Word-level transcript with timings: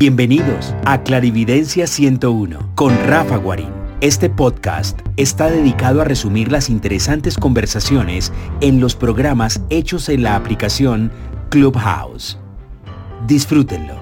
Bienvenidos 0.00 0.76
a 0.86 1.02
Clarividencia 1.02 1.88
101 1.88 2.72
con 2.76 2.96
Rafa 3.08 3.36
Guarín. 3.36 3.72
Este 4.00 4.30
podcast 4.30 5.00
está 5.16 5.50
dedicado 5.50 6.00
a 6.00 6.04
resumir 6.04 6.52
las 6.52 6.70
interesantes 6.70 7.36
conversaciones 7.36 8.32
en 8.60 8.78
los 8.78 8.94
programas 8.94 9.60
hechos 9.70 10.08
en 10.08 10.22
la 10.22 10.36
aplicación 10.36 11.10
Clubhouse. 11.50 12.38
Disfrútenlo. 13.26 14.00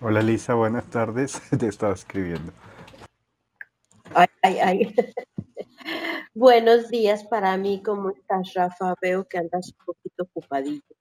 Hola 0.00 0.22
Lisa, 0.22 0.54
buenas 0.54 0.86
tardes. 0.86 1.38
Te 1.58 1.66
estaba 1.66 1.92
escribiendo. 1.92 2.54
Ay, 4.14 4.28
ay, 4.40 4.58
ay. 4.60 4.94
Buenos 6.34 6.88
días 6.88 7.22
para 7.24 7.54
mí. 7.58 7.82
¿Cómo 7.84 8.12
estás, 8.12 8.54
Rafa? 8.54 8.94
Veo 9.02 9.28
que 9.28 9.36
andas 9.36 9.74
un 9.78 9.84
poquito 9.84 10.22
ocupadito. 10.22 10.94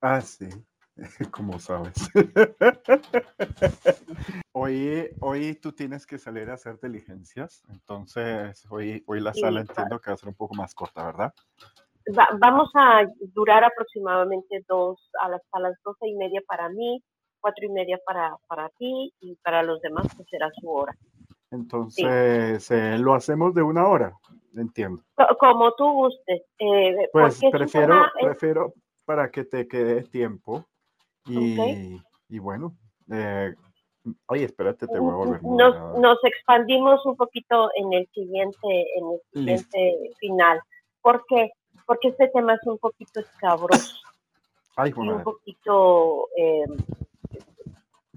Ah, 0.00 0.20
sí, 0.20 0.48
como 1.30 1.58
sabes. 1.58 1.94
hoy, 4.52 5.08
hoy 5.20 5.54
tú 5.56 5.72
tienes 5.72 6.06
que 6.06 6.18
salir 6.18 6.50
a 6.50 6.54
hacer 6.54 6.78
diligencias, 6.80 7.62
entonces 7.70 8.66
hoy, 8.70 9.02
hoy 9.06 9.20
la 9.20 9.34
sala 9.34 9.60
entiendo 9.60 9.98
que 10.00 10.10
va 10.10 10.14
a 10.14 10.18
ser 10.18 10.28
un 10.28 10.34
poco 10.34 10.54
más 10.54 10.74
corta, 10.74 11.06
¿verdad? 11.06 11.32
Va- 12.16 12.28
vamos 12.38 12.70
a 12.74 13.06
durar 13.32 13.64
aproximadamente 13.64 14.64
dos, 14.68 15.10
a 15.20 15.28
las, 15.28 15.40
a 15.52 15.60
las 15.60 15.74
doce 15.84 16.08
y 16.08 16.14
media 16.14 16.42
para 16.46 16.68
mí, 16.68 17.02
cuatro 17.40 17.64
y 17.64 17.70
media 17.70 17.98
para, 18.04 18.36
para 18.46 18.68
ti 18.70 19.12
y 19.20 19.36
para 19.36 19.62
los 19.62 19.80
demás 19.80 20.06
pues 20.16 20.28
será 20.30 20.50
su 20.60 20.68
hora. 20.68 20.96
Entonces 21.50 22.70
eh, 22.70 22.96
lo 22.98 23.14
hacemos 23.14 23.54
de 23.54 23.62
una 23.62 23.86
hora, 23.86 24.16
entiendo. 24.56 25.02
Co- 25.14 25.36
Como 25.38 25.72
tú 25.74 25.84
gustes. 25.92 26.42
eh, 26.58 27.08
Pues 27.12 27.40
prefiero, 27.50 27.94
prefiero 28.20 28.74
para 29.04 29.30
que 29.30 29.44
te 29.44 29.68
quede 29.68 30.02
tiempo 30.04 30.66
y, 31.26 32.00
y 32.28 32.38
bueno, 32.38 32.74
eh, 33.10 33.54
oye, 34.26 34.44
espérate, 34.44 34.86
te 34.88 34.98
voy 34.98 35.10
a 35.10 35.14
volver 35.14 35.42
nos, 35.42 35.98
nos 35.98 36.18
expandimos 36.24 37.04
un 37.06 37.16
poquito 37.16 37.70
en 37.76 37.92
el 37.92 38.08
siguiente, 38.12 38.58
en 38.96 39.04
el 39.06 39.20
Listo. 39.44 39.70
siguiente 39.70 40.14
final. 40.18 40.60
¿Por 41.00 41.24
qué? 41.28 41.50
Porque 41.86 42.08
este 42.08 42.28
tema 42.28 42.54
es 42.54 42.60
un 42.66 42.78
poquito 42.78 43.20
escabroso. 43.20 43.96
Ay, 44.76 44.90
y 44.90 44.92
joder. 44.92 45.16
un 45.16 45.22
poquito 45.22 46.28
eh, 46.36 46.64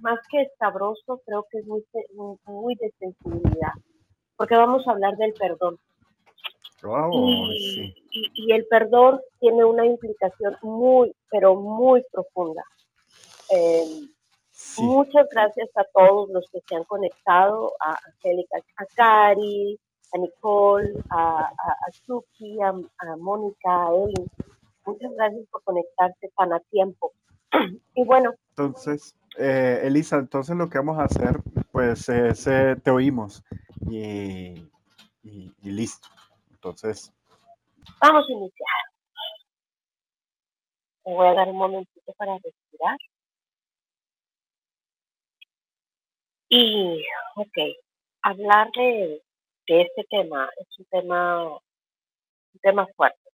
más 0.01 0.19
que 0.29 0.43
escabroso, 0.43 1.21
creo 1.25 1.45
que 1.51 1.59
es 1.59 1.65
muy, 1.67 1.83
muy- 2.13 2.37
muy 2.45 2.75
de 2.75 2.91
sensibilidad, 2.99 3.71
porque 4.37 4.55
vamos 4.55 4.87
a 4.87 4.91
hablar 4.91 5.15
del 5.17 5.33
perdón. 5.33 5.77
Wow, 6.83 7.11
y, 7.51 7.57
sí. 7.73 7.95
y- 8.11 8.31
y 8.47 8.51
el 8.53 8.65
perdón 8.67 9.19
tiene 9.39 9.65
una 9.65 9.85
implicación 9.85 10.55
muy, 10.61 11.13
pero 11.31 11.55
muy 11.55 12.03
profunda. 12.11 12.63
Eh, 13.51 14.07
Sí. 14.57 14.81
Muchas 14.83 15.27
gracias 15.31 15.67
a 15.75 15.83
todos 15.93 16.29
los 16.29 16.49
que 16.49 16.61
se 16.65 16.75
han 16.77 16.85
conectado, 16.85 17.73
a 17.81 17.99
Angélica, 18.05 18.57
a 18.77 18.85
Cari, 18.95 19.77
a 20.13 20.17
Nicole, 20.17 20.93
a, 21.09 21.39
a, 21.41 21.71
a 21.87 21.91
Suki, 21.91 22.61
a, 22.61 22.69
a 22.69 23.15
Mónica, 23.17 23.87
a 23.87 23.89
Eli. 23.93 24.25
Muchas 24.85 25.11
gracias 25.13 25.45
por 25.51 25.61
conectarse 25.63 26.29
tan 26.37 26.53
a 26.53 26.59
tiempo. 26.71 27.11
Y 27.95 28.05
bueno, 28.05 28.33
Entonces, 28.51 29.13
eh, 29.37 29.81
Elisa, 29.83 30.15
entonces 30.15 30.55
lo 30.55 30.69
que 30.69 30.77
vamos 30.77 30.99
a 30.99 31.03
hacer, 31.03 31.35
pues 31.73 32.07
es, 32.07 32.47
eh, 32.47 32.77
te 32.81 32.91
oímos 32.91 33.43
y, 33.89 34.53
y- 35.21 35.51
y 35.61 35.69
listo. 35.71 36.07
Entonces, 36.51 37.11
vamos 37.99 38.23
a 38.29 38.31
iniciar. 38.31 38.69
Me 41.05 41.13
voy 41.13 41.27
a 41.27 41.33
dar 41.33 41.49
un 41.49 41.57
momentito 41.57 42.13
para 42.17 42.35
respirar. 42.35 42.97
Y, 46.57 47.05
ok, 47.35 47.57
hablar 48.21 48.71
de, 48.77 49.21
de 49.67 49.81
este 49.81 50.05
tema 50.09 50.49
es 50.57 50.79
un 50.79 50.85
tema, 50.85 51.49
un 51.49 52.59
tema 52.61 52.87
fuerte, 52.95 53.29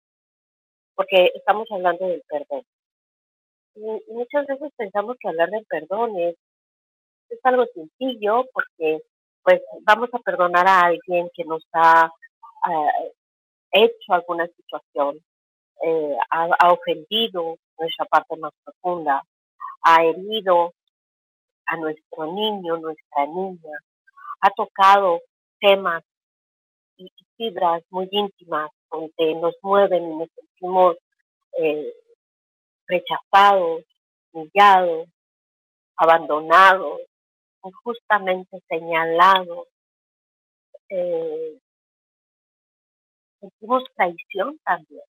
porque 0.94 1.31
estamos 1.34 1.68
hablando 1.72 2.08
del 2.08 2.22
perdón. 2.30 2.62
Y, 3.74 4.14
muchas 4.14 4.46
veces 4.46 4.72
pensamos 4.78 5.18
que 5.19 5.30
hablar 5.30 5.50
del 5.50 5.66
perdón 5.66 6.16
es, 6.19 6.36
es 7.30 7.40
algo 7.42 7.66
sencillo, 7.74 8.46
porque 8.53 9.02
pues 9.42 9.63
vamos 9.81 10.09
a 10.13 10.19
perdonar 10.19 10.68
a 10.68 10.81
alguien 10.81 11.31
que 11.34 11.44
nos 11.44 11.66
ha 11.74 12.12
eh, 12.69 13.13
hecho 13.72 14.13
alguna 14.13 14.46
situación, 14.46 15.18
eh, 15.84 16.18
ha, 16.30 16.50
ha 16.59 16.72
ofendido 16.72 17.58
nuestra 17.80 18.06
parte 18.06 18.38
más 18.38 18.53
profunda, 18.63 19.24
ha 19.81 20.03
herido 20.03 20.75
a 21.68 21.78
nuestro 21.78 22.34
niño, 22.34 22.78
nuestra 22.78 23.26
niña, 23.26 23.78
ha 24.42 24.50
tocado 24.52 25.22
temas 25.60 26.04
y 26.98 27.12
fibras 27.36 27.84
muy 27.90 28.08
íntimas 28.12 28.72
donde 28.92 29.36
nos 29.36 29.56
mueven 29.62 30.04
y 30.12 30.16
nos 30.16 30.30
sentimos 30.34 30.98
eh, 31.60 31.94
rechazados, 32.88 33.84
humillados, 34.32 35.08
abandonados, 35.98 37.02
injustamente 37.64 38.62
señalados. 38.68 39.68
eh, 40.90 41.60
sentimos 43.40 43.84
traición 43.96 44.58
también. 44.64 45.04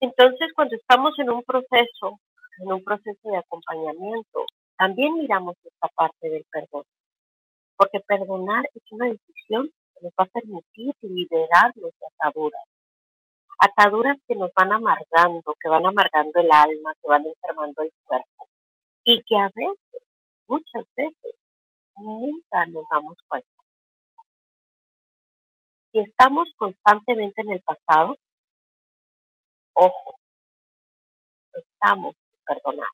Entonces, 0.00 0.52
cuando 0.54 0.76
estamos 0.76 1.18
en 1.18 1.30
un 1.30 1.42
proceso, 1.42 2.20
en 2.58 2.72
un 2.72 2.84
proceso 2.84 3.30
de 3.30 3.38
acompañamiento, 3.38 4.44
también 4.76 5.14
miramos 5.14 5.56
esta 5.64 5.88
parte 5.88 6.28
del 6.28 6.44
perdón, 6.50 6.84
porque 7.76 8.00
perdonar 8.00 8.68
es 8.74 8.82
una 8.90 9.06
decisión 9.06 9.68
que 9.68 10.04
nos 10.04 10.12
va 10.12 10.24
a 10.24 10.26
permitir 10.26 10.94
liberarnos 11.02 11.92
de 11.98 12.06
ataduras, 12.06 12.64
ataduras 13.58 14.18
que 14.26 14.36
nos 14.36 14.52
van 14.54 14.72
amargando, 14.72 15.54
que 15.60 15.68
van 15.68 15.86
amargando 15.86 16.40
el 16.40 16.50
alma, 16.52 16.94
que 17.00 17.08
van 17.08 17.24
enfermando 17.26 17.82
el 17.82 17.92
cuerpo, 18.04 18.48
y 19.04 19.22
que 19.22 19.36
a 19.36 19.50
veces, 19.54 20.02
muchas 20.46 20.84
veces, 20.96 21.34
nunca 21.96 22.66
nos 22.66 22.84
damos 22.90 23.16
cuenta. 23.28 23.48
Si 25.92 26.00
estamos 26.00 26.48
constantemente 26.56 27.40
en 27.40 27.52
el 27.52 27.62
pasado, 27.62 28.16
ojo, 29.72 30.18
estamos 31.54 32.14
perdonar. 32.44 32.88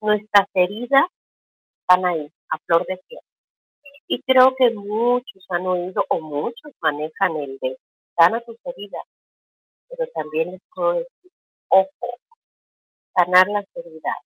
Nuestras 0.00 0.46
heridas 0.54 1.06
están 1.80 2.06
ahí, 2.06 2.30
a 2.50 2.58
flor 2.58 2.86
de 2.86 2.98
piel. 3.08 3.20
Y 4.06 4.22
creo 4.22 4.54
que 4.56 4.70
muchos 4.70 5.44
han 5.50 5.66
oído 5.66 6.04
o 6.08 6.20
muchos 6.20 6.72
manejan 6.80 7.36
el 7.36 7.58
de 7.58 7.76
sana 8.16 8.40
tus 8.40 8.56
heridas, 8.64 9.02
pero 9.88 10.06
también 10.14 10.52
les 10.52 10.60
puedo 10.74 10.94
decir, 10.94 11.32
ojo, 11.68 12.18
sanar 13.14 13.48
las 13.48 13.66
heridas 13.74 14.16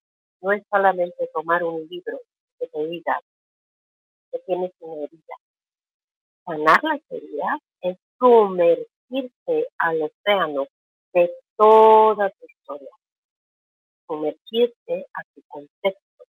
no 0.43 0.53
es 0.53 0.63
solamente 0.71 1.29
tomar 1.33 1.65
un 1.65 1.87
libro 1.89 2.21
que 2.59 2.67
te 2.67 2.87
diga 2.87 3.21
que 4.31 4.39
tienes 4.41 4.73
una 4.81 5.05
herida. 5.05 5.37
Sanar 6.45 6.83
las 6.83 7.01
heridas 7.11 7.61
es 7.81 7.97
sumergirse 8.19 9.69
al 9.79 10.03
océano 10.03 10.67
de 11.15 11.31
toda 11.57 12.31
tu 12.31 12.47
historia, 12.47 12.91
sumergirse 14.13 15.07
a 15.15 15.23
tu 15.35 15.43
contexto, 15.49 16.25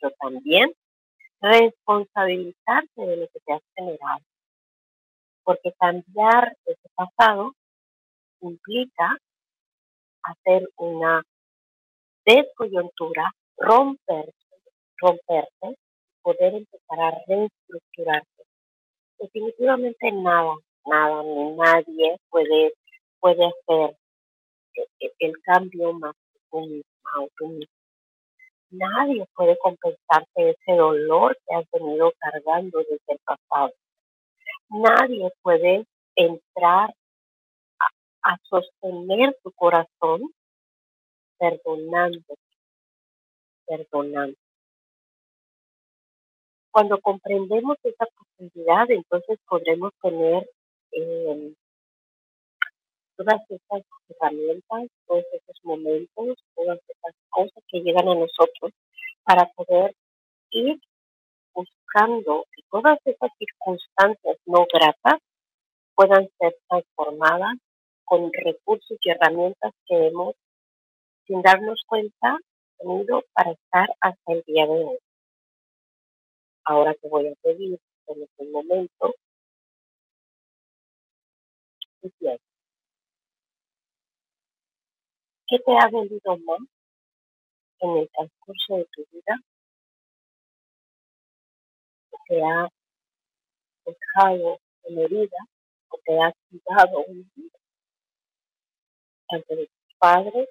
pero 0.00 0.14
también 0.18 0.72
responsabilizarte 1.40 3.06
de 3.06 3.16
lo 3.16 3.28
que 3.28 3.40
te 3.44 3.52
has 3.52 3.62
generado. 3.76 4.24
Porque 5.44 5.72
cambiar 5.78 6.56
ese 6.64 6.88
pasado 6.94 7.52
implica 8.40 9.16
hacer 10.22 10.68
una 10.76 11.22
descoyuntura, 12.24 13.30
romper, 13.58 14.32
romperte, 14.96 15.78
poder 16.22 16.54
empezar 16.54 17.00
a 17.00 17.10
reestructurarte. 17.26 18.42
Definitivamente 19.18 20.10
nada, 20.12 20.54
nada 20.86 21.22
ni 21.22 21.56
nadie 21.56 22.16
puede, 22.30 22.72
puede 23.20 23.46
hacer 23.46 23.96
el 25.18 25.42
cambio 25.42 25.92
más 25.92 26.14
que 26.50 26.84
tú 27.14 27.20
misma 27.20 27.24
o 27.24 27.28
tú 27.36 27.48
mismo. 27.48 27.74
Nadie 28.70 29.26
puede 29.34 29.56
compensarte 29.58 30.50
ese 30.50 30.72
dolor 30.76 31.38
que 31.46 31.54
has 31.54 31.64
venido 31.70 32.12
cargando 32.18 32.78
desde 32.78 33.00
el 33.06 33.18
pasado. 33.24 33.72
Nadie 34.68 35.30
puede 35.42 35.86
entrar 36.16 36.92
a, 38.22 38.36
sostener 38.44 39.36
tu 39.42 39.52
corazón 39.52 40.32
perdonando, 41.38 42.20
perdonando. 43.66 44.36
Cuando 46.70 46.98
comprendemos 47.00 47.76
esa 47.84 48.06
profundidad, 48.06 48.90
entonces 48.90 49.38
podremos 49.46 49.92
tener 50.02 50.50
eh, 50.92 51.54
todas 53.16 53.40
esas 53.48 53.82
herramientas, 54.08 54.90
todos 55.06 55.24
esos 55.32 55.56
momentos, 55.62 56.38
todas 56.54 56.78
esas 56.88 57.14
cosas 57.30 57.64
que 57.68 57.80
llegan 57.80 58.08
a 58.08 58.14
nosotros 58.14 58.72
para 59.24 59.46
poder 59.56 59.94
ir 60.50 60.80
buscando 61.54 62.44
que 62.54 62.62
todas 62.70 62.98
esas 63.04 63.30
circunstancias 63.38 64.36
no 64.46 64.66
gratas 64.72 65.20
puedan 65.94 66.28
ser 66.38 66.56
transformadas 66.68 67.54
con 68.04 68.30
recursos 68.32 68.98
y 69.00 69.10
herramientas 69.10 69.72
que 69.86 70.08
hemos, 70.08 70.34
sin 71.26 71.40
darnos 71.42 71.82
cuenta, 71.86 72.36
tenido 72.78 73.22
para 73.32 73.52
estar 73.52 73.88
hasta 74.00 74.32
el 74.32 74.42
día 74.46 74.66
de 74.66 74.84
hoy. 74.84 74.98
Ahora 76.64 76.94
te 76.94 77.08
voy 77.08 77.28
a 77.28 77.34
pedir 77.42 77.78
en 78.08 78.22
este 78.22 78.44
momento 78.50 79.14
¿Qué 85.54 85.60
te 85.60 85.72
ha 85.78 85.86
venido 85.86 86.36
más 86.38 86.58
en 87.78 87.96
el 87.98 88.10
transcurso 88.10 88.76
de 88.76 88.86
tu 88.86 89.04
vida? 89.12 89.38
¿O 92.10 92.16
te 92.26 92.42
ha 92.42 92.68
dejado 93.86 94.58
en 94.82 94.98
herida 94.98 95.36
o 95.90 95.98
te 96.04 96.20
ha 96.20 96.32
cuidado 96.50 97.04
un 97.06 97.30
día? 97.36 97.50
Tanto 99.28 99.54
de 99.54 99.66
tus 99.68 99.96
padres, 99.96 100.48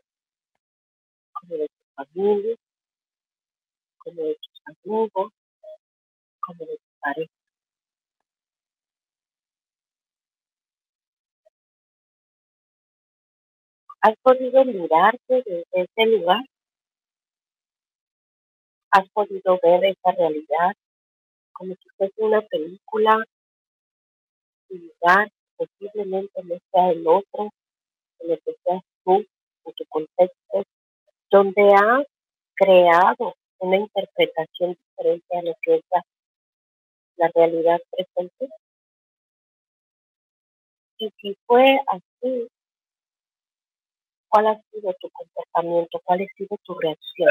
como 1.34 1.56
de 1.58 1.68
tu 1.68 1.84
familia, 1.96 2.56
como 3.98 4.24
de 4.24 4.36
tus 4.36 4.62
amigos, 4.86 5.34
como 6.40 6.66
de 6.66 6.78
tu 6.78 7.00
pareja. 7.02 7.43
¿Has 14.06 14.18
podido 14.22 14.66
mirarte 14.66 15.44
desde 15.46 15.66
ese 15.72 16.06
lugar? 16.08 16.44
¿Has 18.92 19.10
podido 19.12 19.58
ver 19.64 19.86
esa 19.86 20.12
realidad 20.12 20.74
como 21.54 21.74
si 21.76 21.90
fuese 21.96 22.22
una 22.22 22.42
película 22.42 23.24
y 24.68 24.78
lugar 24.80 25.32
posiblemente 25.56 26.44
no 26.44 26.58
sea 26.70 26.92
el 26.92 27.08
otro, 27.08 27.50
en 28.20 28.32
el 28.32 28.42
que 28.42 28.54
seas 28.66 28.82
tú, 29.06 29.26
en 29.64 29.74
tu 29.74 29.86
contexto, 29.88 30.64
donde 31.32 31.74
has 31.74 32.06
creado 32.56 33.36
una 33.60 33.78
interpretación 33.78 34.78
diferente 34.86 35.38
a 35.38 35.44
lo 35.44 35.54
que 35.62 35.76
es 35.76 35.82
la, 35.94 36.04
la 37.16 37.32
realidad 37.34 37.80
presente? 37.90 38.50
Y 40.98 41.10
si 41.22 41.38
fue 41.46 41.80
así, 41.88 42.50
¿Cuál 44.34 44.48
ha 44.48 44.60
sido 44.72 44.92
tu 45.00 45.12
comportamiento? 45.12 46.02
¿Cuál 46.04 46.22
ha 46.22 46.26
sido 46.36 46.58
tu 46.64 46.74
reacción? 46.80 47.30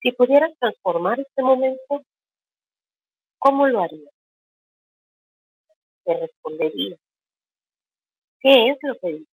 Si 0.00 0.12
pudieras 0.12 0.52
transformar 0.58 1.20
este 1.20 1.42
momento, 1.42 2.00
¿cómo 3.38 3.66
lo 3.66 3.82
harías? 3.82 4.10
Te 6.04 6.14
respondería. 6.20 6.96
¿Qué 8.40 8.70
es 8.70 8.78
lo 8.80 8.94
que 8.98 9.08
dices? 9.08 9.28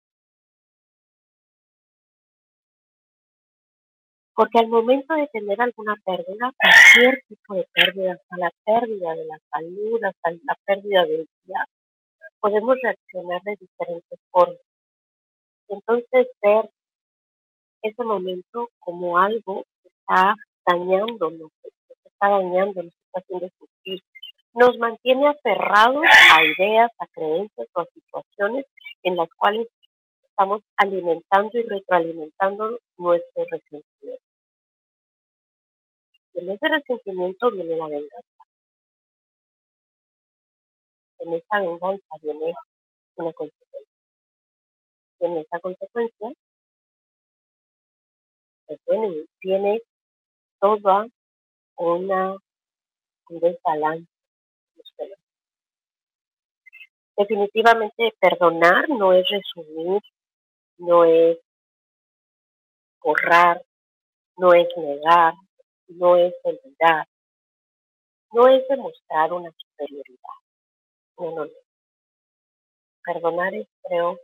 Porque 4.33 4.59
al 4.59 4.67
momento 4.67 5.13
de 5.13 5.27
tener 5.27 5.61
alguna 5.61 5.95
pérdida, 6.03 6.51
cualquier 6.57 7.23
tipo 7.29 7.55
de 7.55 7.65
pérdida, 7.71 8.13
hasta 8.15 8.37
la 8.37 8.51
pérdida 8.65 9.15
de 9.15 9.25
la 9.25 9.39
salud, 9.49 10.03
hasta 10.03 10.31
la 10.31 10.55
pérdida 10.65 11.05
del 11.05 11.25
día, 11.45 11.65
podemos 12.45 12.77
reaccionar 12.79 13.41
de 13.41 13.55
diferentes 13.59 14.19
formas. 14.29 14.59
Entonces 15.67 16.27
ver 16.43 16.69
ese 17.81 18.03
momento 18.03 18.69
como 18.77 19.17
algo 19.17 19.65
que 19.81 19.89
está 19.89 20.35
dañándonos, 20.63 21.49
que 21.63 21.69
está 22.07 22.29
dañando, 22.29 22.83
nos 22.83 22.93
está 22.93 23.19
haciendo 23.21 23.49
sufrir, 23.57 23.99
nos 24.53 24.77
mantiene 24.77 25.27
aferrados 25.27 26.03
a 26.35 26.43
ideas, 26.43 26.91
a 26.99 27.07
creencias 27.07 27.67
o 27.73 27.79
a 27.81 27.85
situaciones 27.85 28.67
en 29.01 29.15
las 29.15 29.29
cuales 29.37 29.67
estamos 30.29 30.61
alimentando 30.77 31.57
y 31.57 31.63
retroalimentando 31.63 32.77
nuestro 32.99 33.43
resentimiento. 33.49 34.23
Y 36.35 36.39
en 36.41 36.51
ese 36.51 36.67
resentimiento 36.67 37.49
viene 37.49 37.75
la 37.75 37.87
venganza 37.87 38.34
en 41.25 41.33
esa 41.33 41.59
venganza 41.59 42.15
viene 42.21 42.53
una 43.15 43.33
consecuencia. 43.33 43.95
Y 45.19 45.25
en 45.25 45.37
esa 45.37 45.59
consecuencia, 45.59 46.33
pues 48.67 48.79
tiene 49.39 49.81
toda 50.59 51.07
una, 51.77 52.37
un 53.29 53.39
desbalance. 53.39 54.07
Definitivamente 57.17 58.13
perdonar 58.19 58.89
no 58.89 59.13
es 59.13 59.25
resumir, 59.29 60.01
no 60.77 61.05
es 61.05 61.39
borrar, 63.01 63.63
no 64.37 64.53
es 64.53 64.67
negar, 64.75 65.33
no 65.87 66.17
es 66.17 66.33
olvidar, 66.43 67.07
no 68.33 68.49
es 68.49 68.67
demostrar 68.67 69.31
una 69.31 69.49
superioridad. 69.51 70.34
Perdonar 71.17 71.47
es, 73.55 73.67
creo, 73.83 74.19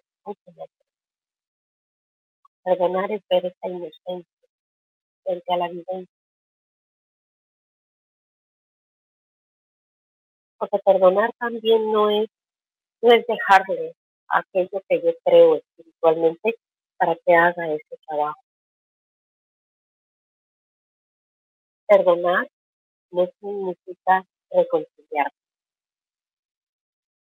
Perdonar 2.64 3.12
es 3.12 3.22
ver 3.30 3.46
esa 3.46 3.68
inocencia 3.68 4.26
frente 5.24 5.54
a 5.54 5.58
la 5.58 5.70
vivencia. 5.70 6.16
Porque 10.58 10.78
perdonar 10.86 11.32
también 11.40 11.92
no 11.92 12.10
es, 12.10 12.30
no 13.02 13.14
es 13.14 13.26
dejarle 13.26 13.96
aquello 14.28 14.82
que 14.88 15.02
yo 15.02 15.12
creo 15.24 15.56
espiritualmente 15.56 16.56
para 16.98 17.16
que 17.16 17.34
haga 17.34 17.74
ese 17.74 17.98
trabajo. 18.08 18.42
Perdonar 21.88 22.48
no 23.12 23.28
significa 23.40 24.26
reconciliar. 24.52 25.00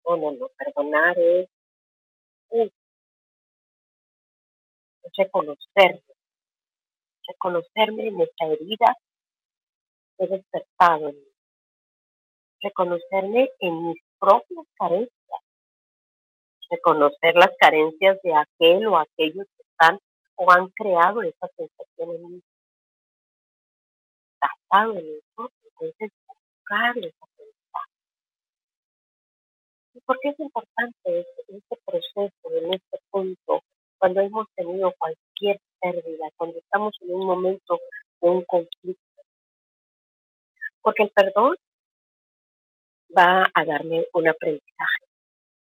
No, 0.05 0.17
no, 0.17 0.31
no, 0.31 0.49
perdonar 0.57 1.17
es, 1.17 1.49
es, 2.49 2.71
reconocerme, 5.17 6.03
reconocerme 7.27 8.07
en 8.07 8.21
esta 8.21 8.45
herida. 8.45 8.97
He 10.17 10.27
despertado 10.27 11.09
en 11.09 11.15
mí, 11.15 11.33
reconocerme 12.61 13.49
en 13.59 13.87
mis 13.87 14.01
propias 14.19 14.65
carencias, 14.77 15.41
reconocer 16.69 17.35
las 17.35 17.51
carencias 17.57 18.17
de 18.23 18.33
aquel 18.35 18.87
o 18.87 18.97
aquellos 18.97 19.47
que 19.55 19.63
están 19.63 19.99
o 20.35 20.51
han 20.51 20.67
creado 20.69 21.21
esa 21.21 21.47
sensación 21.55 22.15
en 22.15 22.31
mí. 22.33 22.43
Gastado 24.41 24.97
en 24.97 25.05
eso, 25.07 25.51
entonces 25.63 26.11
buscar 26.27 26.97
esa 26.97 27.32
¿Y 27.32 27.32
por 30.05 30.19
qué 30.19 30.29
es 30.29 30.39
importante 30.39 30.95
este, 31.05 31.57
este, 31.57 31.77
proceso, 31.85 32.31
en 32.51 32.73
este 32.73 32.99
punto, 33.09 33.63
cuando 33.97 34.21
hemos 34.21 34.47
tenido 34.55 34.93
cualquier 34.97 35.59
pérdida, 35.79 36.29
cuando 36.35 36.59
estamos 36.59 36.93
en 37.01 37.13
un 37.13 37.25
momento 37.25 37.79
de 38.21 38.29
un 38.29 38.43
conflicto? 38.45 39.01
Porque 40.81 41.03
el 41.03 41.09
perdón 41.11 41.55
va 43.17 43.49
a 43.53 43.65
darme 43.65 44.05
un 44.13 44.27
aprendizaje, 44.27 45.05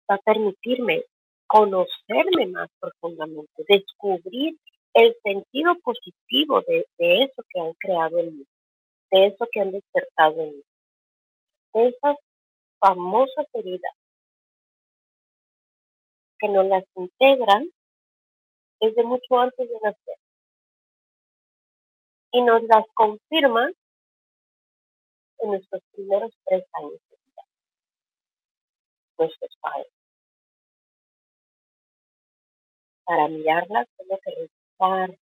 va 0.10 0.16
a 0.16 0.20
permitirme 0.20 1.04
conocerme 1.48 2.48
más 2.48 2.70
profundamente, 2.80 3.64
descubrir 3.68 4.58
el 4.94 5.16
sentido 5.24 5.76
positivo 5.80 6.62
de, 6.68 6.86
eso 7.00 7.44
que 7.50 7.60
han 7.60 7.74
creado 7.74 8.20
en 8.20 8.38
mí, 8.38 8.46
de 9.12 9.28
eso 9.28 9.48
que 9.52 9.62
han 9.62 9.72
despertado 9.72 10.42
en 10.42 10.58
mí, 10.58 10.64
esas 11.74 12.18
famosas 12.80 13.46
heridas 13.54 13.94
que 16.40 16.48
nos 16.50 16.66
las 16.68 16.84
integran 16.96 17.70
desde 18.80 19.04
mucho 19.04 19.40
antes 19.40 19.68
de 19.68 19.80
nacer. 19.82 20.16
Y 22.32 22.42
nos 22.42 22.64
las 22.64 22.86
confirman 22.94 23.74
en 25.40 25.50
nuestros 25.50 25.82
primeros 25.94 26.32
tres 26.46 26.64
años 26.74 27.00
de 27.10 27.18
vida, 27.26 27.44
nuestros 29.18 29.58
padres. 29.62 29.88
Para 33.06 33.28
mirarlas 33.30 33.88
tengo 33.98 34.20
que 34.24 34.32
revisar 34.32 35.18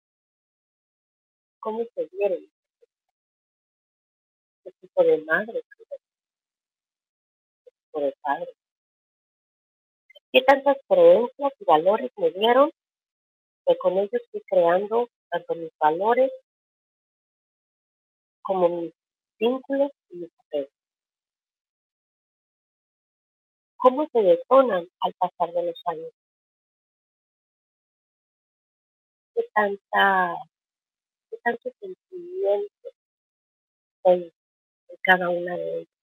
cómo 1.59 1.83
se 1.93 2.09
vieron, 2.11 2.51
qué 4.63 4.71
tipo 4.81 5.03
de 5.03 5.17
madre, 5.23 5.61
qué 7.63 7.71
tipo 7.71 7.99
de 8.01 8.15
padre, 8.21 8.55
¿Qué 10.35 10.41
tantas 10.41 10.75
creencias 10.89 11.53
y 11.61 11.63
valores 11.63 12.11
me 12.17 12.29
dieron? 12.31 12.69
Que 13.65 13.77
con 13.77 13.93
ellos 13.93 14.11
estoy 14.11 14.41
creando 14.49 15.07
tanto 15.29 15.55
mis 15.55 15.71
valores 15.79 16.29
como 18.41 18.67
mis 18.67 18.93
vínculos 19.39 19.91
y 20.09 20.17
mis 20.17 20.29
apegos. 20.39 20.73
¿Cómo 23.77 24.09
se 24.11 24.23
detonan 24.23 24.85
al 24.99 25.13
pasar 25.13 25.53
de 25.53 25.67
los 25.67 25.81
años? 25.85 26.11
¿Qué 29.35 29.43
tanta, 29.53 30.35
qué 31.29 31.37
tanto 31.45 31.69
sentimiento 31.79 32.89
hay 34.03 34.33
en 34.89 34.97
cada 35.01 35.29
una 35.29 35.55
de 35.55 35.77
ellas? 35.79 35.94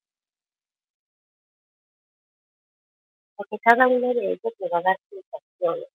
Porque 3.43 3.59
cada 3.65 3.89
una 3.89 4.15
de 4.15 4.33
ellas 4.33 4.53
me 4.61 4.69
va 4.69 4.79
a 4.79 4.83
dar 4.83 4.97
sensaciones, 5.11 5.89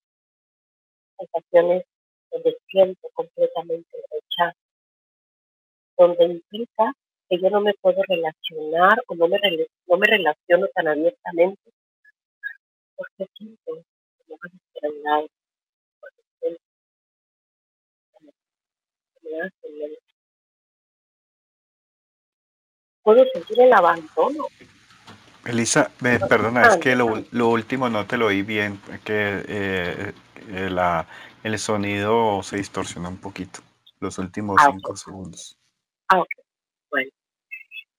sensaciones 1.18 1.86
donde 2.30 2.58
siento 2.68 3.08
completamente 3.14 3.90
el 3.98 4.04
rechazo, 4.12 4.58
donde 5.98 6.26
implica 6.26 6.94
que 7.30 7.40
yo 7.40 7.50
no 7.50 7.62
me 7.62 7.74
puedo 7.76 8.02
relacionar 8.06 9.02
o 9.08 9.16
no 9.16 9.30
me, 9.30 9.40
no 9.88 9.98
me 9.98 10.08
relaciono 10.08 10.68
tan 10.74 10.90
abiertamente 10.90 11.72
porque 12.98 13.30
siento 13.38 13.76
que 13.76 14.26
me 14.28 14.36
van 14.36 14.52
a 14.52 15.16
hacer 15.16 15.30
porque 16.02 16.22
siento 16.40 16.62
que 19.22 19.30
me 19.30 19.42
hacen 19.42 19.98
Puedo 23.04 23.24
sentir 23.32 23.62
el 23.62 23.72
abandono. 23.72 24.48
Elisa, 25.48 25.92
me, 26.02 26.20
perdona, 26.20 26.68
es 26.68 26.78
que 26.78 26.96
lo, 26.96 27.24
lo, 27.32 27.50
último 27.50 27.90
no 27.90 28.06
te 28.06 28.18
lo 28.18 28.28
oí 28.28 28.42
bien, 28.42 28.80
que 29.06 29.44
eh, 29.48 30.14
eh, 30.52 30.70
la, 30.70 31.08
el 31.44 31.58
sonido 31.58 32.44
se 32.44 32.58
distorsionó 32.58 33.10
un 33.10 33.18
poquito, 33.18 33.62
los 34.02 34.18
últimos 34.18 34.58
ah, 34.60 34.70
cinco 34.72 34.96
segundos. 34.98 35.58
Ah, 36.10 36.20
ok. 36.20 36.28
Bueno. 36.92 37.10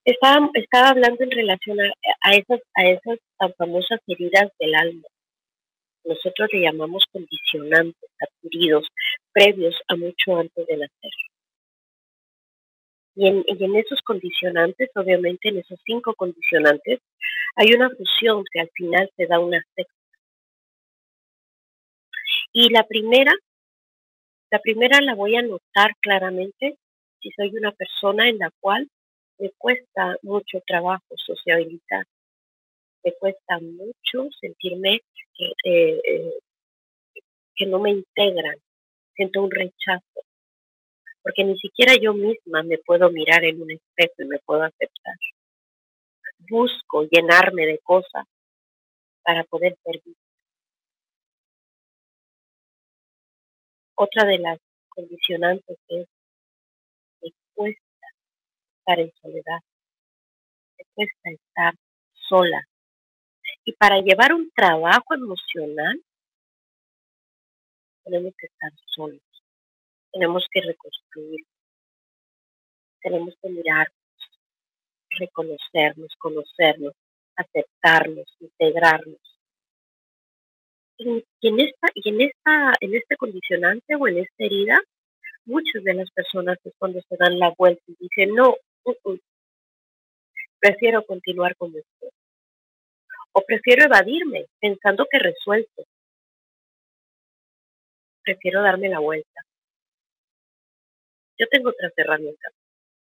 Estaba, 0.04 0.50
estaba 0.54 0.88
hablando 0.90 1.24
en 1.24 1.30
relación 1.30 1.78
a, 1.80 1.92
a, 2.22 2.34
esas, 2.34 2.60
a 2.74 2.84
esas 2.84 3.18
tan 3.38 3.52
famosas 3.54 4.00
heridas 4.06 4.50
del 4.58 4.74
alma. 4.74 5.08
Nosotros 6.04 6.48
le 6.52 6.62
llamamos 6.62 7.04
condicionantes 7.12 8.10
adquiridos 8.20 8.86
previos 9.32 9.74
a 9.88 9.96
mucho 9.96 10.38
antes 10.38 10.66
de 10.66 10.76
nacer. 10.76 11.10
Y 13.20 13.26
en, 13.26 13.74
esos 13.74 14.00
condicionantes, 14.02 14.90
obviamente 14.94 15.48
en 15.48 15.58
esos 15.58 15.80
cinco 15.84 16.14
condicionantes, 16.14 17.00
hay 17.56 17.72
una 17.72 17.90
fusión 17.90 18.44
que 18.52 18.60
al 18.60 18.70
final 18.72 19.10
se 19.16 19.26
da 19.26 19.40
una 19.40 19.60
sexta. 19.74 19.92
Y 22.52 22.68
la 22.70 22.84
primera, 22.84 23.32
la 24.52 24.60
primera 24.60 25.00
la 25.00 25.16
voy 25.16 25.34
a 25.34 25.42
notar 25.42 25.96
claramente 25.98 26.78
si 27.20 27.32
soy 27.32 27.50
una 27.56 27.72
persona 27.72 28.28
en 28.28 28.38
la 28.38 28.52
cual 28.60 28.88
me 29.38 29.50
cuesta 29.58 30.14
mucho 30.22 30.62
trabajo 30.64 31.16
sociabilizar, 31.16 32.06
me 33.02 33.12
cuesta 33.14 33.58
mucho 33.58 34.30
sentirme 34.40 35.00
que, 35.34 35.52
eh, 35.64 36.00
eh, 36.04 36.38
que 37.56 37.66
no 37.66 37.80
me 37.80 37.90
integran, 37.90 38.58
siento 39.16 39.42
un 39.42 39.50
rechazo, 39.50 40.22
porque 41.28 41.44
ni 41.44 41.58
siquiera 41.58 41.92
yo 42.00 42.14
misma 42.14 42.62
me 42.62 42.78
puedo 42.78 43.10
mirar 43.10 43.44
en 43.44 43.60
un 43.60 43.70
espejo 43.70 44.14
y 44.16 44.24
me 44.24 44.38
puedo 44.38 44.62
aceptar. 44.62 45.14
Busco 46.48 47.02
llenarme 47.02 47.66
de 47.66 47.78
cosas 47.80 48.24
para 49.22 49.44
poder 49.44 49.76
servir. 49.84 50.16
Otra 53.94 54.24
de 54.24 54.38
las 54.38 54.58
condicionantes 54.88 55.76
es 55.88 56.08
me 57.20 57.30
cuesta 57.52 58.06
estar 58.78 58.98
en 58.98 59.12
soledad, 59.20 59.60
me 60.78 60.84
cuesta 60.94 61.30
estar 61.30 61.74
sola. 62.14 62.66
Y 63.66 63.74
para 63.74 64.00
llevar 64.00 64.32
un 64.32 64.50
trabajo 64.52 65.14
emocional, 65.14 66.00
tenemos 68.02 68.32
que 68.38 68.46
estar 68.46 68.72
solos, 68.86 69.20
tenemos 70.18 70.44
que 70.50 70.60
reconstruir, 70.60 71.46
tenemos 73.00 73.34
que 73.40 73.50
mirar, 73.50 73.86
reconocernos, 75.10 76.12
conocernos, 76.18 76.92
aceptarnos, 77.36 78.26
integrarnos. 78.40 79.20
Y 80.98 81.24
en 81.42 81.60
esta, 81.60 81.88
y 81.94 82.08
en 82.08 82.20
esta, 82.22 82.72
en 82.80 82.94
este 82.96 83.16
condicionante 83.16 83.94
o 83.94 84.08
en 84.08 84.18
esta 84.18 84.44
herida, 84.44 84.80
muchas 85.44 85.84
de 85.84 85.94
las 85.94 86.10
personas 86.10 86.58
es 86.64 86.72
cuando 86.78 87.00
se 87.08 87.16
dan 87.16 87.38
la 87.38 87.54
vuelta 87.56 87.82
y 87.86 87.96
dicen, 88.00 88.34
no, 88.34 88.56
uh, 88.84 88.94
uh, 89.04 89.18
prefiero 90.58 91.04
continuar 91.06 91.54
con 91.54 91.68
esto. 91.76 92.08
O 93.32 93.42
prefiero 93.42 93.84
evadirme 93.84 94.46
pensando 94.60 95.06
que 95.08 95.20
resuelto. 95.20 95.84
Prefiero 98.24 98.62
darme 98.62 98.88
la 98.88 98.98
vuelta. 98.98 99.47
Yo 101.38 101.46
tengo 101.48 101.70
otras 101.70 101.92
herramientas, 101.96 102.52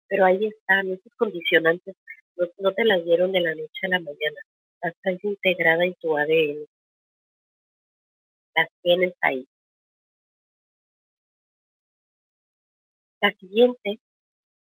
pero 0.07 0.25
ahí 0.25 0.45
están, 0.47 0.91
esos 0.91 1.13
condicionantes 1.15 1.95
no, 2.57 2.73
te 2.73 2.85
las 2.85 3.03
dieron 3.03 3.31
de 3.31 3.41
la 3.41 3.55
noche 3.55 3.79
a 3.83 3.89
la 3.89 3.99
mañana. 3.99 4.41
Las 4.81 4.95
traes 5.01 5.23
integrada 5.23 5.83
en 5.83 5.93
tu 5.95 6.17
ADN. 6.17 6.65
Las 8.55 8.69
tienes 8.81 9.13
ahí. 9.21 9.47
La 13.21 13.31
siguiente 13.33 13.99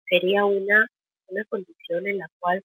sería 0.08 0.44
una, 0.44 0.86
una 1.28 1.44
condición 1.44 2.08
en 2.08 2.18
la 2.18 2.28
cual 2.40 2.64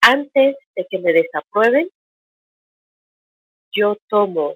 antes 0.00 0.56
de 0.76 0.86
que 0.88 0.98
me 0.98 1.12
desaprueben, 1.12 1.88
yo 3.72 3.96
tomo 4.08 4.54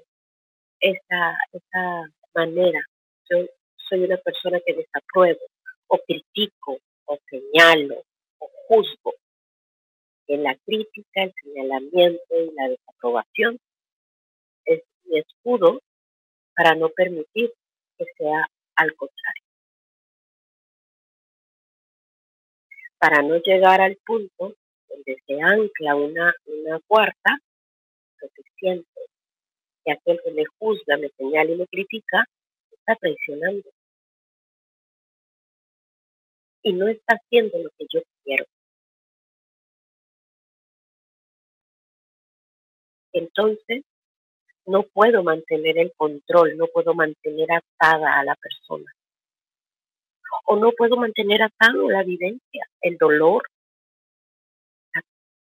esa, 0.80 1.36
esa 1.52 2.02
manera. 2.34 2.80
Yo 3.30 3.46
soy 3.88 4.04
una 4.04 4.16
persona 4.18 4.60
que 4.64 4.74
desapruebo 4.74 5.40
o 5.88 5.98
critico 6.06 6.78
o 7.06 7.18
señalo 7.28 8.02
o 8.38 8.50
juzgo. 8.66 9.14
En 10.26 10.42
la 10.42 10.54
crítica, 10.56 11.22
el 11.22 11.32
señalamiento 11.42 12.22
y 12.30 12.54
la 12.54 12.68
desaprobación 12.68 13.58
es 14.64 14.82
mi 15.04 15.18
escudo 15.18 15.80
para 16.54 16.74
no 16.74 16.90
permitir 16.90 17.52
que 17.96 18.04
sea 18.16 18.46
al 18.76 18.94
contrario. 18.94 19.44
Para 22.98 23.22
no 23.22 23.36
llegar 23.36 23.80
al 23.80 23.96
punto 24.04 24.54
donde 24.88 25.16
se 25.26 25.40
ancla 25.40 25.94
una, 25.94 26.34
una 26.46 26.80
cuarta, 26.86 27.38
siento 28.58 28.88
que 29.84 29.92
aquel 29.92 30.20
que 30.24 30.30
me 30.32 30.44
juzga, 30.58 30.96
me 30.96 31.08
señala 31.16 31.50
y 31.52 31.56
me 31.56 31.66
critica, 31.66 32.24
está 32.70 32.94
traicionando. 32.96 33.70
Y 36.62 36.72
no 36.72 36.88
está 36.88 37.14
haciendo 37.14 37.58
lo 37.58 37.70
que 37.78 37.86
yo 37.92 38.00
quiero. 38.24 38.44
Entonces, 43.12 43.84
no 44.66 44.82
puedo 44.82 45.22
mantener 45.22 45.78
el 45.78 45.92
control, 45.96 46.56
no 46.56 46.66
puedo 46.66 46.94
mantener 46.94 47.48
atada 47.52 48.20
a 48.20 48.24
la 48.24 48.36
persona. 48.36 48.92
O 50.44 50.56
no 50.56 50.72
puedo 50.72 50.96
mantener 50.96 51.42
atado 51.42 51.88
la 51.90 52.02
vivencia, 52.02 52.68
el 52.82 52.96
dolor, 52.98 53.42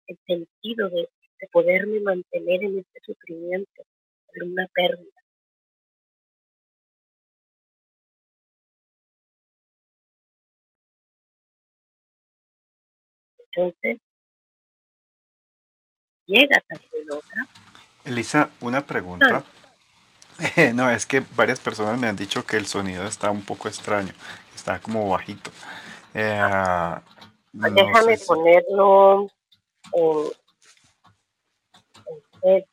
el 0.07 0.19
sentido 0.27 0.89
de, 0.91 1.09
poderme 1.53 2.01
mantener 2.01 2.65
en 2.65 2.79
este 2.79 3.01
sufrimiento, 3.05 3.83
en 4.35 4.53
una 4.53 4.67
pérdida. 4.75 5.26
Entonces, 13.57 14.01
llega 16.27 16.63
también 16.69 17.11
otra 17.11 17.47
Elisa, 18.05 18.51
una 18.61 18.85
pregunta. 18.87 19.45
no, 20.75 20.91
es 20.91 21.07
que 21.07 21.23
varias 21.35 21.59
personas 21.59 21.99
me 21.99 22.07
han 22.07 22.17
dicho 22.17 22.45
que 22.45 22.59
el 22.59 22.67
sonido 22.67 23.07
está 23.07 23.31
un 23.31 23.43
poco 23.43 23.69
extraño, 23.69 24.13
está 24.55 24.79
como 24.79 25.09
bajito. 25.09 25.51
Eh, 26.13 26.39
Déjame 27.53 28.19
ponerlo 28.19 29.31
en, 32.43 32.65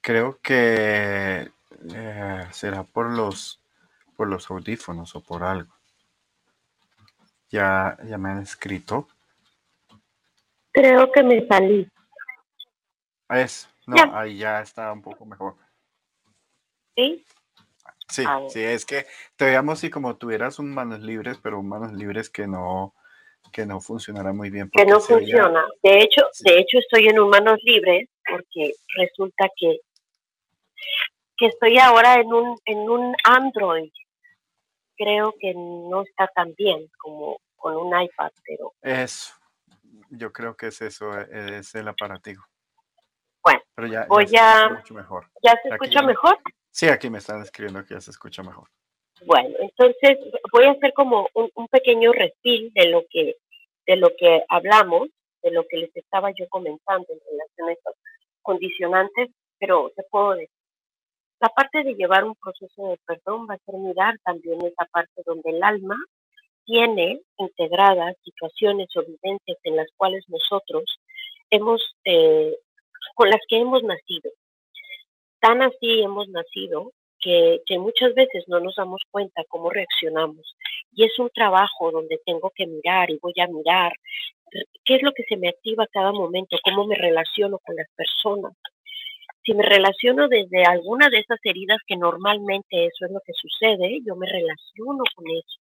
Creo 0.00 0.38
que 0.40 1.50
eh, 1.94 2.46
será 2.52 2.82
por 2.84 3.10
los 3.10 3.60
por 4.16 4.28
los 4.28 4.50
audífonos 4.50 5.14
o 5.14 5.20
por 5.20 5.44
algo. 5.44 5.77
Ya, 7.50 7.96
ya 8.04 8.18
me 8.18 8.30
han 8.30 8.42
escrito. 8.42 9.08
Creo 10.72 11.10
que 11.10 11.22
me 11.22 11.46
salí. 11.46 11.88
Es, 13.30 13.68
no, 13.86 13.96
ahí 14.16 14.38
ya 14.38 14.60
está 14.60 14.92
un 14.92 15.02
poco 15.02 15.24
mejor. 15.24 15.54
¿Sí? 16.96 17.24
Sí, 18.08 18.24
sí, 18.48 18.62
es 18.62 18.86
que 18.86 19.06
te 19.36 19.44
veíamos 19.44 19.80
si 19.80 19.90
como 19.90 20.16
tuvieras 20.16 20.58
un 20.58 20.72
manos 20.72 21.00
libres, 21.00 21.38
pero 21.42 21.60
un 21.60 21.68
manos 21.68 21.92
libres 21.92 22.30
que 22.30 22.46
no, 22.46 22.94
que 23.52 23.66
no 23.66 23.80
funcionara 23.80 24.32
muy 24.32 24.48
bien. 24.48 24.70
Que 24.70 24.86
no 24.86 24.98
funciona. 24.98 25.66
De 25.82 26.00
hecho, 26.00 26.22
de 26.40 26.58
hecho 26.58 26.78
estoy 26.78 27.08
en 27.08 27.18
un 27.18 27.28
manos 27.28 27.58
libres 27.62 28.08
porque 28.28 28.72
resulta 28.96 29.48
que, 29.56 29.80
que 31.36 31.46
estoy 31.46 31.78
ahora 31.78 32.14
en 32.14 32.32
un, 32.32 32.58
en 32.64 32.78
un 32.78 33.14
Android. 33.24 33.90
Creo 34.98 35.34
que 35.40 35.54
no 35.54 36.02
está 36.02 36.26
tan 36.28 36.54
bien 36.54 36.90
como 36.98 37.38
con 37.56 37.76
un 37.76 38.00
iPad, 38.00 38.32
pero... 38.44 38.74
Eso, 38.82 39.34
yo 40.10 40.32
creo 40.32 40.56
que 40.56 40.66
es 40.66 40.82
eso, 40.82 41.18
e, 41.18 41.58
es 41.58 41.74
el 41.74 41.88
aparativo. 41.88 42.42
Bueno, 43.42 43.60
pero 43.74 43.86
ya, 43.86 44.06
voy 44.08 44.26
ya 44.26 44.68
mucho 44.68 44.94
mejor. 44.94 45.26
¿Ya 45.42 45.54
se 45.62 45.68
escucha 45.70 46.02
mejor? 46.02 46.38
Sí, 46.70 46.88
aquí 46.88 47.08
me 47.08 47.18
están 47.18 47.40
escribiendo 47.40 47.84
que 47.84 47.94
ya 47.94 48.00
se 48.00 48.10
escucha 48.10 48.42
mejor. 48.42 48.68
Bueno, 49.24 49.48
entonces 49.60 50.18
voy 50.52 50.64
a 50.66 50.72
hacer 50.72 50.92
como 50.92 51.28
un, 51.34 51.50
un 51.54 51.68
pequeño 51.68 52.12
refil 52.12 52.72
de 52.74 52.88
lo 52.88 53.04
que 53.10 53.36
de 53.88 53.96
lo 53.96 54.10
que 54.16 54.44
hablamos, 54.50 55.08
de 55.42 55.50
lo 55.50 55.66
que 55.66 55.78
les 55.78 55.96
estaba 55.96 56.30
yo 56.38 56.46
comentando 56.50 57.06
en 57.08 57.20
relación 57.30 57.68
a 57.68 57.72
estos 57.72 57.94
condicionantes, 58.42 59.30
pero 59.58 59.90
te 59.96 60.02
puedo 60.10 60.32
decir, 60.32 60.50
la 61.40 61.48
parte 61.50 61.84
de 61.84 61.94
llevar 61.94 62.24
un 62.24 62.34
proceso 62.34 62.88
de 62.88 62.98
perdón 63.06 63.46
va 63.48 63.54
a 63.54 63.64
ser 63.64 63.76
mirar 63.76 64.18
también 64.24 64.64
esa 64.64 64.84
parte 64.86 65.22
donde 65.24 65.50
el 65.50 65.62
alma 65.62 65.96
tiene 66.64 67.20
integradas 67.38 68.14
situaciones 68.24 68.88
o 68.96 69.02
vivencias 69.02 69.58
en 69.62 69.76
las 69.76 69.88
cuales 69.96 70.24
nosotros 70.28 70.98
hemos, 71.50 71.80
eh, 72.04 72.56
con 73.14 73.30
las 73.30 73.40
que 73.48 73.58
hemos 73.58 73.82
nacido. 73.82 74.30
Tan 75.40 75.62
así 75.62 76.02
hemos 76.02 76.28
nacido 76.28 76.92
que, 77.20 77.62
que, 77.66 77.78
muchas 77.78 78.14
veces 78.14 78.44
no 78.48 78.60
nos 78.60 78.74
damos 78.76 79.02
cuenta 79.10 79.42
cómo 79.48 79.70
reaccionamos. 79.70 80.56
Y 80.92 81.04
es 81.04 81.18
un 81.18 81.30
trabajo 81.30 81.90
donde 81.90 82.20
tengo 82.26 82.50
que 82.54 82.66
mirar 82.66 83.10
y 83.10 83.18
voy 83.22 83.34
a 83.40 83.46
mirar 83.46 83.92
qué 84.84 84.96
es 84.96 85.02
lo 85.02 85.12
que 85.12 85.24
se 85.24 85.36
me 85.36 85.48
activa 85.48 85.86
cada 85.90 86.12
momento, 86.12 86.56
cómo 86.62 86.86
me 86.86 86.96
relaciono 86.96 87.58
con 87.58 87.76
las 87.76 87.88
personas. 87.96 88.52
Si 89.48 89.54
me 89.54 89.64
relaciono 89.64 90.28
desde 90.28 90.62
alguna 90.66 91.08
de 91.08 91.20
esas 91.20 91.38
heridas 91.42 91.78
que 91.86 91.96
normalmente 91.96 92.84
eso 92.84 93.06
es 93.06 93.10
lo 93.10 93.20
que 93.24 93.32
sucede, 93.32 94.00
yo 94.06 94.14
me 94.14 94.26
relaciono 94.26 95.02
con 95.16 95.24
eso. 95.26 95.58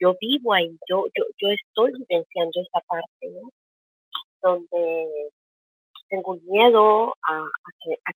Yo 0.00 0.16
vivo 0.20 0.52
ahí, 0.52 0.76
yo, 0.88 1.04
yo, 1.16 1.24
yo 1.38 1.48
estoy 1.50 1.92
vivenciando 1.92 2.60
esa 2.60 2.80
parte, 2.80 3.30
¿no? 3.30 3.48
Donde 4.42 5.30
tengo 6.08 6.34
miedo 6.42 7.14
a, 7.22 7.44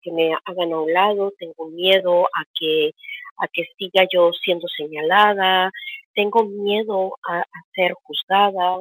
que, 0.02 0.10
me 0.10 0.34
hagan 0.44 0.72
a 0.72 0.80
un 0.80 0.92
lado, 0.92 1.32
tengo 1.38 1.68
miedo 1.68 2.24
a 2.24 2.44
que, 2.58 2.90
a 3.38 3.46
que 3.46 3.62
siga 3.78 4.08
yo 4.12 4.32
siendo 4.32 4.66
señalada, 4.76 5.70
tengo 6.14 6.42
miedo 6.46 7.16
a, 7.28 7.44
ser 7.76 7.92
juzgada. 8.02 8.78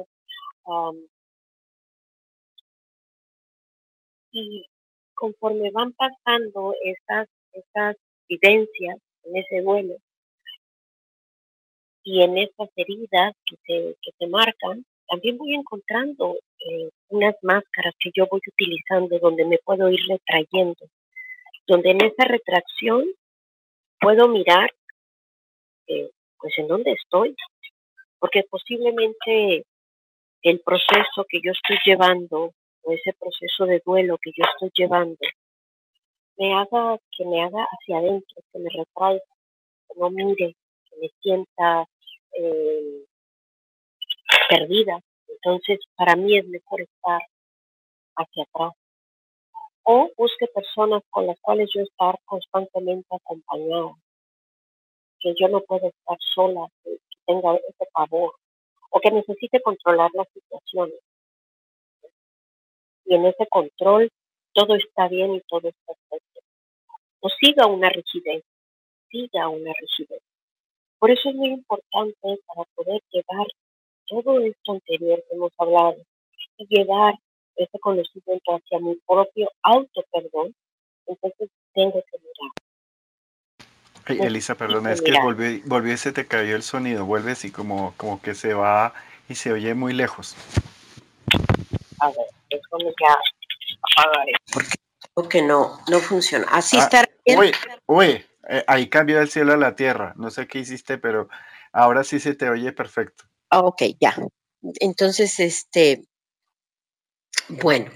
Y 4.32 4.66
conforme 5.16 5.70
van 5.72 5.92
pasando 5.92 6.74
estas, 6.84 7.26
estas 7.52 7.96
vivencias 8.28 8.98
en 9.24 9.36
ese 9.36 9.62
duelo 9.62 9.96
y 12.04 12.22
en 12.22 12.38
estas 12.38 12.68
heridas 12.76 13.34
que 13.44 13.56
se, 13.66 13.96
que 14.00 14.10
se 14.16 14.26
marcan, 14.28 14.84
también 15.08 15.38
voy 15.38 15.54
encontrando 15.54 16.36
eh, 16.58 16.88
unas 17.08 17.34
máscaras 17.42 17.94
que 17.98 18.10
yo 18.14 18.26
voy 18.30 18.40
utilizando 18.46 19.18
donde 19.18 19.44
me 19.44 19.58
puedo 19.58 19.90
ir 19.90 20.00
retrayendo, 20.08 20.86
donde 21.66 21.90
en 21.90 22.04
esa 22.04 22.24
retracción 22.24 23.04
puedo 24.00 24.28
mirar 24.28 24.70
eh, 25.88 26.10
pues 26.38 26.56
en 26.58 26.68
dónde 26.68 26.92
estoy, 26.92 27.34
porque 28.18 28.44
posiblemente 28.48 29.64
el 30.42 30.60
proceso 30.60 31.24
que 31.28 31.40
yo 31.42 31.52
estoy 31.52 31.78
llevando 31.84 32.52
o 32.86 32.92
ese 32.92 33.12
proceso 33.18 33.66
de 33.66 33.82
duelo 33.84 34.16
que 34.22 34.30
yo 34.36 34.44
estoy 34.44 34.70
llevando 34.74 35.18
me 36.36 36.54
haga 36.54 36.98
que 37.16 37.24
me 37.24 37.42
haga 37.42 37.64
hacia 37.64 37.98
adentro, 37.98 38.42
que 38.52 38.58
me 38.58 38.70
retraiga, 38.70 39.24
que 39.88 39.98
no 39.98 40.10
mire, 40.10 40.56
que 40.84 40.96
me 41.00 41.08
sienta 41.20 41.88
eh, 42.32 43.04
perdida. 44.48 45.00
Entonces, 45.28 45.80
para 45.96 46.16
mí 46.16 46.36
es 46.36 46.46
mejor 46.46 46.82
estar 46.82 47.20
hacia 48.16 48.44
atrás. 48.44 48.72
O 49.84 50.10
busque 50.16 50.46
personas 50.48 51.02
con 51.10 51.26
las 51.26 51.38
cuales 51.40 51.70
yo 51.74 51.82
estar 51.82 52.18
constantemente 52.24 53.08
acompañada. 53.10 53.94
Que 55.20 55.34
yo 55.38 55.48
no 55.48 55.60
puedo 55.60 55.88
estar 55.88 56.18
sola, 56.34 56.68
que 56.82 56.98
tenga 57.24 57.54
ese 57.54 57.86
favor, 57.92 58.34
o 58.90 59.00
que 59.00 59.10
necesite 59.10 59.60
controlar 59.62 60.10
las 60.14 60.28
situaciones. 60.32 61.00
Y 63.06 63.14
en 63.14 63.26
ese 63.26 63.46
control 63.48 64.10
todo 64.52 64.74
está 64.74 65.08
bien 65.08 65.34
y 65.34 65.40
todo 65.42 65.68
está 65.68 65.92
perfecto. 66.08 66.40
No 67.22 67.28
siga 67.40 67.66
una 67.66 67.88
rigidez, 67.88 68.44
siga 69.10 69.48
una 69.48 69.72
rigidez. 69.72 70.22
Por 70.98 71.10
eso 71.10 71.28
es 71.28 71.34
muy 71.34 71.48
importante 71.48 72.40
para 72.46 72.64
poder 72.74 73.02
llevar 73.10 73.46
todo 74.06 74.40
esto 74.40 74.72
anterior 74.72 75.22
que 75.28 75.34
hemos 75.34 75.52
hablado 75.58 75.96
y 76.56 76.66
llevar 76.68 77.14
ese 77.56 77.78
conocimiento 77.78 78.54
hacia 78.54 78.78
mi 78.78 78.94
propio 79.06 79.50
auto 79.62 80.04
perdón, 80.12 80.54
entonces 81.06 81.50
tengo 81.74 82.02
que 82.10 82.18
mirar. 82.18 84.26
Elisa, 84.26 84.54
perdón, 84.54 84.86
es 84.86 85.02
que 85.02 85.12
volvió, 85.20 85.60
volvió 85.64 85.96
se 85.96 86.12
te 86.12 86.26
cayó 86.26 86.54
el 86.54 86.62
sonido, 86.62 87.04
vuelve 87.04 87.32
así 87.32 87.50
como, 87.50 87.94
como 87.96 88.22
que 88.22 88.34
se 88.34 88.54
va 88.54 88.94
y 89.28 89.34
se 89.34 89.52
oye 89.52 89.74
muy 89.74 89.92
lejos. 89.92 90.36
A 92.00 92.08
ver, 92.08 92.26
es 92.50 92.60
como 92.68 92.84
ya 92.88 93.16
apagaré. 93.98 94.32
Porque 95.14 95.38
que 95.38 95.42
no, 95.42 95.80
no 95.88 95.98
funciona. 96.00 96.46
Así 96.50 96.76
ah, 96.76 96.80
está 96.80 97.04
bien. 97.24 97.38
Uy, 97.38 97.52
uy, 97.86 98.26
eh, 98.48 98.64
ahí 98.66 98.88
cambió 98.88 99.20
el 99.20 99.30
cielo 99.30 99.54
a 99.54 99.56
la 99.56 99.74
tierra. 99.74 100.12
No 100.16 100.30
sé 100.30 100.46
qué 100.46 100.58
hiciste, 100.58 100.98
pero 100.98 101.28
ahora 101.72 102.04
sí 102.04 102.20
se 102.20 102.34
te 102.34 102.48
oye 102.48 102.72
perfecto. 102.72 103.24
Ah, 103.50 103.60
ok, 103.60 103.82
ya. 104.00 104.14
Entonces, 104.80 105.40
este, 105.40 106.04
bueno. 107.48 107.90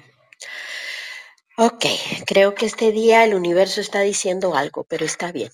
Ok, 1.59 1.85
creo 2.27 2.55
que 2.55 2.65
este 2.65 2.91
día 2.91 3.23
el 3.23 3.35
universo 3.35 3.83
está 3.83 4.01
diciendo 4.01 4.55
algo, 4.55 4.85
pero 4.85 5.05
está 5.05 5.31
bien. 5.31 5.51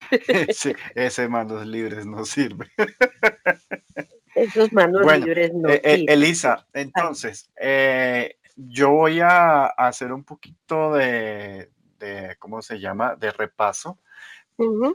sí, 0.54 0.72
ese 0.94 1.28
manos 1.28 1.66
libres 1.66 2.06
no 2.06 2.24
sirve. 2.24 2.70
Esos 4.38 4.72
manos 4.72 5.04
libres 5.18 5.52
no 5.54 5.68
eh, 5.68 5.80
eh 5.82 6.04
Elisa, 6.08 6.66
entonces, 6.72 7.50
eh, 7.60 8.36
yo 8.56 8.90
voy 8.90 9.20
a 9.20 9.66
hacer 9.66 10.12
un 10.12 10.24
poquito 10.24 10.94
de, 10.94 11.70
de, 11.98 12.36
¿cómo 12.38 12.62
se 12.62 12.80
llama? 12.80 13.14
De 13.16 13.30
repaso 13.30 13.98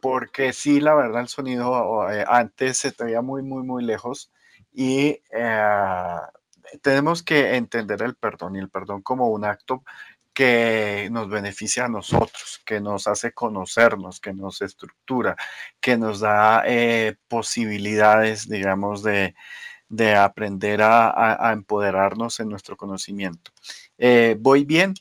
porque 0.02 0.52
sí, 0.52 0.82
la 0.82 0.94
verdad, 0.94 1.22
el 1.22 1.30
sonido 1.30 2.12
eh, 2.12 2.26
antes 2.28 2.78
se 2.80 2.92
te 2.92 3.06
veía 3.06 3.22
muy, 3.22 3.44
muy, 3.44 3.64
muy 3.64 3.82
lejos 3.82 4.30
y 4.74 5.22
tenemos 6.82 7.24
que 7.24 7.56
entender 7.56 8.02
el 8.02 8.16
perdón 8.16 8.58
y 8.58 8.60
el 8.60 8.70
perdón 8.70 9.02
como 9.02 9.30
un 9.30 9.46
acto 9.46 9.84
que 10.34 11.10
nos 11.12 11.30
beneficia 11.30 11.86
a 11.86 11.90
nosotros, 11.90 12.62
que 12.66 12.80
nos 12.80 13.08
hace 13.08 13.34
conocernos, 13.34 14.20
que 14.20 14.34
nos 14.34 14.62
estructura, 14.62 15.36
que 15.80 15.98
nos 15.98 16.20
da 16.22 16.64
eh, 16.66 17.16
posibilidades, 17.28 18.50
digamos, 18.50 19.04
de, 19.04 19.36
aprender 20.18 20.82
a, 20.82 21.52
empoderarnos 21.54 22.40
en 22.40 22.50
nuestro 22.50 22.76
conocimiento. 22.76 23.52
¿Voy 24.40 24.66
bien? 24.66 24.96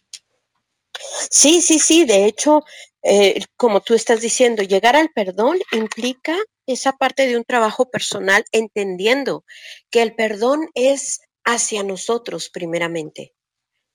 Sí, 1.31 1.63
sí, 1.63 1.79
sí. 1.79 2.05
De 2.05 2.27
hecho, 2.27 2.63
eh, 3.03 3.41
como 3.57 3.81
tú 3.81 3.95
estás 3.95 4.21
diciendo, 4.21 4.63
llegar 4.63 4.97
al 4.97 5.11
perdón 5.11 5.59
implica 5.73 6.37
esa 6.67 6.93
parte 6.93 7.27
de 7.27 7.37
un 7.37 7.45
trabajo 7.45 7.91
personal, 7.91 8.45
entendiendo 8.53 9.45
que 9.91 10.03
el 10.03 10.15
perdón 10.15 10.69
es 10.75 11.21
hacia 11.45 11.83
nosotros 11.83 12.51
primeramente. 12.51 13.33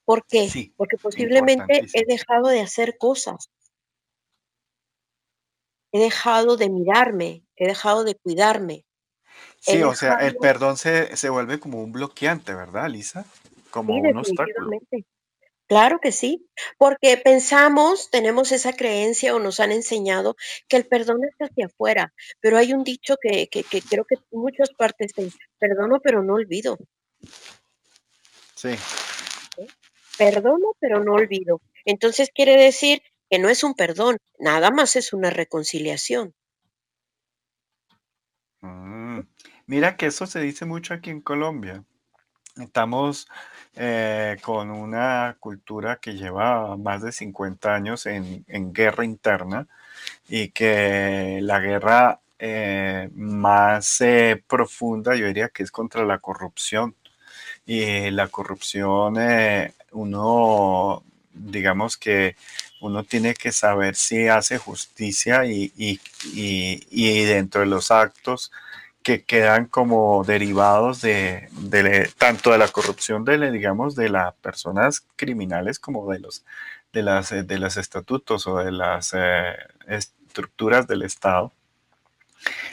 ¿Por 0.07 0.25
qué? 0.25 0.71
Porque 0.77 0.95
posiblemente 0.95 1.85
he 1.93 2.05
dejado 2.05 2.47
de 2.47 2.61
hacer 2.61 2.97
cosas. 2.97 3.51
He 5.91 5.99
dejado 5.99 6.55
de 6.55 6.69
mirarme, 6.69 7.43
he 7.57 7.67
dejado 7.67 8.05
de 8.05 8.15
cuidarme. 8.15 8.85
Sí, 9.59 9.83
o 9.83 9.93
sea, 9.95 10.15
el 10.19 10.37
perdón 10.37 10.77
se, 10.77 11.13
se, 11.17 11.27
vuelve 11.27 11.59
como 11.59 11.83
un 11.83 11.91
bloqueante, 11.91 12.55
¿verdad, 12.55 12.89
Lisa? 12.89 13.25
Como 13.69 13.95
un 13.95 14.15
obstáculo. 14.15 14.79
Claro 15.67 15.99
que 15.99 16.13
sí, 16.13 16.47
porque 16.77 17.17
pensamos, 17.17 18.09
tenemos 18.09 18.53
esa 18.53 18.71
creencia 18.71 19.35
o 19.35 19.39
nos 19.39 19.59
han 19.59 19.73
enseñado 19.73 20.37
que 20.69 20.77
el 20.77 20.87
perdón 20.87 21.25
es 21.25 21.35
hacia 21.37 21.65
afuera, 21.65 22.13
pero 22.39 22.55
hay 22.55 22.71
un 22.71 22.85
dicho 22.85 23.17
que, 23.21 23.49
que, 23.49 23.63
que 23.63 23.81
creo 23.81 24.05
que 24.05 24.15
en 24.15 24.39
muchas 24.39 24.69
partes 24.69 25.11
es, 25.17 25.35
perdono 25.59 25.99
pero 25.99 26.23
no 26.23 26.35
olvido. 26.35 26.77
Sí. 28.55 28.69
Perdono 30.17 30.73
pero 30.79 31.03
no 31.03 31.13
olvido. 31.13 31.61
Entonces 31.85 32.29
quiere 32.33 32.57
decir 32.57 33.01
que 33.29 33.39
no 33.39 33.49
es 33.49 33.63
un 33.63 33.73
perdón, 33.73 34.17
nada 34.39 34.71
más 34.71 34.95
es 34.95 35.13
una 35.13 35.29
reconciliación. 35.29 36.33
Mm, 38.61 39.19
mira 39.67 39.97
que 39.97 40.07
eso 40.07 40.25
se 40.25 40.39
dice 40.39 40.65
mucho 40.65 40.93
aquí 40.93 41.09
en 41.09 41.21
Colombia. 41.21 41.83
Estamos 42.57 43.27
eh, 43.75 44.37
con 44.41 44.71
una 44.71 45.37
cultura 45.39 45.97
que 45.97 46.13
lleva 46.13 46.75
más 46.77 47.03
de 47.03 47.11
50 47.11 47.73
años 47.75 48.05
en, 48.07 48.43
guerra 48.73 49.05
interna 49.05 49.67
y 50.27 50.49
que 50.49 51.39
la 51.41 51.59
guerra 51.59 52.21
eh, 52.39 53.09
más 53.13 54.01
eh, 54.01 54.43
profunda 54.47 55.15
yo 55.15 55.27
diría 55.27 55.49
que 55.49 55.63
es 55.63 55.71
contra 55.71 56.05
la 56.05 56.19
corrupción. 56.19 56.95
Y 57.65 58.11
la 58.11 58.29
corrupción, 58.29 59.17
uno, 59.97 61.03
digamos 61.33 61.97
que 61.97 62.35
uno 62.81 63.03
tiene 63.03 63.33
que 63.33 63.51
saber 63.51 63.95
si 63.95 64.27
hace 64.27 64.57
justicia 64.57 65.45
y, 65.45 65.71
y 65.75 67.23
dentro 67.25 67.61
de 67.61 67.67
los 67.67 67.91
actos 67.91 68.51
que 69.07 69.23
quedan 69.23 69.67
como 69.67 70.25
derivados 70.25 70.99
de, 70.99 71.49
tanto 72.17 72.51
de 72.51 72.57
la 72.57 72.67
corrupción 72.67 73.23
de, 73.23 73.51
digamos, 73.51 73.95
de 73.95 74.09
las 74.09 74.33
personas 74.33 75.05
criminales 75.15 75.79
como 75.79 76.11
de 76.11 76.19
los, 76.19 76.43
de 76.91 77.03
las, 77.03 77.29
de 77.29 77.57
los 77.57 77.77
estatutos 77.77 78.47
o 78.47 78.57
de 78.57 78.73
las 78.73 79.13
eh, 79.13 79.55
estructuras 79.87 80.87
del 80.87 81.03
Estado. 81.03 81.53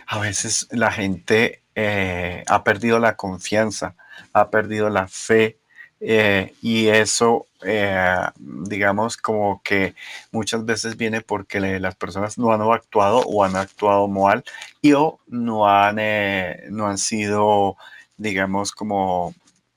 A 0.08 0.18
veces 0.18 0.66
la 0.72 0.90
gente 0.90 1.62
eh, 1.76 2.42
ha 2.48 2.64
perdido 2.64 2.98
la 2.98 3.14
confianza, 3.14 3.94
ha 4.32 4.50
perdido 4.50 4.90
la 4.90 5.06
fe 5.06 5.58
eh, 6.06 6.54
y 6.60 6.88
eso, 6.88 7.46
eh, 7.62 8.18
digamos, 8.38 9.16
como 9.16 9.62
que 9.64 9.94
muchas 10.32 10.64
veces 10.66 10.98
viene 10.98 11.22
porque 11.22 11.60
las 11.60 11.94
personas 11.96 12.36
no 12.36 12.52
han 12.52 12.60
actuado 12.60 13.20
o 13.20 13.42
han 13.42 13.56
actuado 13.56 14.06
mal 14.06 14.44
y 14.82 14.92
o 14.92 15.18
no 15.28 15.66
han, 15.66 15.98
eh, 15.98 16.64
no 16.70 16.88
han 16.88 16.98
sido, 16.98 17.76
digamos, 18.18 18.72
como 18.72 19.34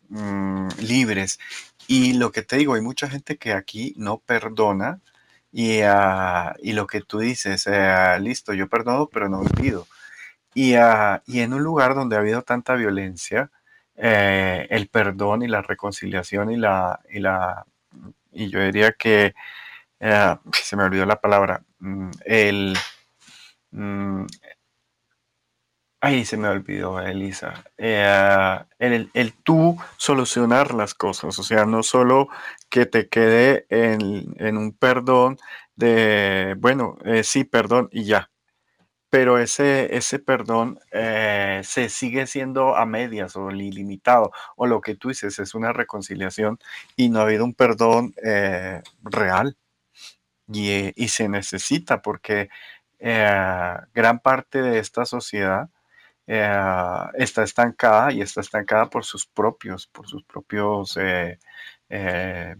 mm, 0.10 0.68
libres. 0.82 1.40
Y 1.88 2.14
lo 2.14 2.32
que 2.34 2.42
te 2.44 2.58
digo, 2.58 2.74
hay 2.74 2.82
mucha 2.82 3.10
gente 3.10 3.38
que 3.38 3.54
aquí 3.54 3.94
no 3.98 4.18
perdona 4.20 5.00
y, 5.52 5.82
ah, 5.84 6.56
y 6.62 6.74
lo 6.74 6.88
que 6.88 7.02
tú 7.02 7.20
dices, 7.20 7.68
listo, 8.20 8.54
yo 8.54 8.68
perdono, 8.70 9.08
pero 9.08 9.30
no 9.30 9.40
olvido. 9.40 9.88
Y, 10.54 10.76
ah, 10.76 11.24
y 11.28 11.42
en 11.42 11.54
un 11.54 11.64
lugar 11.64 11.96
donde 11.96 12.18
ha 12.18 12.20
habido 12.20 12.42
tanta 12.44 12.76
violencia, 12.76 13.52
eh, 13.98 14.68
el 14.70 14.90
perdón 14.90 15.42
y 15.44 15.48
la 15.48 15.62
reconciliación 15.62 16.52
y 16.52 16.58
la, 16.58 17.00
y 17.12 17.20
la, 17.20 17.66
y 18.32 18.50
yo 18.50 18.60
diría 18.62 18.94
que, 18.94 19.34
eh, 20.00 20.36
se 20.54 20.76
me 20.78 20.84
olvidó 20.84 21.06
la 21.06 21.22
palabra, 21.22 21.64
mm, 21.80 22.12
el, 22.26 22.78
mm, 23.72 24.26
ahí 26.02 26.26
se 26.26 26.38
me 26.38 26.48
olvidó, 26.48 27.00
Elisa, 27.02 27.64
eh, 27.78 28.60
el, 28.80 29.10
el, 29.14 29.34
tú 29.44 29.78
solucionar 29.98 30.74
las 30.74 30.94
cosas, 30.94 31.38
o 31.40 31.44
sea, 31.44 31.66
no 31.66 31.84
solo 31.84 32.30
que 32.70 32.86
te 32.86 33.10
quede 33.10 33.66
en, 33.70 34.36
en 34.38 34.58
un 34.58 34.74
perdón 34.74 35.38
de, 35.76 36.56
bueno, 36.60 36.98
sí, 37.24 37.44
perdón 37.44 37.90
y 37.92 38.06
ya, 38.06 38.30
pero 39.10 39.40
ese, 39.40 39.96
ese 39.96 40.20
perdón 40.20 40.80
eh, 40.92 41.62
se 41.64 41.90
sigue 41.90 42.28
siendo 42.28 42.76
a 42.76 42.86
medias 42.86 43.36
o 43.36 43.50
ilimitado, 43.52 44.32
o 44.56 44.68
lo 44.68 44.82
que 44.82 44.96
tú 44.96 45.10
dices 45.10 45.40
es 45.40 45.54
una 45.56 45.74
reconciliación 45.74 46.60
y 46.96 47.10
no 47.10 47.20
ha 47.20 47.24
habido 47.24 47.46
un 47.46 47.54
perdón 47.54 48.14
eh, 48.24 48.82
real. 49.04 49.58
Y, 50.52 50.94
y, 50.96 51.10
se 51.10 51.28
necesita 51.28 52.02
porque 52.02 52.50
eh, 53.00 53.76
gran 53.94 54.20
parte 54.20 54.62
de 54.62 54.80
esta 54.80 55.06
sociedad 55.06 55.70
está 56.26 57.44
estancada 57.44 58.12
y 58.14 58.22
está 58.22 58.42
estancada 58.42 58.90
por 58.90 59.06
sus 59.06 59.26
propios, 59.26 59.88
por 59.88 60.08
sus 60.08 60.24
propios 60.24 60.98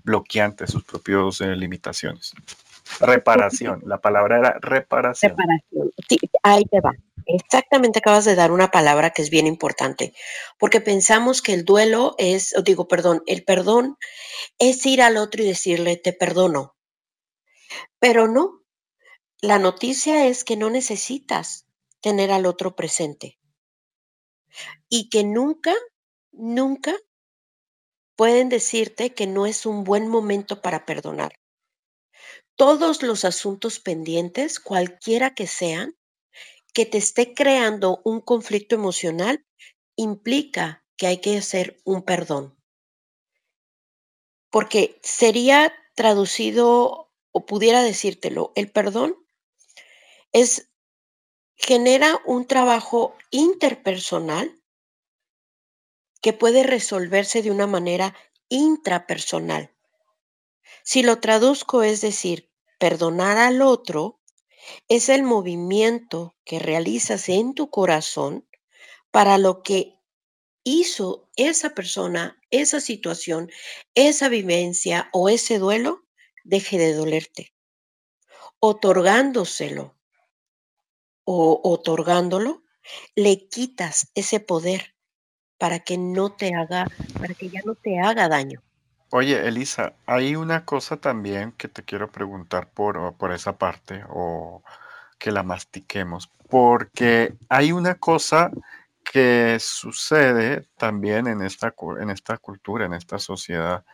bloqueantes, 0.04 0.72
sus 0.72 0.84
propios 0.84 1.42
limitaciones. 1.42 2.34
Reparación, 3.00 3.82
la 3.86 4.00
palabra 4.00 4.40
era 4.40 4.58
reparación. 4.60 5.32
Reparación, 5.32 5.92
ahí 6.44 6.64
te 6.66 6.80
va. 6.82 6.92
Exactamente 7.26 8.00
acabas 8.00 8.24
de 8.24 8.36
dar 8.36 8.52
una 8.52 8.72
palabra 8.72 9.10
que 9.10 9.22
es 9.22 9.30
bien 9.30 9.48
importante, 9.48 10.14
porque 10.58 10.80
pensamos 10.80 11.42
que 11.42 11.54
el 11.54 11.66
duelo 11.66 12.16
es, 12.18 12.56
digo, 12.64 12.88
perdón, 12.88 13.22
el 13.28 13.44
perdón 13.44 13.98
es 14.60 14.86
ir 14.86 15.02
al 15.02 15.18
otro 15.18 15.44
y 15.44 15.48
decirle, 15.48 15.98
te 15.98 16.14
perdono. 16.14 16.76
Pero 18.00 18.30
no, 18.30 18.64
la 19.42 19.60
noticia 19.60 20.26
es 20.28 20.46
que 20.46 20.56
no 20.56 20.70
necesitas 20.70 21.68
tener 22.00 22.32
al 22.32 22.46
otro 22.46 22.76
presente 22.76 23.38
y 24.88 25.10
que 25.10 25.26
nunca, 25.26 25.74
nunca 26.32 26.96
pueden 28.16 28.48
decirte 28.48 29.14
que 29.14 29.28
no 29.28 29.46
es 29.46 29.66
un 29.66 29.84
buen 29.84 30.08
momento 30.08 30.62
para 30.62 30.86
perdonar 30.86 31.34
todos 32.58 33.04
los 33.04 33.24
asuntos 33.24 33.80
pendientes, 33.80 34.60
cualquiera 34.60 35.34
que 35.34 35.48
sean, 35.48 35.96
que 36.74 36.86
te 36.86 36.98
esté 36.98 37.34
creando 37.34 38.02
un 38.04 38.20
conflicto 38.20 38.76
emocional, 38.76 39.46
implica 39.96 40.84
que 40.98 41.08
hay 41.08 41.22
que 41.22 41.38
hacer 41.38 41.80
un 41.86 42.04
perdón. 42.04 42.60
Porque 44.50 45.00
sería 45.04 45.74
traducido 45.96 47.14
o 47.32 47.46
pudiera 47.46 47.84
decírtelo, 47.84 48.52
el 48.56 48.72
perdón 48.72 49.16
es 50.32 50.70
genera 51.56 52.20
un 52.26 52.46
trabajo 52.48 53.16
interpersonal 53.32 54.62
que 56.22 56.34
puede 56.34 56.64
resolverse 56.64 57.42
de 57.42 57.52
una 57.52 57.68
manera 57.68 58.16
intrapersonal. 58.50 59.77
Si 60.84 61.04
lo 61.04 61.20
traduzco 61.20 61.84
es 61.84 62.02
decir, 62.02 62.52
perdonar 62.80 63.38
al 63.38 63.62
otro 63.62 64.22
es 64.88 65.10
el 65.10 65.24
movimiento 65.24 66.36
que 66.46 66.60
realizas 66.60 67.30
en 67.30 67.54
tu 67.54 67.70
corazón 67.70 68.48
para 69.12 69.38
lo 69.38 69.64
que 69.64 69.98
hizo 70.64 71.30
esa 71.36 71.70
persona, 71.70 72.42
esa 72.52 72.82
situación, 72.82 73.50
esa 73.96 74.30
vivencia 74.30 75.10
o 75.14 75.30
ese 75.30 75.60
duelo 75.60 76.04
deje 76.44 76.78
de 76.78 76.94
dolerte. 76.94 77.54
Otorgándoselo 78.60 79.96
o 81.24 81.62
otorgándolo, 81.64 82.64
le 83.16 83.48
quitas 83.48 84.12
ese 84.16 84.40
poder 84.40 84.96
para 85.58 85.80
que 85.80 85.98
no 85.98 86.36
te 86.36 86.54
haga, 86.54 86.88
para 87.20 87.34
que 87.34 87.50
ya 87.50 87.62
no 87.66 87.76
te 87.76 88.00
haga 88.00 88.30
daño. 88.30 88.62
Oye, 89.10 89.48
Elisa, 89.48 89.94
hay 90.06 90.36
una 90.36 90.66
cosa 90.66 90.98
también 90.98 91.54
que 91.54 91.70
te 91.70 91.84
quiero 91.84 92.12
preguntar 92.12 92.70
por, 92.70 93.14
por 93.16 93.32
esa 93.32 93.58
parte 93.58 94.04
o 94.10 94.64
que 95.18 95.32
la 95.32 95.44
mastiquemos, 95.44 96.30
porque 96.50 97.34
hay 97.48 97.72
una 97.72 97.96
cosa 97.96 98.52
que 99.06 99.58
sucede 99.62 100.68
también 100.78 101.28
en 101.28 101.42
esta, 101.42 101.74
en 102.02 102.10
esta 102.10 102.38
cultura, 102.38 102.86
en 102.86 102.94
esta 102.94 103.18
sociedad, 103.18 103.86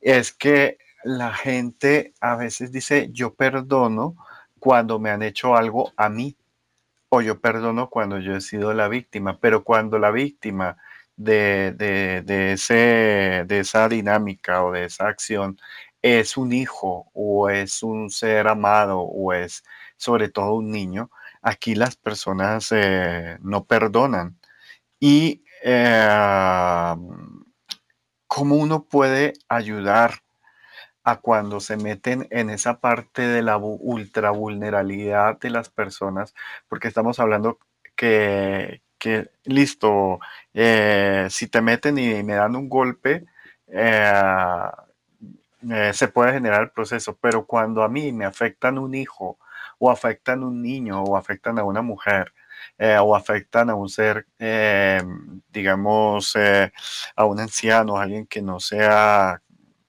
es 0.00 0.32
que 0.32 0.78
la 1.02 1.34
gente 1.34 2.14
a 2.20 2.36
veces 2.36 2.70
dice, 2.70 3.08
yo 3.12 3.34
perdono 3.34 4.14
cuando 4.60 5.00
me 5.00 5.10
han 5.10 5.22
hecho 5.24 5.56
algo 5.56 5.92
a 5.96 6.08
mí, 6.08 6.36
o 7.08 7.20
yo 7.22 7.40
perdono 7.40 7.90
cuando 7.90 8.20
yo 8.20 8.36
he 8.36 8.40
sido 8.40 8.72
la 8.72 8.86
víctima, 8.86 9.38
pero 9.40 9.64
cuando 9.64 9.98
la 9.98 10.12
víctima 10.12 10.76
de, 11.16 12.24
ese, 12.52 13.44
de 13.46 13.58
esa 13.60 13.88
dinámica 13.88 14.64
o 14.64 14.72
de 14.72 14.84
esa 14.86 15.08
acción 15.08 15.58
es 16.02 16.36
un 16.36 16.52
hijo 16.52 17.10
o 17.14 17.48
es 17.48 17.82
un 17.82 18.10
ser 18.10 18.48
amado 18.48 19.00
o 19.00 19.32
es 19.32 19.64
sobre 19.96 20.28
todo 20.28 20.54
un 20.54 20.70
niño, 20.70 21.10
aquí 21.42 21.74
las 21.74 21.96
personas 21.96 22.68
eh, 22.72 23.38
no 23.40 23.64
perdonan. 23.64 24.38
Y 25.00 25.44
eh, 25.62 26.94
cómo 28.26 28.56
uno 28.56 28.84
puede 28.84 29.34
ayudar 29.48 30.22
a 31.04 31.20
cuando 31.20 31.60
se 31.60 31.76
meten 31.76 32.26
en 32.30 32.50
esa 32.50 32.80
parte 32.80 33.22
de 33.22 33.42
la 33.42 33.56
ultra 33.58 34.30
vulnerabilidad 34.30 35.38
de 35.38 35.50
las 35.50 35.68
personas, 35.70 36.34
porque 36.68 36.88
estamos 36.88 37.20
hablando 37.20 37.58
que, 37.96 38.82
que 38.98 39.30
listo, 39.44 40.18
eh, 40.54 41.26
si 41.30 41.48
te 41.48 41.60
meten 41.60 41.98
y 41.98 42.22
me 42.22 42.34
dan 42.34 42.56
un 42.56 42.68
golpe, 42.68 43.24
eh, 43.68 44.12
eh, 45.70 45.92
se 45.92 46.08
puede 46.08 46.32
generar 46.32 46.62
el 46.62 46.70
proceso, 46.70 47.18
pero 47.20 47.46
cuando 47.46 47.82
a 47.82 47.88
mí 47.88 48.12
me 48.12 48.24
afectan 48.24 48.78
un 48.78 48.94
hijo 48.94 49.38
o 49.78 49.90
afectan 49.90 50.44
un 50.44 50.62
niño 50.62 51.02
o 51.02 51.16
afectan 51.16 51.58
a 51.58 51.64
una 51.64 51.82
mujer, 51.82 52.32
o 53.00 53.14
afectan 53.14 53.70
a 53.70 53.74
un 53.74 53.88
ser, 53.88 54.26
digamos, 55.52 56.36
a 57.16 57.24
un 57.24 57.40
anciano, 57.40 57.98
a 57.98 58.02
alguien 58.02 58.26
que 58.26 58.42
no 58.42 58.60
sea, 58.60 59.42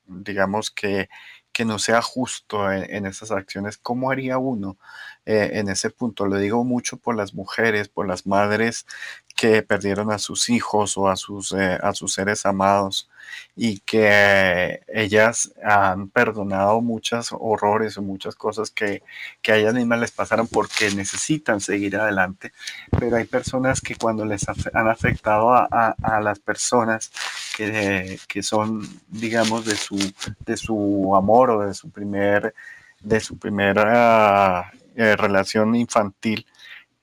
digamos, 0.07 0.71
que, 0.71 1.09
que 1.55 1.63
no 1.63 1.79
sea 1.79 2.01
justo 2.01 2.69
en, 2.69 3.05
esas 3.05 3.31
acciones. 3.31 3.77
¿Cómo 3.77 4.11
haría 4.11 4.37
uno 4.37 4.77
eh, 5.25 5.51
en 5.53 5.69
ese 5.69 5.89
punto? 5.89 6.25
Lo 6.25 6.35
digo 6.35 6.65
mucho 6.65 6.97
por 6.97 7.15
las 7.15 7.33
mujeres, 7.33 7.87
por 7.87 8.05
las 8.05 8.27
madres 8.27 8.85
que 9.35 9.61
perdieron 9.63 10.11
a 10.11 10.17
sus 10.17 10.49
hijos 10.49 10.97
o 10.97 11.09
a 11.09 11.15
sus, 11.17 11.51
eh, 11.51 11.77
a 11.81 11.93
sus 11.93 12.13
seres 12.13 12.45
amados 12.45 13.09
y 13.55 13.79
que 13.79 14.81
ellas 14.87 15.51
han 15.63 16.09
perdonado 16.09 16.81
muchos 16.81 17.29
horrores 17.31 17.97
o 17.97 18.01
muchas 18.01 18.35
cosas 18.35 18.71
que, 18.71 19.03
que 19.41 19.51
a 19.51 19.57
ellas 19.57 19.73
mismas 19.73 19.99
les 19.99 20.11
pasaron 20.11 20.47
porque 20.47 20.91
necesitan 20.91 21.59
seguir 21.59 21.97
adelante, 21.97 22.53
pero 22.97 23.17
hay 23.17 23.25
personas 23.25 23.81
que 23.81 23.95
cuando 23.95 24.25
les 24.25 24.45
han 24.73 24.87
afectado 24.87 25.51
a, 25.53 25.95
las 26.21 26.39
personas 26.39 27.11
que, 27.57 28.19
que, 28.27 28.41
son, 28.41 28.87
digamos, 29.07 29.65
de 29.65 29.75
su, 29.75 29.97
de 30.45 30.57
su 30.57 31.13
amor 31.15 31.49
o 31.51 31.67
de 31.67 31.73
su 31.73 31.89
primer, 31.89 32.53
de 33.01 33.19
su 33.19 33.37
primera 33.37 34.71
eh, 34.95 35.15
relación 35.17 35.75
infantil, 35.75 36.45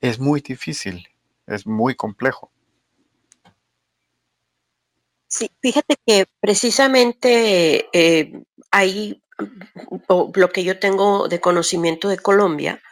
es 0.01 0.19
muy 0.19 0.41
difícil, 0.41 1.09
es 1.47 1.67
muy 1.67 1.95
complejo. 1.95 2.51
Sí, 5.29 5.51
fíjate 5.63 5.97
que 6.07 6.27
precisamente 6.41 7.89
eh, 7.95 8.45
ahí 8.71 9.23
lo 10.35 10.49
que 10.51 10.63
yo 10.63 10.79
tengo 10.79 11.27
de 11.29 11.41
conocimiento 11.41 12.09
de 12.09 12.19
Colombia, 12.19 12.83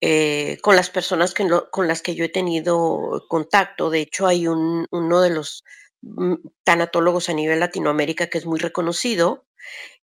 eh, 0.00 0.58
con 0.62 0.76
las 0.76 0.90
personas 0.90 1.34
que 1.34 1.46
con 1.70 1.88
las 1.88 2.02
que 2.02 2.14
yo 2.14 2.24
he 2.24 2.28
tenido 2.30 3.24
contacto, 3.28 3.90
de 3.90 4.00
hecho 4.00 4.26
hay 4.26 4.46
un, 4.48 4.86
uno 4.90 5.20
de 5.20 5.30
los 5.30 5.64
mm, 6.02 6.34
tanatólogos 6.64 7.28
a 7.28 7.34
nivel 7.34 7.60
Latinoamérica 7.60 8.28
que 8.28 8.38
es 8.38 8.46
muy 8.46 8.58
reconocido, 8.58 9.44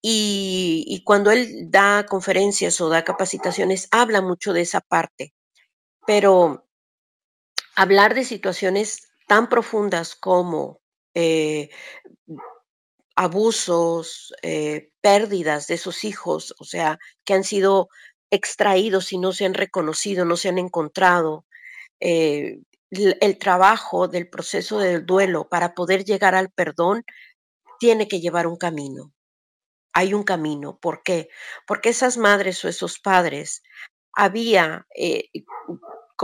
y, 0.02 0.84
y 0.86 1.02
cuando 1.04 1.30
él 1.30 1.70
da 1.70 2.06
conferencias 2.06 2.80
o 2.80 2.90
da 2.90 3.04
capacitaciones, 3.04 3.88
habla 3.90 4.20
mucho 4.20 4.52
de 4.52 4.62
esa 4.62 4.80
parte, 4.82 5.34
pero 6.06 6.63
hablar 7.76 8.14
de 8.14 8.24
situaciones 8.24 9.08
tan 9.26 9.48
profundas 9.48 10.14
como 10.14 10.80
eh, 11.14 11.70
abusos, 13.16 14.34
eh, 14.42 14.90
pérdidas 15.00 15.66
de 15.66 15.74
esos 15.74 16.04
hijos, 16.04 16.54
o 16.58 16.64
sea, 16.64 16.98
que 17.24 17.34
han 17.34 17.44
sido 17.44 17.88
extraídos 18.30 19.12
y 19.12 19.18
no 19.18 19.32
se 19.32 19.44
han 19.44 19.54
reconocido, 19.54 20.24
no 20.24 20.36
se 20.36 20.48
han 20.48 20.58
encontrado. 20.58 21.46
Eh, 22.00 22.60
el, 22.90 23.38
trabajo 23.38 24.08
del 24.08 24.28
proceso 24.28 24.78
del 24.78 25.06
duelo 25.06 25.48
para 25.48 25.74
poder 25.74 26.04
llegar 26.04 26.34
al 26.34 26.50
perdón 26.50 27.04
tiene 27.78 28.08
que 28.08 28.20
llevar 28.20 28.46
un 28.46 28.56
camino. 28.56 29.12
Hay 29.92 30.14
un 30.14 30.24
camino. 30.24 30.78
¿Por 30.78 31.02
qué? 31.02 31.28
Porque 31.66 31.90
esas 31.90 32.16
madres 32.16 32.64
o 32.64 32.68
esos 32.68 32.98
padres 32.98 33.62
había 34.12 34.86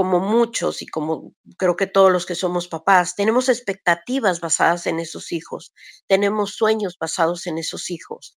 como 0.00 0.18
muchos 0.18 0.80
y 0.80 0.86
como 0.86 1.34
creo 1.58 1.76
que 1.76 1.86
todos 1.86 2.10
los 2.10 2.24
que 2.24 2.34
somos 2.34 2.68
papás, 2.68 3.14
tenemos 3.16 3.50
expectativas 3.50 4.40
basadas 4.40 4.86
en 4.86 4.98
esos 4.98 5.30
hijos, 5.30 5.74
tenemos 6.08 6.54
sueños 6.54 6.96
basados 6.98 7.46
en 7.46 7.58
esos 7.58 7.90
hijos 7.90 8.38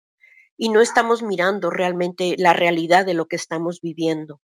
y 0.58 0.69
no 0.69 0.82
estamos 0.82 1.21
mirando 1.21 1.69
realmente 1.69 2.34
la 2.39 2.54
realidad 2.54 3.06
de 3.06 3.13
lo 3.13 3.28
que 3.28 3.36
estamos 3.36 3.80
viviendo. 3.80 4.41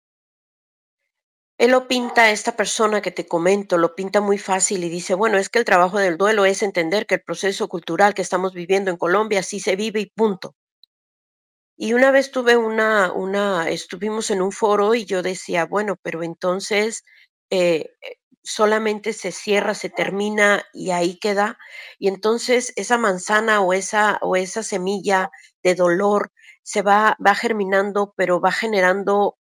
Él 1.58 1.72
lo 1.72 1.88
pinta, 1.88 2.32
esta 2.32 2.58
persona 2.58 3.02
que 3.02 3.12
te 3.12 3.28
comento, 3.28 3.78
lo 3.78 3.96
pinta 3.96 4.20
muy 4.20 4.38
fácil 4.38 4.84
y 4.84 4.90
dice, 4.90 5.14
bueno, 5.16 5.38
es 5.38 5.48
que 5.50 5.60
el 5.60 5.66
trabajo 5.66 6.00
del 6.00 6.18
duelo 6.18 6.44
es 6.46 6.62
entender 6.64 7.06
que 7.06 7.16
el 7.16 7.24
proceso 7.24 7.70
cultural 7.70 8.14
que 8.14 8.24
estamos 8.24 8.54
viviendo 8.54 8.92
en 8.92 8.98
Colombia 8.98 9.40
así 9.40 9.62
se 9.62 9.78
vive 9.78 10.02
y 10.02 10.08
punto. 10.08 10.54
Y 11.78 11.94
una 11.94 12.12
vez 12.12 12.32
tuve 12.32 12.56
una 12.58 13.12
una 13.14 13.70
estuvimos 13.70 14.32
en 14.32 14.42
un 14.42 14.52
foro 14.52 14.96
y 14.96 15.06
yo 15.06 15.22
decía: 15.22 15.66
"Bueno, 15.66 15.98
pero 16.02 16.24
entonces, 16.24 17.04
eh, 17.50 17.92
eh, 18.02 18.18
solamente 18.44 19.12
se 19.14 19.32
cierra, 19.32 19.74
se 19.74 19.90
termina 19.90 20.64
y 20.74 20.92
ahí 20.92 21.18
queda". 21.20 21.58
Y 22.00 22.08
entonces 22.08 22.72
esa 22.78 22.98
manzana 22.98 23.62
o 23.62 23.74
esa 23.74 24.20
o 24.22 24.36
esa 24.38 24.64
semilla 24.64 25.32
de 25.64 25.76
dolor 25.76 26.32
se 26.64 26.82
va 26.82 27.18
va 27.26 27.36
germinando, 27.36 28.14
pero 28.18 28.40
va 28.42 28.52
generando 28.54 29.38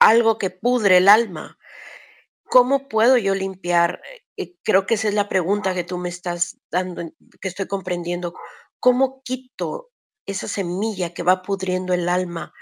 algo 0.00 0.38
que 0.38 0.50
pudre 0.50 0.96
el 0.98 1.08
alma. 1.08 1.58
¿Cómo 2.44 2.88
puedo 2.88 3.18
yo 3.18 3.34
limpiar? 3.34 4.02
Eh, 4.36 4.56
creo 4.64 4.86
que 4.86 4.94
esa 4.94 5.08
es 5.08 5.14
la 5.14 5.28
pregunta 5.28 5.74
que 5.74 5.84
tú 5.84 5.98
me 5.98 6.08
estás 6.10 6.58
dando, 6.70 7.02
que 7.40 7.48
estoy 7.48 7.68
comprendiendo. 7.68 8.34
¿Cómo 8.80 9.22
quito 9.24 9.89
esa 10.30 10.48
semilla 10.48 11.14
que 11.14 11.22
va 11.22 11.42
pudriendo 11.42 11.94
el 11.94 12.08
alma, 12.08 12.52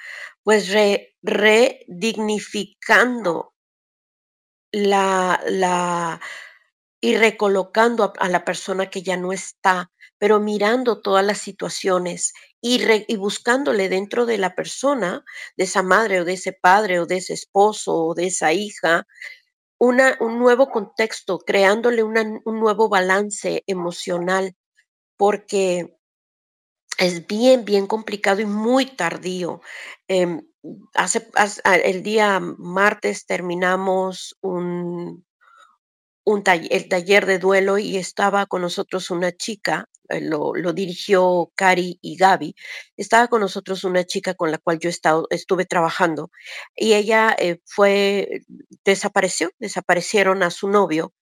pues 0.42 0.70
redignificando 1.22 3.54
la, 4.72 5.40
la, 5.46 6.20
y 7.00 7.16
recolocando 7.16 8.12
a, 8.18 8.28
la 8.28 8.44
persona 8.44 8.90
que 8.90 9.02
ya 9.02 9.16
no 9.16 9.32
está, 9.32 9.90
pero 10.18 10.40
mirando 10.40 11.00
todas 11.00 11.24
las 11.24 11.38
situaciones 11.38 12.32
y, 12.60 13.16
buscándole 13.16 13.88
dentro 13.88 14.26
de 14.26 14.38
la 14.38 14.54
persona, 14.54 15.24
de 15.56 15.64
esa 15.64 15.82
madre 15.82 16.20
o 16.20 16.24
de 16.24 16.34
ese 16.34 16.52
padre 16.52 17.00
o 17.00 17.06
de 17.06 17.18
ese 17.18 17.34
esposo 17.34 17.94
o 17.94 18.14
de 18.14 18.26
esa 18.26 18.52
hija, 18.52 19.06
una, 19.78 20.16
un 20.20 20.38
nuevo 20.40 20.70
contexto, 20.70 21.38
creándole 21.38 22.02
un 22.02 22.42
nuevo 22.44 22.88
balance 22.88 23.62
emocional, 23.66 24.56
porque 25.16 25.97
es 26.98 27.26
bien, 27.26 27.64
bien 27.64 27.86
complicado 27.86 28.40
y 28.40 28.46
muy 28.46 28.86
tardío. 28.86 29.60
Em, 30.08 30.42
hace, 30.94 31.28
el 31.84 32.02
día 32.02 32.40
martes 32.40 33.24
terminamos 33.26 34.36
un, 34.42 35.24
un 36.24 36.42
el 36.46 36.88
taller 36.88 37.26
de 37.26 37.38
duelo 37.38 37.78
y 37.78 37.96
estaba 37.96 38.46
con 38.46 38.62
nosotros 38.62 39.10
una 39.10 39.32
chica, 39.32 39.86
eh, 40.10 40.20
lo, 40.20 40.54
lo, 40.54 40.72
dirigió 40.72 41.50
Cari 41.54 41.98
y 42.02 42.16
Gaby, 42.16 42.54
estaba 42.96 43.28
con 43.28 43.40
nosotros 43.42 43.84
una 43.84 44.04
chica 44.04 44.34
con 44.34 44.50
la 44.50 44.58
cual 44.58 44.78
yo 44.80 44.90
estado, 44.90 45.26
estuve 45.30 45.66
trabajando 45.66 46.30
y 46.76 46.94
ella 46.94 47.34
eh, 47.38 47.60
fue, 47.64 48.42
desapareció, 48.84 49.50
desaparecieron 49.58 50.42
a 50.42 50.50
su 50.50 50.68
novio 50.68 51.12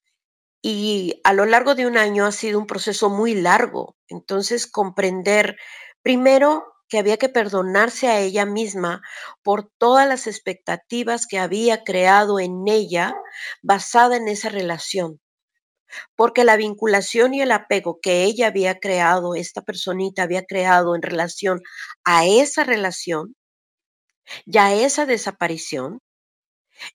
y 0.68 1.20
a 1.22 1.33
lo 1.33 1.46
largo 1.46 1.76
de 1.76 1.87
un 1.87 1.96
año 1.96 2.26
ha 2.26 2.33
sido 2.33 2.59
un 2.59 2.66
proceso 2.66 3.09
muy 3.09 3.37
largo. 3.37 3.96
Entonces, 4.09 4.66
comprender 4.66 5.57
primero 6.02 6.64
que 6.88 6.98
había 6.98 7.18
que 7.18 7.29
perdonarse 7.29 8.09
a 8.09 8.18
ella 8.18 8.46
misma 8.46 9.00
por 9.44 9.70
todas 9.79 10.09
las 10.09 10.26
expectativas 10.26 11.29
que 11.29 11.38
había 11.38 11.85
creado 11.85 12.40
en 12.40 12.66
ella 12.66 13.14
basada 13.62 14.16
en 14.16 14.26
esa 14.26 14.48
relación. 14.48 15.20
Porque 16.16 16.42
la 16.42 16.57
vinculación 16.57 17.33
y 17.33 17.42
el 17.42 17.52
apego 17.52 18.00
que 18.02 18.24
ella 18.24 18.48
había 18.48 18.81
creado, 18.81 19.37
esta 19.37 19.62
personita 19.62 20.24
había 20.24 20.46
creado 20.46 20.96
en 20.96 21.02
relación 21.02 21.61
a 22.05 22.26
esa 22.26 22.64
relación, 22.64 23.37
ya 24.46 24.74
esa 24.74 25.07
desaparición, 25.07 26.00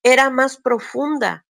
era 0.03 0.29
más 0.29 0.57
profunda 0.57 1.45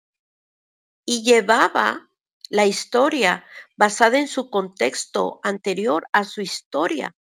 y 1.05 1.23
llevaba 1.23 2.08
la 2.49 2.65
historia 2.65 3.45
basada 3.77 4.19
en 4.19 4.27
su 4.27 4.49
contexto 4.49 5.39
anterior 5.43 6.07
a 6.13 6.23
su 6.23 6.41
historia, 6.41 7.15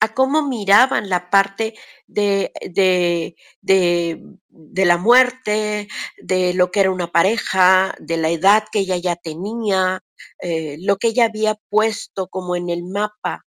a 0.00 0.14
cómo 0.14 0.42
miraban 0.48 1.08
la 1.08 1.30
parte 1.30 1.74
de, 2.08 2.52
de, 2.70 3.36
de, 3.60 4.84
la 4.84 4.98
muerte, 4.98 5.88
de 6.18 6.54
lo 6.54 6.70
que 6.72 6.80
era 6.80 6.90
una 6.90 7.12
pareja, 7.12 7.94
de 8.00 8.16
la 8.16 8.30
edad 8.30 8.64
que 8.72 8.80
ella 8.80 8.96
ya 8.96 9.16
tenía, 9.16 10.00
eh, 10.40 10.76
lo 10.80 10.96
que 10.96 11.08
ella 11.08 11.26
había 11.26 11.54
puesto 11.70 12.26
como 12.28 12.56
en 12.56 12.68
el 12.68 12.82
mapa 12.82 13.46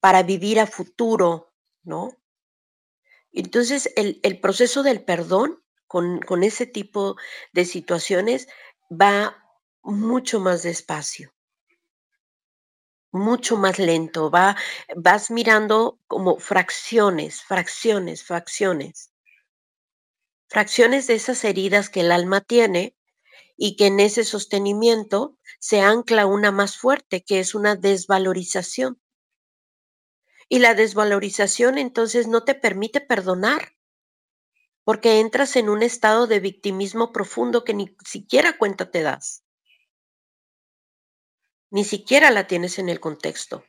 para 0.00 0.22
vivir 0.22 0.60
a 0.60 0.66
futuro, 0.66 1.52
¿no? 1.82 2.16
Entonces, 3.32 3.92
el, 3.96 4.20
el 4.22 4.40
proceso 4.40 4.82
del 4.82 5.04
perdón 5.04 5.62
con, 5.86 6.20
con 6.20 6.42
ese 6.42 6.66
tipo 6.66 7.16
de 7.52 7.64
situaciones 7.64 8.48
va 8.90 9.39
mucho 9.82 10.40
más 10.40 10.62
despacio, 10.62 11.32
mucho 13.12 13.56
más 13.56 13.78
lento, 13.78 14.30
va, 14.30 14.56
vas 14.96 15.30
mirando 15.30 15.98
como 16.06 16.38
fracciones, 16.38 17.42
fracciones, 17.42 18.24
fracciones, 18.24 19.12
fracciones 20.48 21.06
de 21.06 21.14
esas 21.14 21.44
heridas 21.44 21.88
que 21.88 22.00
el 22.00 22.12
alma 22.12 22.40
tiene 22.40 22.96
y 23.56 23.76
que 23.76 23.86
en 23.86 24.00
ese 24.00 24.24
sostenimiento 24.24 25.36
se 25.58 25.80
ancla 25.80 26.26
una 26.26 26.50
más 26.50 26.76
fuerte, 26.76 27.22
que 27.22 27.40
es 27.40 27.54
una 27.54 27.76
desvalorización. 27.76 29.00
Y 30.48 30.58
la 30.58 30.74
desvalorización 30.74 31.78
entonces 31.78 32.26
no 32.26 32.44
te 32.44 32.54
permite 32.54 33.00
perdonar 33.00 33.76
porque 34.82 35.20
entras 35.20 35.54
en 35.56 35.68
un 35.68 35.82
estado 35.82 36.26
de 36.26 36.40
victimismo 36.40 37.12
profundo 37.12 37.62
que 37.64 37.74
ni 37.74 37.94
siquiera 38.04 38.58
cuenta 38.58 38.90
te 38.90 39.02
das. 39.02 39.44
Ni 41.70 41.84
siquiera 41.84 42.32
la 42.32 42.48
tienes 42.48 42.80
en 42.80 42.88
el 42.88 42.98
contexto. 42.98 43.64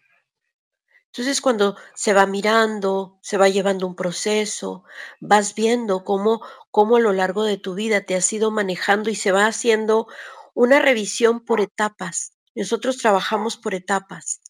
Entonces, 1.13 1.39
cuando 1.39 1.77
se 1.93 2.13
va 2.13 2.25
mirando, 2.25 3.19
se 3.21 3.37
va 3.37 3.47
llevando 3.47 3.85
un 3.85 3.95
proceso, 3.95 4.85
vas 5.19 5.53
viendo 5.53 6.03
cómo, 6.03 6.41
cómo 6.71 6.95
a 6.95 6.99
lo 6.99 7.13
largo 7.13 7.43
de 7.43 7.57
tu 7.57 7.75
vida 7.75 8.01
te 8.01 8.15
has 8.15 8.31
ido 8.33 8.49
manejando 8.49 9.09
y 9.11 9.15
se 9.15 9.31
va 9.31 9.45
haciendo 9.45 10.07
una 10.55 10.79
revisión 10.79 11.45
por 11.45 11.61
etapas. 11.61 12.33
Nosotros 12.55 12.97
trabajamos 12.97 13.57
por 13.57 13.75
etapas. 13.75 14.41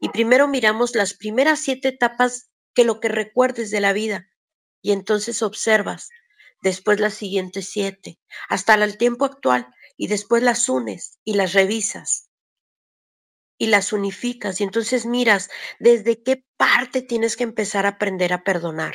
Y 0.00 0.10
primero 0.10 0.46
miramos 0.46 0.94
las 0.94 1.14
primeras 1.14 1.60
siete 1.60 1.88
etapas 1.88 2.50
que 2.74 2.84
lo 2.84 3.00
que 3.00 3.08
recuerdes 3.08 3.70
de 3.70 3.80
la 3.80 3.94
vida. 3.94 4.28
Y 4.82 4.92
entonces 4.92 5.40
observas. 5.42 6.10
Después 6.62 7.00
las 7.00 7.14
siguientes 7.14 7.70
siete. 7.70 8.18
Hasta 8.50 8.74
el 8.74 8.98
tiempo 8.98 9.24
actual. 9.24 9.68
Y 9.96 10.08
después 10.08 10.42
las 10.42 10.68
unes 10.68 11.18
y 11.24 11.34
las 11.34 11.54
revisas 11.54 12.27
y 13.58 13.66
las 13.66 13.92
unificas 13.92 14.60
y 14.60 14.64
entonces 14.64 15.04
miras 15.04 15.50
desde 15.80 16.22
qué 16.22 16.44
parte 16.56 17.02
tienes 17.02 17.36
que 17.36 17.44
empezar 17.44 17.84
a 17.84 17.90
aprender 17.90 18.32
a 18.32 18.44
perdonar. 18.44 18.94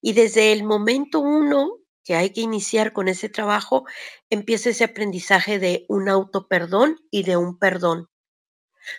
Y 0.00 0.14
desde 0.14 0.52
el 0.52 0.64
momento 0.64 1.20
uno 1.20 1.78
que 2.04 2.16
hay 2.16 2.30
que 2.30 2.40
iniciar 2.40 2.92
con 2.92 3.06
ese 3.06 3.28
trabajo, 3.28 3.84
empieza 4.28 4.70
ese 4.70 4.84
aprendizaje 4.84 5.60
de 5.60 5.84
un 5.88 6.08
auto 6.08 6.48
perdón 6.48 6.98
y 7.10 7.22
de 7.22 7.36
un 7.36 7.58
perdón. 7.58 8.08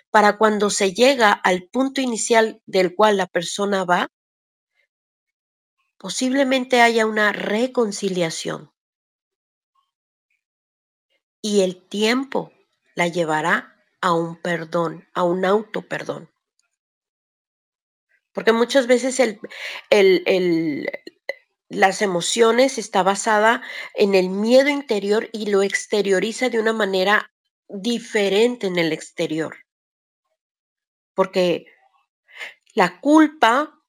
Para 0.09 0.37
cuando 0.37 0.69
se 0.69 0.93
llega 0.93 1.33
al 1.33 1.63
punto 1.63 1.99
inicial 1.99 2.61
del 2.65 2.95
cual 2.95 3.17
la 3.17 3.27
persona 3.27 3.83
va, 3.83 4.07
posiblemente 5.97 6.81
haya 6.81 7.05
una 7.05 7.33
reconciliación. 7.33 8.71
Y 11.41 11.61
el 11.61 11.81
tiempo 11.81 12.53
la 12.95 13.09
llevará 13.09 13.72
a 14.03 14.11
un 14.11 14.35
perdón, 14.35 15.07
a 15.13 15.23
un 15.23 15.45
auto 15.45 15.81
perdón. 15.87 16.29
Porque 18.33 18.51
muchas 18.51 18.85
veces 18.85 19.21
el, 19.21 19.39
el, 19.89 20.91
las 21.69 22.01
emociones 22.01 22.77
está 22.77 23.01
basada 23.01 23.61
en 23.93 24.13
el 24.13 24.27
miedo 24.27 24.67
interior 24.67 25.29
y 25.31 25.49
lo 25.49 25.63
exterioriza 25.63 26.49
de 26.49 26.59
una 26.59 26.73
manera 26.73 27.31
diferente 27.69 28.67
en 28.67 28.77
el 28.77 28.91
exterior. 28.91 29.55
Porque 31.13 31.65
la 32.73 32.99
culpa 32.99 33.79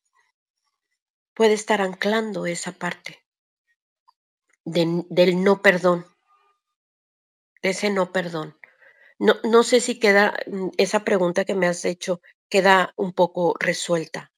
puede 1.34 1.54
estar 1.54 1.80
anclando 1.80 2.46
esa 2.46 2.70
parte 2.70 3.20
del 4.64 5.42
no 5.42 5.60
perdón, 5.60 6.06
ese 7.62 7.90
no 7.90 8.12
perdón. 8.12 8.56
No, 9.24 9.36
no 9.42 9.62
sé 9.62 9.80
si 9.80 9.98
queda 9.98 10.34
mm, 10.46 10.68
esa 10.76 11.02
pregunta 11.02 11.46
que 11.46 11.54
me 11.54 11.66
has 11.66 11.86
hecho, 11.86 12.20
queda 12.50 12.92
un 12.96 13.14
poco 13.14 13.54
resuelta. 13.58 14.30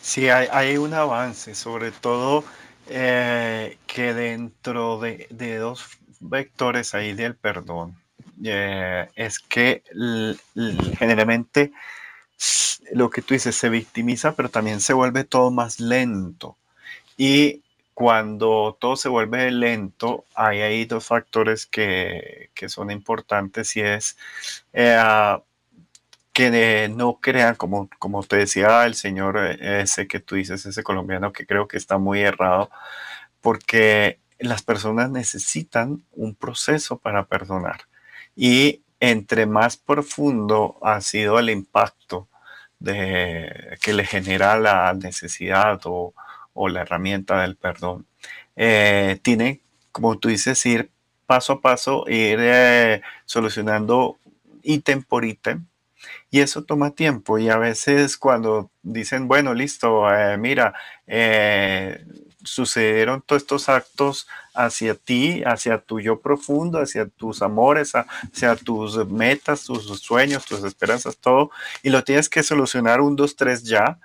Sí, 0.00 0.30
hay, 0.30 0.78
un 0.78 0.94
avance, 0.94 1.54
sobre 1.54 1.90
todo 1.90 2.42
eh, 2.88 3.76
que 3.86 4.14
dentro 4.14 4.98
de, 4.98 5.28
dos 5.58 5.98
vectores 6.20 6.94
ahí 6.94 7.12
del 7.12 7.36
perdón, 7.36 7.98
eh, 8.42 9.10
es 9.14 9.40
que 9.40 9.82
generalmente 10.98 11.72
lo 12.92 13.10
que 13.10 13.20
tú 13.20 13.34
dices 13.34 13.54
se 13.54 13.68
victimiza, 13.68 14.34
pero 14.34 14.48
también 14.48 14.80
se 14.80 14.94
vuelve 14.94 15.24
todo 15.24 15.50
más 15.50 15.80
lento. 15.80 16.56
Y 17.18 17.62
cuando 17.98 18.78
todo 18.80 18.94
se 18.94 19.08
vuelve 19.08 19.50
lento, 19.50 20.24
hay 20.36 20.60
ahí 20.60 20.84
dos 20.84 21.04
factores 21.06 21.66
que, 21.66 22.50
son 22.68 22.92
importantes 22.92 23.76
y 23.76 23.80
es 23.80 24.16
eh, 24.72 24.96
que 26.32 26.88
no 26.94 27.18
crean, 27.20 27.56
como, 27.56 27.90
como 27.98 28.22
te 28.22 28.36
decía 28.36 28.86
el 28.86 28.94
señor 28.94 29.36
eh, 29.38 29.80
ese 29.82 30.06
que 30.06 30.20
tú 30.20 30.36
dices, 30.36 30.64
ese 30.64 30.84
colombiano 30.84 31.32
que 31.32 31.44
creo 31.44 31.66
que 31.66 31.76
está 31.76 31.98
muy 31.98 32.20
errado, 32.20 32.70
porque 33.40 34.20
las 34.38 34.62
personas 34.62 35.10
necesitan 35.10 36.04
un 36.12 36.36
proceso 36.36 36.98
para 36.98 37.26
perdonar. 37.26 37.80
Y 38.36 38.84
entre 39.00 39.46
más 39.46 39.76
profundo 39.76 40.78
ha 40.82 41.00
sido 41.00 41.40
el 41.40 41.50
impacto 41.50 42.28
que 42.80 43.92
le 43.92 44.04
genera 44.04 44.56
la 44.56 44.92
necesidad 44.94 45.80
o, 45.86 46.14
o 46.58 46.68
la 46.68 46.82
herramienta 46.82 47.40
del 47.42 47.56
perdón. 47.56 48.04
Eh, 48.56 49.20
tiene, 49.22 49.60
como 49.92 50.18
tú 50.18 50.28
dices, 50.28 50.64
ir 50.66 50.90
paso 51.24 51.52
a 51.54 51.60
paso, 51.60 52.04
ir 52.08 52.38
eh, 52.40 53.00
solucionando 53.26 54.18
ítem 54.62 55.04
por 55.04 55.24
ítem. 55.24 55.66
Y 56.30 56.40
eso 56.40 56.64
toma 56.64 56.90
tiempo 56.90 57.38
y 57.38 57.48
a 57.48 57.58
veces 57.58 58.16
cuando 58.16 58.70
dicen, 58.82 59.28
bueno, 59.28 59.54
listo, 59.54 60.12
eh, 60.12 60.36
mira, 60.36 60.74
sucedieron 62.42 63.22
todos 63.22 63.42
estos 63.42 63.68
actos 63.68 64.26
hacia 64.54 64.94
ti, 64.94 65.42
hacia 65.44 65.78
tu 65.78 66.00
yo 66.00 66.20
profundo, 66.20 66.80
hacia 66.80 67.06
tus 67.06 67.42
amores, 67.42 67.92
hacia 67.94 68.56
tus 68.56 69.06
metas, 69.08 69.64
tus 69.64 69.86
sueños, 70.00 70.44
tus 70.44 70.64
esperanzas, 70.64 71.16
todo, 71.16 71.50
y 71.82 71.90
lo 71.90 72.02
tienes 72.04 72.28
que 72.28 72.42
solucionar 72.42 73.00
un, 73.00 73.16
dos, 73.16 73.36
tres 73.36 73.64
ya, 73.64 73.98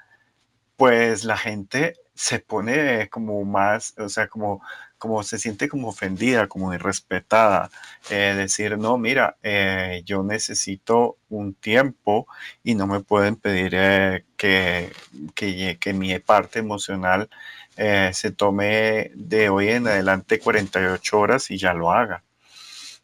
pues 0.77 1.23
la 1.23 1.37
gente 1.37 1.95
se 2.15 2.39
pone 2.39 3.09
como 3.09 3.43
más, 3.43 3.95
o 3.97 4.07
sea, 4.07 4.27
como, 4.27 4.61
como 4.97 5.23
se 5.23 5.39
siente 5.39 5.67
como 5.67 5.89
ofendida, 5.89 6.47
como 6.47 6.73
irrespetada. 6.73 7.69
Eh, 8.09 8.33
decir, 8.37 8.77
no, 8.77 8.97
mira, 8.97 9.37
eh, 9.43 10.03
yo 10.05 10.23
necesito 10.23 11.17
un 11.29 11.55
tiempo 11.55 12.27
y 12.63 12.75
no 12.75 12.87
me 12.87 13.01
pueden 13.01 13.35
pedir 13.35 13.73
eh, 13.75 14.25
que, 14.37 14.93
que, 15.35 15.93
mi 15.93 16.17
parte 16.19 16.59
emocional 16.59 17.29
se 17.75 18.31
tome 18.31 19.11
de 19.15 19.49
hoy 19.49 19.69
en 19.69 19.87
adelante 19.87 20.39
48 20.39 21.19
horas 21.19 21.49
y 21.51 21.57
ya 21.57 21.73
lo 21.73 21.91
haga. 21.91 22.23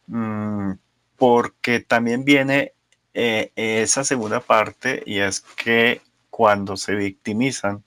Mm, 0.06 0.74
porque 1.16 1.80
también 1.80 2.24
viene 2.24 2.74
esa 3.12 4.04
segunda 4.04 4.40
parte 4.40 5.02
y 5.04 5.18
es 5.18 5.40
que 5.40 6.00
cuando 6.30 6.76
se 6.76 6.94
victimizan, 6.94 7.84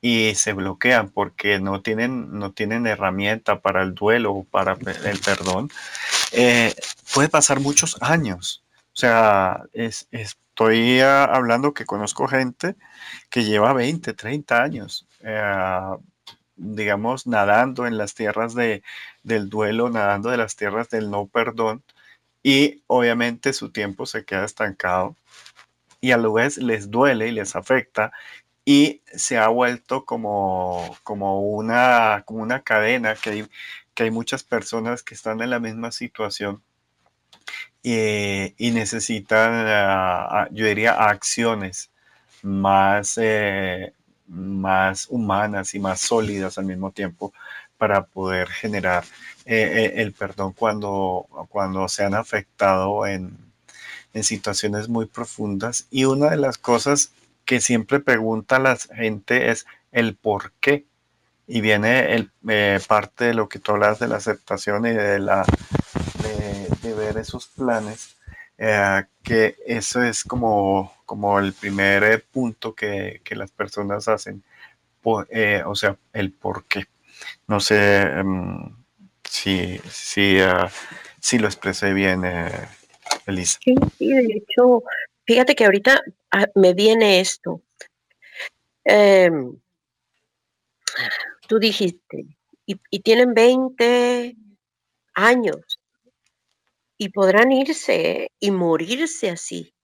y 0.00 0.34
se 0.34 0.52
bloquean 0.52 1.10
porque 1.10 1.58
no 1.58 1.82
tienen, 1.82 2.38
no 2.38 2.52
tienen 2.52 2.86
herramienta 2.86 3.60
para 3.60 3.82
el 3.82 3.94
duelo 3.94 4.32
o 4.32 4.44
para 4.44 4.72
el 4.72 5.20
perdón, 5.20 5.70
eh, 6.32 6.74
puede 7.14 7.28
pasar 7.28 7.60
muchos 7.60 7.96
años. 8.00 8.64
O 8.92 9.00
sea, 9.00 9.62
estoy 9.72 11.00
hablando 11.00 11.74
que 11.74 11.84
conozco 11.84 12.28
gente 12.28 12.76
que 13.30 13.44
lleva 13.44 13.72
20, 13.72 14.12
30 14.14 14.62
años, 14.62 15.06
eh, 15.22 15.96
digamos, 16.56 17.26
nadando 17.26 17.86
en 17.86 17.96
las 17.98 18.14
tierras 18.14 18.54
de, 18.54 18.82
del 19.22 19.48
duelo, 19.48 19.90
nadando 19.90 20.30
de 20.30 20.36
las 20.36 20.56
tierras 20.56 20.90
del 20.90 21.10
no 21.10 21.26
perdón, 21.26 21.82
y 22.42 22.82
obviamente 22.86 23.52
su 23.52 23.70
tiempo 23.70 24.06
se 24.06 24.24
queda 24.24 24.44
estancado 24.44 25.16
y 26.00 26.12
a 26.12 26.16
la 26.16 26.28
vez 26.28 26.58
les 26.58 26.90
duele 26.90 27.28
y 27.28 27.32
les 27.32 27.56
afecta 27.56 28.12
y 28.68 29.00
se 29.14 29.38
ha 29.38 29.48
vuelto 29.48 30.04
como, 30.04 30.98
como, 31.02 31.40
una, 31.40 32.22
como 32.26 32.42
una 32.42 32.60
cadena 32.62 33.14
que 33.14 33.30
hay, 33.30 33.48
que 33.94 34.02
hay 34.02 34.10
muchas 34.10 34.42
personas 34.42 35.02
que 35.02 35.14
están 35.14 35.40
en 35.40 35.48
la 35.48 35.58
misma 35.58 35.90
situación 35.90 36.62
y, 37.82 38.52
necesitan, 38.58 39.54
ah, 39.66 40.28
ah, 40.42 40.48
yo 40.50 40.66
diría, 40.66 40.92
acciones 40.92 41.90
más, 42.42 43.14
eh, 43.16 43.94
más 44.26 45.06
humanas 45.08 45.74
y 45.74 45.78
más 45.78 46.02
sólidas 46.02 46.58
al 46.58 46.66
mismo 46.66 46.90
tiempo 46.90 47.32
para 47.78 48.04
poder 48.04 48.48
generar 48.48 49.04
eh, 49.46 49.94
eh, 49.96 50.02
el 50.02 50.12
perdón 50.12 50.52
cuando, 50.52 51.26
cuando 51.48 51.88
se 51.88 52.04
han 52.04 52.12
afectado 52.12 53.06
en, 53.06 53.34
en 54.12 54.24
situaciones 54.24 54.90
muy 54.90 55.06
profundas. 55.06 55.86
Y 55.90 56.04
una 56.04 56.28
de 56.28 56.36
las 56.36 56.58
cosas 56.58 57.12
que 57.48 57.62
siempre 57.62 57.98
pregunta 57.98 58.58
la 58.58 58.76
gente 58.76 59.50
es 59.50 59.64
el 59.90 60.16
por 60.16 60.52
qué. 60.60 60.84
Y 61.46 61.62
viene 61.62 62.14
el, 62.14 62.30
eh, 62.46 62.78
parte 62.86 63.24
de 63.24 63.34
lo 63.34 63.48
que 63.48 63.58
tú 63.58 63.72
hablas 63.72 63.98
de 63.98 64.06
la 64.06 64.16
aceptación 64.16 64.84
y 64.84 64.90
de, 64.90 65.18
la, 65.18 65.46
de, 66.82 66.92
ver 66.92 67.16
esos 67.16 67.46
planes, 67.46 68.18
eh, 68.58 69.02
que 69.22 69.56
eso 69.66 70.02
es 70.02 70.24
como, 70.24 70.92
como 71.06 71.38
el 71.38 71.54
primer 71.54 72.04
eh, 72.04 72.18
punto 72.18 72.74
que, 72.74 73.22
las 73.30 73.50
personas 73.50 74.08
hacen, 74.08 74.44
o 75.02 75.74
sea, 75.74 75.96
el 76.12 76.32
por 76.32 76.66
qué. 76.66 76.84
No 77.46 77.60
sé 77.60 78.02
em, 78.02 78.76
si, 79.24 79.80
si, 79.90 80.38
ah, 80.40 80.70
si, 81.18 81.38
lo 81.38 81.46
expresé 81.46 81.94
bien, 81.94 82.24
Elisa. 83.26 83.58
Sí, 83.64 83.74
sí, 83.96 84.08
de 84.12 84.34
hecho, 84.34 84.82
Fíjate 85.28 85.54
que 85.54 85.66
ahorita 85.66 86.00
ah, 86.30 86.46
me 86.54 86.72
viene 86.72 87.20
esto. 87.20 87.62
Em, 88.82 89.60
tú 91.46 91.58
dijiste, 91.58 92.24
y, 92.64 93.00
tienen 93.00 93.34
20 93.34 94.34
años 95.12 95.80
y 96.96 97.10
podrán 97.10 97.52
irse 97.52 98.32
y 98.40 98.50
morirse 98.50 99.28
así, 99.28 99.74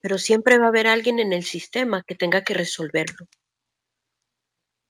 pero 0.00 0.18
siempre 0.18 0.58
va 0.58 0.66
a 0.66 0.70
haber 0.70 0.88
alguien 0.88 1.20
en 1.20 1.32
el 1.32 1.44
sistema 1.44 2.02
que 2.04 2.16
tenga 2.16 2.42
que 2.42 2.54
resolverlo. 2.54 3.28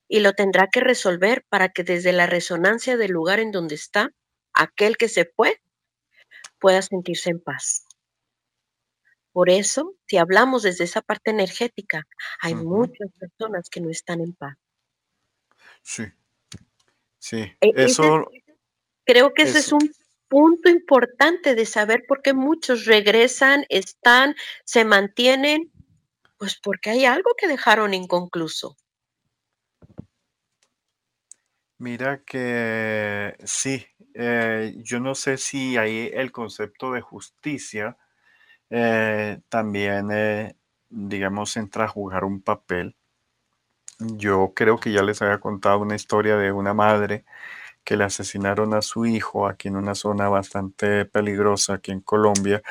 Y 0.09 0.21
lo 0.21 0.33
tendrá 0.33 0.69
que 0.69 0.81
resolver 0.81 1.45
para 1.51 1.69
que 1.69 1.85
desde 1.85 2.15
la 2.15 2.25
resonancia 2.25 2.97
del 2.97 3.11
lugar 3.11 3.41
en 3.41 3.53
donde 3.53 3.75
está, 3.75 4.09
aquel 4.55 4.97
que 4.97 5.11
se 5.11 5.27
fue 5.27 5.61
pueda 6.59 6.81
sentirse 6.81 7.29
en 7.29 7.41
paz. 7.41 7.88
Por 9.39 9.51
eso, 9.51 9.95
si 10.09 10.17
hablamos 10.17 10.65
desde 10.65 10.83
esa 10.83 11.01
parte 11.01 11.31
energética, 11.31 12.09
hay 12.41 12.57
muchas 12.57 13.09
personas 13.21 13.71
que 13.71 13.81
no 13.81 13.89
están 13.89 14.21
en 14.21 14.35
paz. 14.35 14.57
Sí, 15.81 16.07
sí, 17.21 17.43
E- 17.61 17.73
eso, 17.77 18.33
Creo 19.07 19.33
que 19.35 19.45
ese 19.45 19.61
es 19.61 19.71
un 19.71 19.93
punto 20.27 20.69
importante 20.69 21.55
de 21.55 21.67
saber 21.67 22.03
por 22.09 22.21
qué 22.21 22.35
muchos 22.35 22.85
regresan, 22.85 23.65
están, 23.69 24.35
se 24.65 24.85
mantienen, 24.85 25.71
pues 26.37 26.59
porque 26.61 26.91
hay 26.91 27.05
algo 27.05 27.31
que 27.39 27.47
dejaron 27.47 27.95
inconcluso. 27.95 28.77
mira 31.79 32.25
que 32.25 33.37
sí, 33.45 33.87
eh, 34.15 34.75
yo 34.79 34.99
no 34.99 35.15
sé 35.15 35.37
si 35.37 35.77
ahí 35.77 36.11
el 36.13 36.33
concepto 36.33 36.91
de 36.91 37.03
justicia 37.03 37.97
eh, 38.71 39.41
también, 39.49 40.11
eh, 40.13 40.57
digamos, 40.91 41.57
entra 41.57 41.85
a 41.85 41.89
jugar 41.89 42.25
un 42.25 42.43
papel. 42.43 42.97
Yo 43.99 44.53
creo 44.55 44.79
que 44.79 44.93
ya 44.93 45.03
les 45.03 45.23
había 45.23 45.41
contado 45.41 45.81
una 45.81 45.97
historia 45.97 46.37
de 46.37 46.53
una 46.53 46.75
madre 46.75 47.25
que 47.85 47.97
le 47.97 48.05
asesinaron 48.05 48.75
a 48.75 48.83
su 48.83 49.07
hijo 49.07 49.49
aquí 49.49 49.69
en 49.69 49.77
una 49.77 49.95
zona 49.95 50.29
bastante 50.29 51.05
peligrosa 51.07 51.75
aquí 51.75 51.93
en 51.93 52.01
Colombia, 52.01 52.63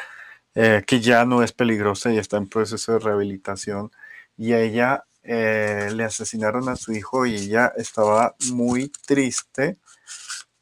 eh, 0.56 0.84
que 0.88 1.02
ya 1.02 1.26
no 1.26 1.44
es 1.44 1.54
peligrosa 1.54 2.14
y 2.14 2.18
está 2.20 2.38
en 2.38 2.50
proceso 2.50 2.94
de 2.94 3.00
rehabilitación. 3.00 3.92
Y 4.38 4.54
a 4.54 4.62
ella 4.62 5.04
le 5.24 6.06
asesinaron 6.06 6.70
a 6.70 6.78
su 6.78 6.94
hijo 6.94 7.26
y 7.26 7.36
ella 7.36 7.74
estaba 7.76 8.36
muy 8.54 8.94
triste, 9.06 9.78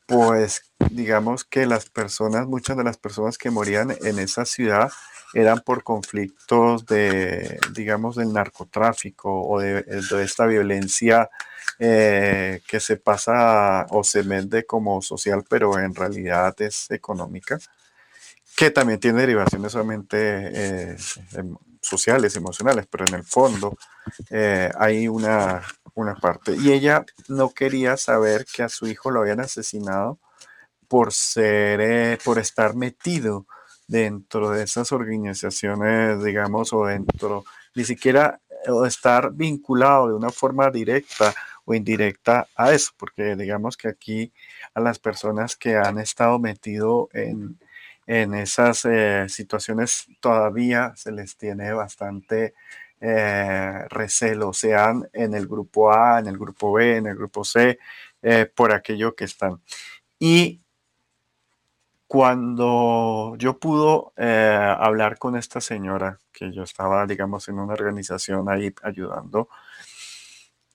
pues 0.07 0.71
digamos 0.89 1.45
que 1.45 1.67
las 1.67 1.89
personas, 1.89 2.47
muchas 2.47 2.75
de 2.75 2.83
las 2.83 2.97
personas 2.97 3.37
que 3.37 3.51
morían 3.51 3.95
en 4.03 4.17
esa 4.17 4.45
ciudad 4.45 4.91
eran 5.35 5.59
por 5.59 5.83
conflictos 5.83 6.85
de, 6.85 7.59
digamos, 7.73 8.15
del 8.15 8.31
narcotráfico 8.31 9.45
o 9.45 9.59
de, 9.59 9.83
esta 10.23 10.45
violencia 10.45 11.29
eh, 11.77 12.61
que 12.65 12.79
se 12.79 12.95
pasa 12.95 13.85
o 13.89 14.01
se 14.05 14.21
vende 14.21 14.65
como 14.65 15.01
social, 15.01 15.43
pero 15.47 15.77
en 15.77 15.93
realidad 15.93 16.55
es 16.61 16.89
económica, 16.89 17.59
que 18.55 18.71
también 18.71 18.97
tiene 19.01 19.19
derivaciones 19.19 19.73
solamente 19.73 20.17
eh, 20.17 20.97
em- 21.33 21.57
sociales, 21.81 22.33
emocionales, 22.37 22.87
pero 22.89 23.05
en 23.05 23.15
el 23.15 23.23
fondo 23.25 23.77
eh, 24.29 24.71
hay 24.79 25.09
una, 25.09 25.61
una 25.95 26.15
parte. 26.15 26.55
Y 26.55 26.71
ella 26.71 27.05
no 27.27 27.49
quería 27.49 27.97
saber 27.97 28.45
que 28.45 28.63
a 28.63 28.69
su 28.69 28.87
hijo 28.87 29.11
lo 29.11 29.19
habían 29.19 29.41
asesinado 29.41 30.17
por 30.87 31.11
ser, 31.11 32.17
por 32.23 32.39
estar 32.39 32.73
metido 32.73 33.45
dentro 33.87 34.49
de 34.49 34.63
esas 34.63 34.91
organizaciones, 34.91 36.23
digamos, 36.23 36.73
o 36.73 36.85
dentro, 36.85 37.45
ni 37.75 37.83
siquiera 37.83 38.39
eh, 38.49 38.87
estar 38.87 39.31
vinculado 39.33 40.09
de 40.09 40.15
una 40.15 40.29
forma 40.29 40.69
directa 40.69 41.33
o 41.65 41.73
indirecta 41.73 42.47
a 42.55 42.71
eso, 42.73 42.91
porque 42.97 43.35
digamos 43.35 43.75
que 43.77 43.87
aquí 43.87 44.31
a 44.73 44.79
las 44.79 44.99
personas 44.99 45.55
que 45.55 45.75
han 45.75 45.97
estado 45.97 46.39
metido 46.39 47.09
en, 47.13 47.57
en 48.07 48.33
esas 48.35 48.85
eh, 48.85 49.25
situaciones 49.29 50.07
todavía 50.19 50.93
se 50.95 51.11
les 51.11 51.37
tiene 51.37 51.73
bastante 51.73 52.53
eh, 53.01 53.85
recelo, 53.89 54.53
sean 54.53 55.07
en 55.13 55.33
el 55.33 55.47
grupo 55.47 55.91
A, 55.91 56.19
en 56.19 56.27
el 56.27 56.37
grupo 56.37 56.73
B, 56.73 56.97
en 56.97 57.07
el 57.07 57.15
grupo 57.15 57.43
C, 57.43 57.77
eh, 58.21 58.49
por 58.53 58.71
aquello 58.71 59.15
que 59.15 59.25
están. 59.25 59.61
Y 60.19 60.61
cuando 62.15 63.35
yo 63.37 63.59
pudo 63.59 64.13
eh, 64.15 64.75
hablar 64.79 65.17
con 65.17 65.35
esta 65.35 65.59
señora, 65.59 66.17
que 66.31 66.53
yo 66.53 66.63
estaba, 66.63 67.05
digamos, 67.05 67.49
en 67.49 67.59
una 67.59 67.73
organización 67.73 68.47
ahí 68.47 68.73
ayudando, 68.83 69.49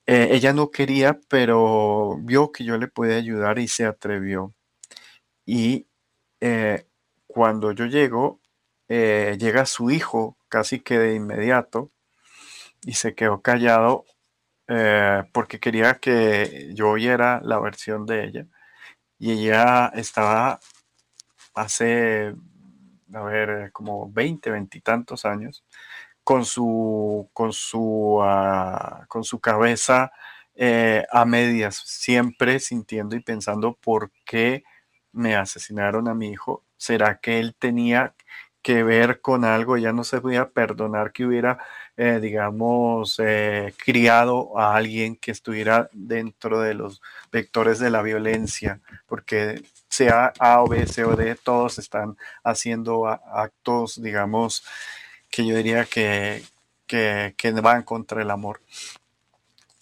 eh, 0.04 0.28
ella 0.32 0.52
no 0.52 0.70
quería, 0.70 1.18
pero 1.28 2.18
vio 2.20 2.52
que 2.52 2.64
yo 2.64 2.76
le 2.76 2.88
podía 2.88 3.16
ayudar 3.16 3.58
y 3.58 3.68
se 3.68 3.86
atrevió. 3.86 4.52
Y 5.46 5.86
eh, 6.42 6.84
cuando 7.26 7.72
yo 7.72 7.86
llego, 7.86 8.40
llega 8.88 9.64
su 9.64 9.90
hijo 9.90 10.36
casi 10.48 10.80
que 10.80 10.98
de 10.98 11.14
inmediato 11.14 11.90
y 12.84 12.92
se 12.94 13.14
quedó 13.14 13.40
callado 13.40 14.04
porque 15.32 15.58
quería 15.58 16.00
que 16.00 16.72
yo 16.74 16.90
oyera 16.90 17.40
la 17.42 17.58
versión 17.60 18.04
de 18.04 18.24
ella. 18.26 18.46
Y 19.18 19.32
ella 19.32 19.90
estaba 19.94 20.60
hace, 21.54 22.34
a 23.14 23.20
ver, 23.22 23.72
como 23.72 24.10
20, 24.12 24.50
20 24.50 24.78
y 24.78 24.80
tantos 24.80 25.24
años, 25.24 25.64
con 26.24 26.44
su, 26.44 27.28
con 27.32 27.52
su, 27.52 28.20
ah, 28.22 29.04
con 29.08 29.24
su 29.24 29.40
cabeza 29.40 30.12
eh, 30.54 31.04
a 31.10 31.24
medias, 31.24 31.76
siempre 31.86 32.60
sintiendo 32.60 33.16
y 33.16 33.20
pensando 33.20 33.74
por 33.80 34.12
qué 34.24 34.64
me 35.12 35.34
asesinaron 35.36 36.08
a 36.08 36.14
mi 36.14 36.30
hijo. 36.30 36.64
¿Será 36.76 37.18
que 37.20 37.40
él 37.40 37.54
tenía 37.58 38.14
que 38.62 38.82
ver 38.84 39.20
con 39.20 39.44
algo? 39.44 39.76
Ya 39.78 39.92
no 39.92 40.04
se 40.04 40.20
podía 40.20 40.50
perdonar 40.50 41.12
que 41.12 41.24
hubiera, 41.26 41.58
eh, 41.96 42.20
digamos, 42.20 43.16
eh, 43.24 43.74
criado 43.82 44.58
a 44.58 44.76
alguien 44.76 45.16
que 45.16 45.30
estuviera 45.32 45.88
dentro 45.92 46.60
de 46.60 46.74
los 46.74 47.00
vectores 47.32 47.78
de 47.78 47.90
la 47.90 48.02
violencia, 48.02 48.80
porque 49.06 49.62
sea 49.90 50.32
A 50.38 50.62
o 50.62 50.68
B, 50.68 50.86
C 50.86 51.04
o 51.04 51.16
D, 51.16 51.34
todos 51.34 51.78
están 51.78 52.16
haciendo 52.42 53.06
actos, 53.06 54.00
digamos, 54.00 54.64
que 55.30 55.46
yo 55.46 55.56
diría 55.56 55.84
que, 55.84 56.42
que, 56.86 57.34
que 57.36 57.52
van 57.52 57.82
contra 57.82 58.22
el 58.22 58.30
amor. 58.30 58.62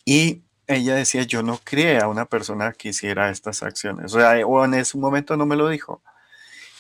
Y 0.04 0.42
ella 0.66 0.94
decía, 0.94 1.22
yo 1.22 1.42
no 1.42 1.60
crié 1.62 1.98
a 1.98 2.08
una 2.08 2.24
persona 2.24 2.72
que 2.72 2.88
hiciera 2.88 3.30
estas 3.30 3.62
acciones. 3.62 4.14
O 4.14 4.18
o 4.18 4.64
en 4.64 4.74
ese 4.74 4.98
momento 4.98 5.36
no 5.36 5.46
me 5.46 5.56
lo 5.56 5.68
dijo. 5.68 6.02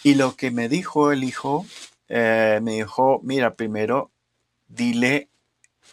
Y 0.02 0.14
lo 0.14 0.36
que 0.36 0.50
me 0.50 0.68
dijo 0.68 1.12
el 1.12 1.24
hijo, 1.24 1.66
eh, 2.08 2.60
me 2.62 2.72
dijo, 2.72 3.20
mira, 3.22 3.54
primero 3.54 4.10
dile, 4.68 5.28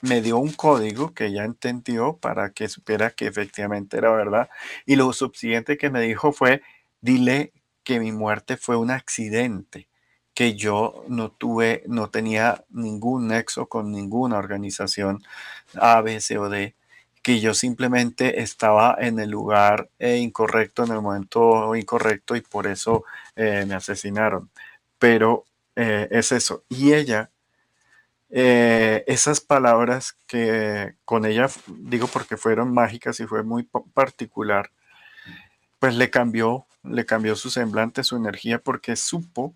me 0.01 0.21
dio 0.21 0.38
un 0.38 0.53
código 0.53 1.13
que 1.13 1.27
ella 1.27 1.45
entendió 1.45 2.17
para 2.17 2.51
que 2.51 2.69
supiera 2.69 3.11
que 3.11 3.27
efectivamente 3.27 3.97
era 3.97 4.11
verdad. 4.11 4.49
Y 4.86 4.95
lo 4.95 5.11
subsiguiente 5.13 5.77
que 5.77 5.89
me 5.89 6.01
dijo 6.01 6.31
fue, 6.31 6.61
dile 7.06 7.53
que 7.84 7.99
mi 7.99 8.12
muerte 8.12 8.58
fue 8.58 8.76
un 8.78 8.91
accidente, 8.91 9.88
que 10.34 10.56
yo 10.56 11.03
no 11.08 11.32
tuve, 11.32 11.84
no 11.88 12.10
tenía 12.10 12.66
ningún 12.70 13.28
nexo 13.30 13.68
con 13.68 13.91
ninguna 13.91 14.38
organización 14.38 15.24
A, 15.76 16.01
B, 16.01 16.20
C 16.22 16.38
o 16.38 16.49
D, 16.49 16.76
que 17.22 17.39
yo 17.39 17.53
simplemente 17.53 18.41
estaba 18.41 18.95
en 18.99 19.20
el 19.20 19.30
lugar 19.32 19.89
eh, 19.99 20.18
incorrecto, 20.18 20.84
en 20.84 20.91
el 20.93 21.01
momento 21.01 21.76
incorrecto 21.76 22.36
y 22.36 22.41
por 22.41 22.68
eso 22.68 23.03
eh, 23.36 23.66
me 23.68 23.76
asesinaron. 23.76 24.49
Pero 24.99 25.45
eh, 25.76 26.08
es 26.12 26.32
eso. 26.32 26.64
Y 26.70 26.93
ella, 26.93 27.32
esas 28.30 29.39
palabras 29.41 30.14
que 30.28 30.95
con 31.06 31.26
ella, 31.26 31.47
digo 31.68 32.08
porque 32.08 32.38
fueron 32.38 32.74
mágicas 32.74 33.20
y 33.20 33.26
fue 33.28 33.43
muy 33.43 33.64
pa- 33.64 33.84
particular, 33.93 34.72
pues 35.86 35.97
le 35.97 36.09
cambió, 36.09 36.65
le 36.83 37.05
cambió 37.05 37.36
su 37.36 37.51
semblante, 37.51 38.03
su 38.03 38.15
energía, 38.15 38.57
porque 38.57 38.95
supo 38.95 39.53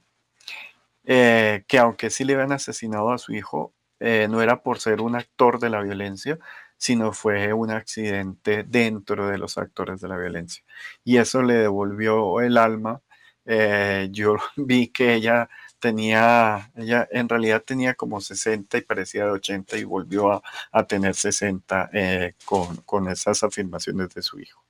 eh, 1.06 1.64
que 1.68 1.80
aunque 1.80 2.12
sí 2.12 2.24
le 2.24 2.36
habían 2.36 2.52
asesinado 2.52 3.12
a 3.12 3.18
su 3.18 3.34
hijo, 3.34 3.74
eh, 4.00 4.28
no 4.30 4.40
era 4.44 4.62
por 4.62 4.80
ser 4.80 5.02
un 5.02 5.16
actor 5.16 5.60
de 5.60 5.72
la 5.72 5.82
violencia, 5.82 6.38
sino 6.78 7.14
fue 7.14 7.52
un 7.52 7.72
accidente 7.72 8.64
dentro 8.64 9.28
de 9.28 9.40
los 9.40 9.58
actores 9.58 10.02
de 10.02 10.08
la 10.08 10.18
violencia. 10.18 10.64
Y 11.04 11.18
eso 11.18 11.42
le 11.42 11.56
devolvió 11.56 12.42
el 12.42 12.58
alma. 12.58 13.02
Eh, 13.46 14.10
yo 14.12 14.36
vi 14.56 14.90
que 14.90 15.16
ella 15.16 15.50
tenía, 15.80 16.72
ella 16.76 17.08
en 17.12 17.28
realidad 17.28 17.64
tenía 17.66 17.96
como 17.96 18.22
60 18.22 18.78
y 18.78 18.82
parecía 18.82 19.26
de 19.26 19.32
80 19.32 19.78
y 19.78 19.84
volvió 19.84 20.32
a, 20.32 20.44
a 20.72 20.86
tener 20.86 21.16
60 21.16 21.90
eh, 21.92 22.36
con, 22.46 22.78
con 22.84 23.08
esas 23.10 23.44
afirmaciones 23.44 24.10
de 24.10 24.22
su 24.22 24.40
hijo. 24.40 24.69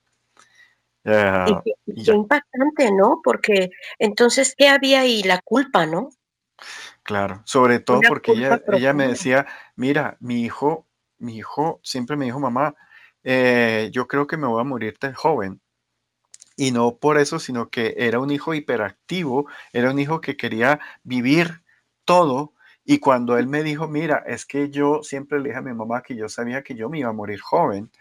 Y 1.48 1.54
qué, 1.64 1.72
y 1.86 1.94
qué 1.96 2.02
ya, 2.04 2.14
impactante, 2.14 2.92
¿no? 2.92 3.22
Porque 3.24 3.70
entonces, 3.98 4.54
¿qué 4.58 4.68
había 4.68 5.02
ahí? 5.02 5.24
La 5.24 5.42
culpa, 5.42 5.86
¿no? 5.86 6.10
claro, 7.04 7.42
sobre 7.46 7.80
todo 7.80 8.00
Una 8.00 8.10
porque 8.10 8.34
ella, 8.34 8.62
ella 8.72 8.94
me 8.94 9.08
decía, 9.08 9.48
mira, 9.76 10.18
mi 10.20 10.44
hijo, 10.44 10.86
mi 11.18 11.38
hijo 11.38 11.80
siempre 11.84 12.16
me 12.16 12.26
dijo, 12.26 12.40
mamá, 12.40 12.76
eh, 13.24 13.90
yo 13.92 14.08
creo 14.08 14.28
que 14.28 14.38
me 14.38 14.46
voy 14.46 14.62
a 14.62 14.64
morir 14.64 14.96
de 15.02 15.14
joven. 15.14 15.60
Y 16.56 16.72
no 16.72 16.98
por 16.98 17.18
eso, 17.18 17.40
sino 17.40 17.70
que 17.70 17.96
era 17.98 18.20
un 18.20 18.32
hijo 18.32 18.54
hiperactivo, 18.54 19.48
era 19.74 19.92
un 19.92 19.98
hijo 19.98 20.22
que 20.22 20.38
quería 20.38 20.80
vivir 21.04 21.64
todo 22.06 22.54
Y 22.86 23.00
cuando 23.00 23.38
él 23.38 23.48
me 23.48 23.62
dijo, 23.62 23.88
mira, 23.88 24.24
es 24.26 24.46
que 24.46 24.70
yo 24.70 25.04
siempre 25.04 25.40
le 25.40 25.50
dije 25.50 25.60
a 25.60 25.62
mi 25.62 25.74
mamá 25.74 26.02
que 26.02 26.16
yo 26.16 26.28
sabía 26.28 26.64
que 26.64 26.76
yo 26.76 26.90
me 26.90 27.00
iba 27.00 27.10
a 27.10 27.14
morir 27.14 27.40
joven, 27.40 27.92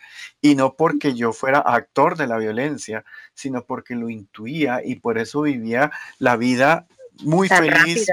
y 0.40 0.54
no 0.54 0.74
porque 0.74 1.14
yo 1.14 1.32
fuera 1.32 1.58
actor 1.58 2.16
de 2.16 2.26
la 2.26 2.38
violencia, 2.38 3.04
sino 3.34 3.64
porque 3.64 3.94
lo 3.94 4.08
intuía 4.08 4.80
y 4.84 4.96
por 4.96 5.18
eso 5.18 5.42
vivía 5.42 5.90
la 6.18 6.36
vida 6.36 6.86
muy 7.22 7.48
feliz, 7.48 8.06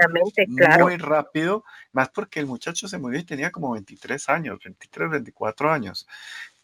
muy 0.80 0.96
rápido, 0.96 1.64
más 1.92 2.08
porque 2.10 2.40
el 2.40 2.46
muchacho 2.46 2.88
se 2.88 2.98
murió 2.98 3.20
y 3.20 3.24
tenía 3.24 3.50
como 3.50 3.72
23 3.72 4.28
años, 4.28 4.58
23, 4.64 5.10
24 5.10 5.72
años. 5.72 6.06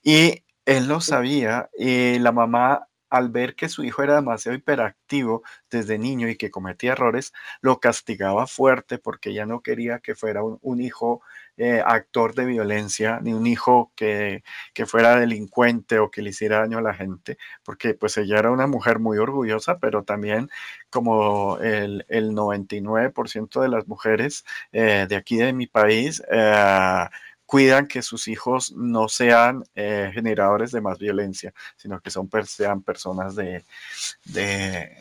Y 0.03 0.43
él 0.65 0.89
lo 0.89 1.01
sabía 1.01 1.71
y 1.77 2.19
la 2.19 2.33
mamá 2.33 2.89
al 3.13 3.29
ver 3.29 3.55
que 3.55 3.69
su 3.69 3.85
hijo 3.85 4.03
era 4.03 4.15
demasiado 4.15 4.57
hiperactivo 4.57 5.43
desde 5.71 5.99
niño 5.99 6.31
y 6.31 6.37
que 6.37 6.51
cometía 6.51 6.93
errores, 6.93 7.35
lo 7.61 7.79
castigaba 7.79 8.47
fuerte 8.47 8.99
porque 8.99 9.31
ella 9.31 9.45
no 9.45 9.61
quería 9.61 9.99
que 9.99 10.15
fuera 10.15 10.43
un, 10.43 10.81
hijo 10.81 11.21
eh, 11.59 11.83
actor 11.85 12.35
de 12.35 12.47
violencia, 12.47 13.21
ni 13.23 13.35
un 13.35 13.47
hijo 13.47 13.93
que, 13.97 14.43
fuera 14.87 15.17
delincuente 15.17 15.99
o 15.99 16.11
que 16.11 16.23
le 16.23 16.31
hiciera 16.31 16.61
daño 16.61 16.79
a 16.79 16.83
la 16.83 16.95
gente, 16.95 17.37
porque 17.65 17.93
pues 17.93 18.17
ella 18.17 18.39
era 18.39 18.51
una 18.51 18.67
mujer 18.67 18.99
muy 18.99 19.19
orgullosa, 19.19 19.79
pero 19.79 20.05
también 20.05 20.49
como 20.89 21.59
el, 21.59 22.07
99% 22.09 23.61
de 23.61 23.69
las 23.69 23.87
mujeres 23.89 24.45
eh, 24.73 25.07
de 25.09 25.17
aquí 25.17 25.37
de 25.37 25.53
mi 25.53 25.67
país, 25.67 26.23
eh, 26.31 27.09
cuidan 27.53 27.87
que 27.87 28.01
sus 28.01 28.29
hijos 28.29 28.73
no 28.73 29.11
sean 29.11 29.63
eh, 29.75 30.11
generadores 30.15 30.73
de 30.73 30.81
más 30.81 30.99
violencia, 30.99 31.53
sino 31.77 32.01
que 32.01 32.09
son, 32.11 32.31
sean 32.47 32.81
personas 32.81 33.37
de, 33.37 33.63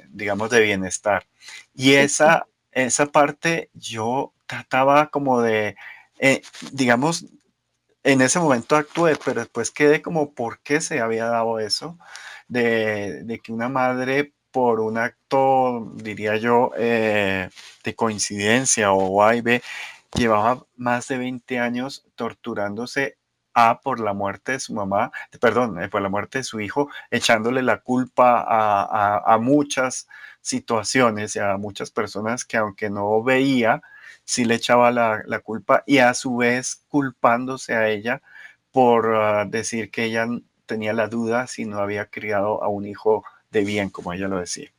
digamos, 0.10 0.50
de 0.50 0.60
bienestar. 0.60 1.26
Y 1.74 1.94
esa, 1.94 2.46
esa 2.74 3.06
parte 3.06 3.70
yo 3.74 4.34
trataba 4.48 5.08
como 5.08 5.42
de, 5.42 5.78
eh, 6.20 6.42
digamos, 6.74 7.26
en 8.04 8.20
ese 8.20 8.38
momento 8.40 8.76
actué, 8.76 9.16
pero 9.24 9.40
después 9.40 9.72
quedé 9.72 10.02
como, 10.02 10.34
¿por 10.34 10.60
qué 10.60 10.82
se 10.82 11.00
había 11.00 11.28
dado 11.28 11.58
eso? 11.58 11.98
De, 12.50 13.40
que 13.42 13.54
una 13.54 13.70
madre 13.70 14.34
por 14.52 14.82
un 14.82 14.98
acto, 14.98 15.90
diría 15.96 16.36
yo, 16.36 16.72
eh, 16.78 17.50
de 17.86 17.96
coincidencia 17.96 18.92
o 18.92 19.24
A 19.24 19.38
y 19.38 19.42
B, 19.42 19.62
llevaba 20.16 20.66
más 20.76 21.08
de 21.08 21.18
20 21.18 21.60
años 21.60 22.06
torturándose 22.16 23.18
a 23.54 23.82
por 23.82 24.00
la 24.00 24.14
muerte 24.14 24.54
de 24.54 24.60
su 24.60 24.74
mamá, 24.74 25.12
perdón, 25.40 25.82
eh, 25.82 25.90
por 25.90 26.02
la 26.02 26.10
muerte 26.10 26.40
de 26.40 26.44
su 26.44 26.60
hijo, 26.60 26.90
echándole 27.10 27.62
la 27.62 27.80
culpa 27.80 28.46
a, 28.48 29.38
muchas 29.40 30.08
situaciones 30.42 31.36
y 31.36 31.40
a 31.40 31.58
muchas 31.58 31.92
personas 31.92 32.46
que 32.46 32.58
aunque 32.58 32.90
no 32.90 33.22
veía, 33.24 33.82
sí 34.24 34.46
le 34.46 34.56
echaba 34.56 34.92
la, 34.92 35.40
culpa 35.44 35.84
y 35.86 35.98
a 36.00 36.14
su 36.14 36.38
vez 36.38 36.84
culpándose 36.88 37.76
a 37.76 37.90
ella 37.90 38.22
por 38.72 39.14
ah, 39.16 39.46
decir 39.46 39.92
que 39.92 40.06
ella 40.06 40.28
tenía 40.66 40.94
la 40.94 41.08
duda 41.08 41.48
si 41.48 41.66
no 41.66 41.80
había 41.80 42.06
criado 42.06 42.64
a 42.64 42.70
un 42.70 42.86
hijo 42.86 43.26
de 43.52 43.66
bien, 43.66 43.90
como 43.90 44.14
ella 44.14 44.28
lo 44.30 44.40
decía. 44.40 44.72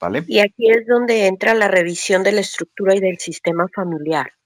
¿Vale? 0.00 0.24
Y 0.28 0.38
aquí 0.38 0.70
es 0.70 0.86
donde 0.86 1.26
entra 1.26 1.54
la 1.54 1.68
revisión 1.68 2.22
de 2.22 2.32
la 2.32 2.40
estructura 2.40 2.94
y 2.94 3.00
del 3.00 3.18
sistema 3.18 3.66
familiar. 3.74 4.37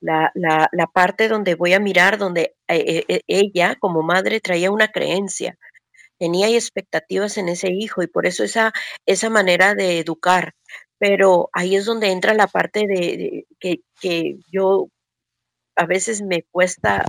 La, 0.00 0.30
la, 0.34 0.86
parte 0.92 1.28
donde 1.28 1.54
voy 1.54 1.72
a 1.72 1.80
mirar, 1.80 2.18
donde 2.18 2.54
eh, 2.68 3.04
eh, 3.08 3.20
ella 3.26 3.76
como 3.80 4.02
madre 4.02 4.40
traía 4.40 4.70
una 4.70 4.88
creencia, 4.88 5.58
tenía 6.18 6.48
expectativas 6.48 7.38
en 7.38 7.48
ese 7.48 7.70
hijo 7.70 8.02
y 8.02 8.06
por 8.06 8.26
eso 8.26 8.44
esa, 8.44 8.72
esa 9.06 9.30
manera 9.30 9.74
de 9.74 9.98
educar. 10.00 10.54
Pero 10.98 11.50
ahí 11.52 11.76
es 11.76 11.84
donde 11.86 12.10
entra 12.10 12.34
la 12.34 12.46
parte 12.46 12.86
de, 12.86 13.46
que, 13.60 13.80
que 14.00 14.36
yo 14.50 14.88
a 15.76 15.84
veces 15.86 16.22
me 16.22 16.42
cuesta, 16.50 17.04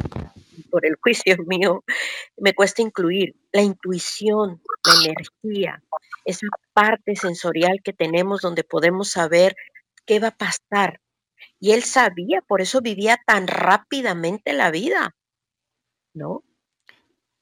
por 0.70 0.86
el 0.86 0.96
juicio 1.02 1.38
mío, 1.48 1.84
me 2.38 2.54
cuesta 2.54 2.82
incluir 2.82 3.36
la 3.52 3.62
intuición, 3.62 4.62
la 4.86 5.10
energía, 5.10 5.84
esa 6.26 6.48
parte 6.74 7.16
sensorial 7.16 7.80
que 7.84 7.94
tenemos 7.94 8.42
donde 8.42 8.64
podemos 8.64 9.10
saber 9.10 9.56
qué 10.06 10.20
va 10.20 10.30
a 10.30 10.38
pasar, 10.38 11.00
y 11.60 11.72
él 11.72 11.84
sabía, 11.84 12.42
por 12.42 12.62
eso 12.62 12.82
vivía 12.82 13.20
tan 13.26 13.48
rápidamente 13.48 14.54
la 14.54 14.72
vida, 14.72 15.16
¿no? 16.14 16.44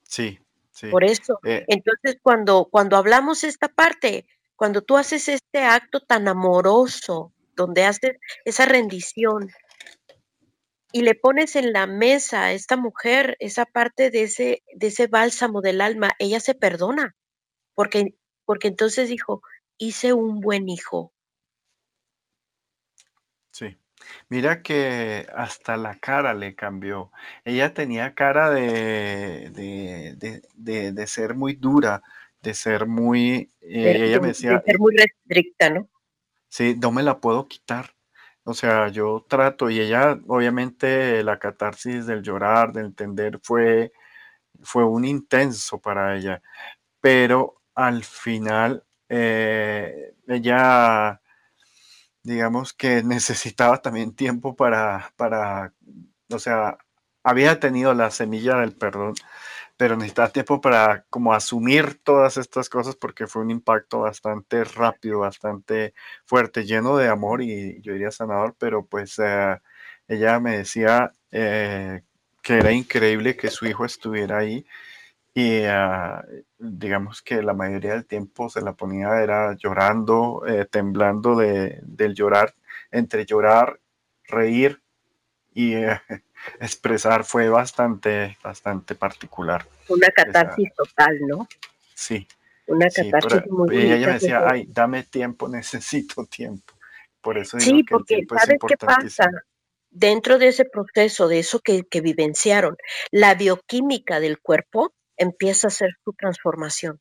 Sí, 0.03 0.39
sí. 0.71 0.89
Por 0.89 1.03
eso. 1.03 1.39
Eh 1.43 1.65
entonces, 1.67 2.17
cuando, 2.21 2.65
cuando 2.71 2.97
hablamos 2.97 3.43
esta 3.43 3.67
parte, 3.69 4.27
cuando 4.55 4.81
tú 4.81 4.97
haces 4.97 5.27
este 5.27 5.63
acto 5.63 5.99
tan 6.01 6.27
amoroso, 6.27 7.33
donde 7.55 7.85
haces 7.85 8.17
esa 8.45 8.65
rendición 8.65 9.49
y 10.91 11.01
le 11.01 11.15
pones 11.15 11.55
en 11.55 11.73
la 11.73 11.87
mesa 11.87 12.45
a 12.45 12.53
esta 12.53 12.77
mujer 12.77 13.35
esa 13.39 13.65
parte 13.65 14.11
de 14.11 14.23
ese, 14.23 14.63
de 14.73 14.87
ese 14.87 15.07
bálsamo 15.07 15.61
del 15.61 15.81
alma, 15.81 16.11
ella 16.19 16.39
se 16.39 16.55
perdona, 16.55 17.15
porque, 17.75 18.15
porque 18.45 18.69
entonces 18.69 19.09
dijo, 19.09 19.41
hice 19.77 20.13
un 20.13 20.41
buen 20.41 20.69
hijo. 20.69 21.14
Mira 24.29 24.61
que 24.61 25.27
hasta 25.35 25.77
la 25.77 25.95
cara 25.95 26.33
le 26.33 26.55
cambió. 26.55 27.11
Ella 27.43 27.73
tenía 27.73 28.13
cara 28.15 28.49
de, 28.49 29.51
de, 30.55 31.07
ser 31.07 31.35
muy 31.35 31.53
dura, 31.53 32.01
de 32.41 32.53
ser 32.53 32.87
muy, 32.87 33.51
eh, 33.61 34.07
ella 34.07 34.19
me 34.19 34.29
decía, 34.29 34.61
ser 34.65 34.79
muy 34.79 34.95
restricta, 34.95 35.69
¿no? 35.69 35.89
Sí, 36.49 36.75
no 36.79 36.91
me 36.91 37.03
la 37.03 37.19
puedo 37.19 37.47
quitar. 37.47 37.91
O 38.43 38.53
sea, 38.53 38.89
yo 38.89 39.25
trato 39.27 39.69
y 39.69 39.79
ella, 39.79 40.19
obviamente, 40.27 41.23
la 41.23 41.39
catarsis 41.39 42.05
del 42.05 42.21
llorar, 42.21 42.73
de 42.73 42.81
entender, 42.81 43.39
fue, 43.41 43.91
fue 44.61 44.85
un 44.85 45.03
intenso 45.03 45.79
para 45.79 46.15
ella. 46.15 46.41
Pero 47.01 47.61
al 47.73 48.03
final, 48.03 48.83
eh, 49.09 50.13
ella 50.27 51.21
digamos 52.25 52.73
que 52.73 53.03
necesitaba 53.03 53.77
también 53.81 54.15
tiempo 54.15 54.55
para, 54.55 55.13
para, 55.15 55.73
o 56.31 56.39
sea, 56.39 56.77
había 57.23 57.59
tenido 57.59 57.93
la 57.93 58.09
semilla 58.11 58.57
del 58.57 58.73
perdón, 58.75 59.13
pero 59.77 59.95
necesitaba 59.95 60.29
tiempo 60.29 60.59
para 60.61 61.05
como 61.09 61.33
asumir 61.33 62.01
todas 62.03 62.37
estas 62.37 62.69
cosas 62.69 62.95
porque 62.95 63.27
fue 63.27 63.43
un 63.43 63.51
impacto 63.51 64.01
bastante 64.01 64.63
rápido, 64.63 65.19
bastante 65.19 65.93
fuerte, 66.25 66.65
lleno 66.65 66.97
de 66.97 67.09
amor 67.09 67.41
y 67.43 67.81
yo 67.81 67.93
diría 67.93 68.11
sanador, 68.11 68.55
pero 68.57 68.85
pues 68.85 69.19
eh, 69.19 69.59
ella 70.07 70.39
me 70.39 70.57
decía 70.57 71.11
eh, 71.31 72.01
que 72.41 72.55
era 72.55 72.71
increíble 72.71 73.37
que 73.37 73.51
su 73.51 73.67
hijo 73.67 73.85
estuviera 73.85 74.39
ahí 74.39 74.65
y 75.37 75.65
ah, 75.65 76.25
digamos 76.57 77.21
que 77.21 77.43
la 77.43 77.53
mayoría 77.53 77.91
del 77.91 78.05
tiempo 78.05 78.49
se 78.49 78.61
la 78.61 78.71
ponía 78.71 79.21
era 79.21 79.53
llorando, 79.57 80.43
eh, 80.47 80.65
temblando 80.65 81.35
de, 81.35 81.77
del 81.81 82.15
llorar, 82.15 82.55
entre 82.89 83.25
llorar, 83.25 83.81
reír 84.23 84.81
y 85.53 85.73
eh, 85.75 85.99
expresar 86.61 87.25
fue 87.25 87.49
bastante, 87.49 88.37
bastante 88.41 88.95
particular. 88.95 89.65
Una 89.89 90.07
catarsis 90.07 90.73
total, 90.73 91.19
¿no? 91.27 91.49
Sí. 91.93 92.25
Una 92.67 92.87
catarsis 92.89 93.45
muy 93.51 93.75
Y 93.75 93.91
ella 93.91 94.07
me 94.07 94.13
decía, 94.13 94.41
ay, 94.49 94.67
dame 94.69 95.03
tiempo, 95.03 95.49
necesito 95.49 96.25
tiempo. 96.27 96.73
Por 97.19 97.37
eso 97.37 97.57
digo 97.57 97.77
sí, 97.77 97.83
porque 97.83 98.25
¿sabes 98.29 98.57
qué 98.65 98.77
pasa? 98.77 99.29
Dentro 99.89 100.37
de 100.37 100.47
ese 100.47 100.63
proceso, 100.63 101.27
de 101.27 101.39
eso 101.39 101.59
que, 101.59 101.83
que 101.83 101.99
vivenciaron, 101.99 102.77
la 103.11 103.35
bioquímica 103.35 104.21
del 104.21 104.39
cuerpo 104.39 104.93
empieza 105.17 105.67
a 105.67 105.69
hacer 105.69 105.89
su 106.03 106.13
transformación. 106.13 106.99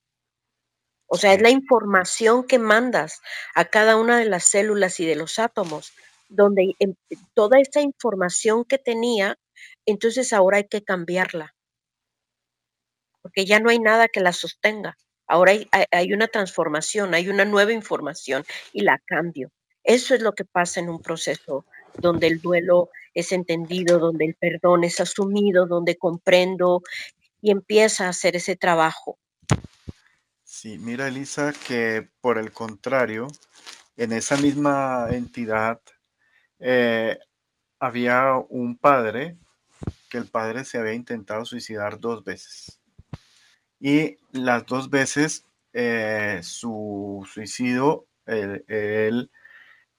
O 1.07 1.17
sea, 1.17 1.35
es 1.35 1.43
la 1.43 1.51
información 1.51 2.47
que 2.47 2.59
mandas 2.59 3.21
a 3.55 3.67
cada 3.67 3.97
una 3.97 4.19
de 4.19 4.25
las 4.25 4.45
células 4.45 4.99
y 5.01 5.07
de 5.07 5.17
los 5.17 5.39
átomos, 5.39 5.93
donde 6.29 6.75
em, 6.79 6.95
toda 7.35 7.61
esa 7.61 7.81
información 7.81 8.65
que 8.65 8.79
tenía, 8.79 9.39
entonces 9.87 10.33
ahora 10.33 10.59
hay 10.59 10.69
que 10.69 10.83
cambiarla, 10.83 11.55
porque 13.23 13.45
ya 13.45 13.61
no 13.61 13.71
hay 13.71 13.79
nada 13.79 14.09
que 14.09 14.21
la 14.21 14.33
sostenga. 14.33 14.97
Ahora 15.27 15.53
hay, 15.53 15.69
hay, 15.91 16.13
una 16.13 16.29
transformación, 16.29 17.15
hay 17.15 17.29
una 17.29 17.45
nueva 17.45 17.73
información 17.73 18.45
y 18.73 18.83
la 18.83 18.99
cambio. 19.07 19.51
Eso 19.83 20.15
es 20.15 20.21
lo 20.21 20.33
que 20.33 20.45
pasa 20.45 20.81
en 20.81 20.89
un 20.91 21.01
proceso 21.01 21.65
donde 21.97 22.27
el 22.27 22.41
duelo 22.41 22.91
es 23.15 23.33
entendido, 23.33 23.99
donde 23.99 24.27
el 24.27 24.35
perdón 24.35 24.85
es 24.85 25.01
asumido, 25.01 25.67
donde 25.67 25.97
comprendo 25.97 26.83
y 27.45 27.51
empieza 27.51 28.07
a 28.07 28.09
hacer 28.09 28.37
ese 28.37 28.57
trabajo. 28.57 29.19
Sí, 30.45 30.79
mira 30.79 31.09
Elisa, 31.09 31.53
que 31.67 32.09
por 32.23 32.39
el 32.39 32.53
contrario, 32.53 33.29
en 33.99 34.13
esa 34.13 34.39
misma 34.39 35.09
entidad 35.11 35.79
eh, 36.59 37.19
había 37.79 38.33
un 38.49 38.79
padre 38.79 39.37
que 40.09 40.17
el 40.17 40.27
padre 40.27 40.65
se 40.65 40.79
había 40.79 40.95
intentado 40.95 41.45
suicidar 41.45 42.01
dos 42.01 42.25
veces. 42.25 42.81
Y 43.79 44.17
las 44.33 44.65
dos 44.65 44.89
veces 44.89 45.45
eh, 45.75 46.41
su 46.43 47.29
suicidio, 47.31 48.07
él, 48.25 49.31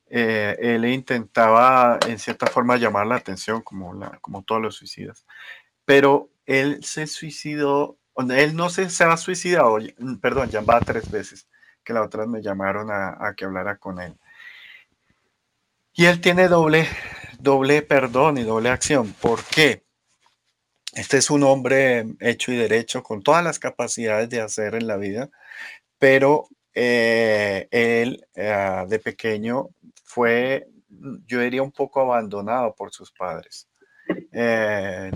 eh, 0.07 0.57
él 0.59 0.85
intentaba 0.85 1.99
en 2.07 2.17
cierta 2.17 2.47
forma 2.47 2.77
llamar 2.77 3.05
la 3.05 3.17
atención, 3.17 3.61
como, 3.61 3.93
la, 3.93 4.17
como 4.19 4.41
todos 4.41 4.63
los 4.63 4.75
suicidas. 4.77 5.27
Pero 5.85 6.31
él 6.45 6.83
se 6.83 7.07
suicidó, 7.07 7.97
él 8.29 8.55
no 8.55 8.69
se, 8.69 8.87
ha 9.03 9.17
suicidado, 9.17 9.77
perdón, 10.21 10.49
ya 10.49 10.61
va 10.61 10.79
tres 10.79 11.09
veces, 11.09 11.47
que 11.83 11.93
la 11.93 12.03
otra 12.03 12.25
me 12.25 12.41
llamaron 12.41 12.89
a, 12.91 13.33
que 13.35 13.45
hablara 13.45 13.77
con 13.77 13.99
él. 13.99 14.15
Y 15.93 16.05
él 16.05 16.19
tiene 16.21 16.47
doble, 16.47 16.87
doble 17.39 17.81
perdón 17.81 18.37
y 18.37 18.43
doble 18.43 18.69
acción. 18.69 19.13
¿Por 19.13 19.43
qué? 19.43 19.83
Este 20.93 21.17
es 21.17 21.29
un 21.29 21.43
hombre 21.43 22.05
hecho 22.19 22.51
y 22.51 22.57
derecho 22.57 23.03
con 23.03 23.21
todas 23.21 23.43
las 23.43 23.59
capacidades 23.59 24.29
de 24.29 24.41
hacer 24.41 24.75
en 24.75 24.87
la 24.87 24.97
vida, 24.97 25.29
pero 25.97 26.47
eh, 26.73 27.67
él 27.71 28.25
eh, 28.35 28.85
de 28.87 28.99
pequeño 28.99 29.69
fue, 30.03 30.67
yo 31.25 31.39
diría, 31.39 31.63
un 31.63 31.71
poco 31.71 32.01
abandonado 32.01 32.73
por 32.75 32.91
sus 32.91 33.11
padres. 33.11 33.67
Eh, 34.31 35.11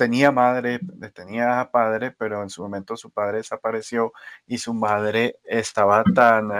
tenía 0.00 0.32
madre, 0.32 0.80
tenía 1.14 1.68
padre, 1.70 2.10
pero 2.10 2.42
en 2.42 2.48
su 2.48 2.62
momento 2.62 2.96
su 2.96 3.10
padre 3.10 3.36
desapareció 3.38 4.14
y 4.46 4.56
su 4.56 4.72
madre 4.72 5.36
estaba 5.44 6.02
tan 6.14 6.50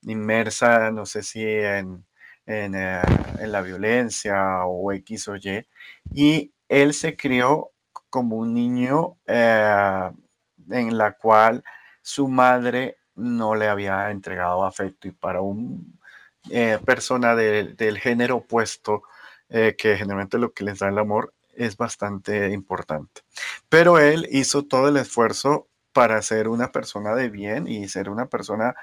inmersa, 0.00 0.90
no 0.90 1.04
sé 1.04 1.22
si 1.22 1.44
en, 1.44 2.06
en, 2.46 2.74
en, 2.74 3.52
la 3.52 3.60
violencia 3.60 4.64
o 4.64 4.92
X 4.92 5.28
o 5.28 5.36
Y, 5.36 5.68
y 6.10 6.54
él 6.70 6.94
se 6.94 7.18
crió 7.18 7.72
como 8.08 8.36
un 8.36 8.54
niño 8.54 9.18
eh, 9.26 10.10
en 10.70 10.96
la 10.96 11.12
cual 11.12 11.62
su 12.00 12.28
madre 12.28 12.96
no 13.14 13.54
le 13.54 13.68
había 13.68 14.10
entregado 14.10 14.64
afecto 14.64 15.06
y 15.06 15.10
para 15.12 15.42
una 15.42 15.82
eh, 16.50 16.78
persona 16.82 17.36
del 17.36 17.98
género 17.98 18.36
opuesto, 18.36 19.02
eh, 19.50 19.76
que 19.76 19.98
generalmente 19.98 20.38
lo 20.38 20.54
que 20.54 20.64
les 20.64 20.78
da 20.78 20.88
el 20.88 20.98
amor 20.98 21.34
es 21.54 21.76
bastante 21.76 22.50
importante. 22.50 23.22
Pero 23.68 23.98
él 23.98 24.26
hizo 24.30 24.64
todo 24.64 24.88
el 24.88 24.96
esfuerzo 24.96 25.68
para 25.92 26.20
ser 26.22 26.48
una 26.48 26.72
persona 26.72 27.14
de 27.14 27.28
bien 27.28 27.68
y 27.68 27.88
ser 27.88 28.08
una 28.08 28.26
persona 28.26 28.74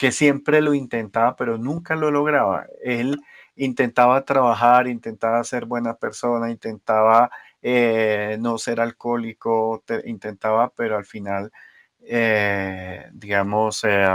que 0.00 0.12
siempre 0.12 0.62
lo 0.62 0.72
intentaba, 0.72 1.36
pero 1.36 1.58
nunca 1.58 1.94
lo 1.94 2.10
lograba. 2.10 2.66
Él 2.82 3.20
intentaba 3.54 4.24
trabajar, 4.24 4.88
intentaba 4.88 5.44
ser 5.44 5.66
buena 5.66 5.94
persona, 5.94 6.50
intentaba 6.50 7.30
eh, 7.60 8.38
no 8.40 8.56
ser 8.56 8.80
alcohólico, 8.80 9.84
intentaba, 10.06 10.70
pero 10.70 10.96
al 10.96 11.04
final, 11.04 11.52
eh, 12.00 13.10
digamos, 13.12 13.84
eh, 13.84 14.06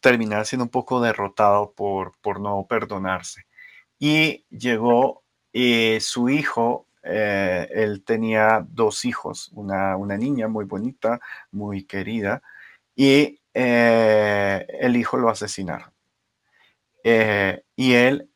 terminar 0.00 0.46
siendo 0.46 0.64
un 0.64 0.70
poco 0.70 1.00
derrotado 1.00 1.72
por, 1.72 2.12
por 2.20 2.40
no 2.40 2.64
perdonarse. 2.68 3.46
Y 3.98 4.46
llegó 4.50 5.24
su 6.00 6.28
hijo, 6.28 6.86
él 7.02 8.02
tenía 8.04 8.64
dos 8.68 9.04
hijos, 9.04 9.50
una, 9.54 9.96
una, 9.96 10.16
niña 10.16 10.48
muy 10.48 10.64
bonita, 10.64 11.20
muy 11.50 11.84
querida, 11.84 12.42
y 12.94 13.40
el 13.54 14.96
hijo 14.96 15.16
lo 15.16 15.28
asesinaron. 15.30 15.90
Eh, 17.02 17.62
y 17.76 17.94
él 17.94 18.28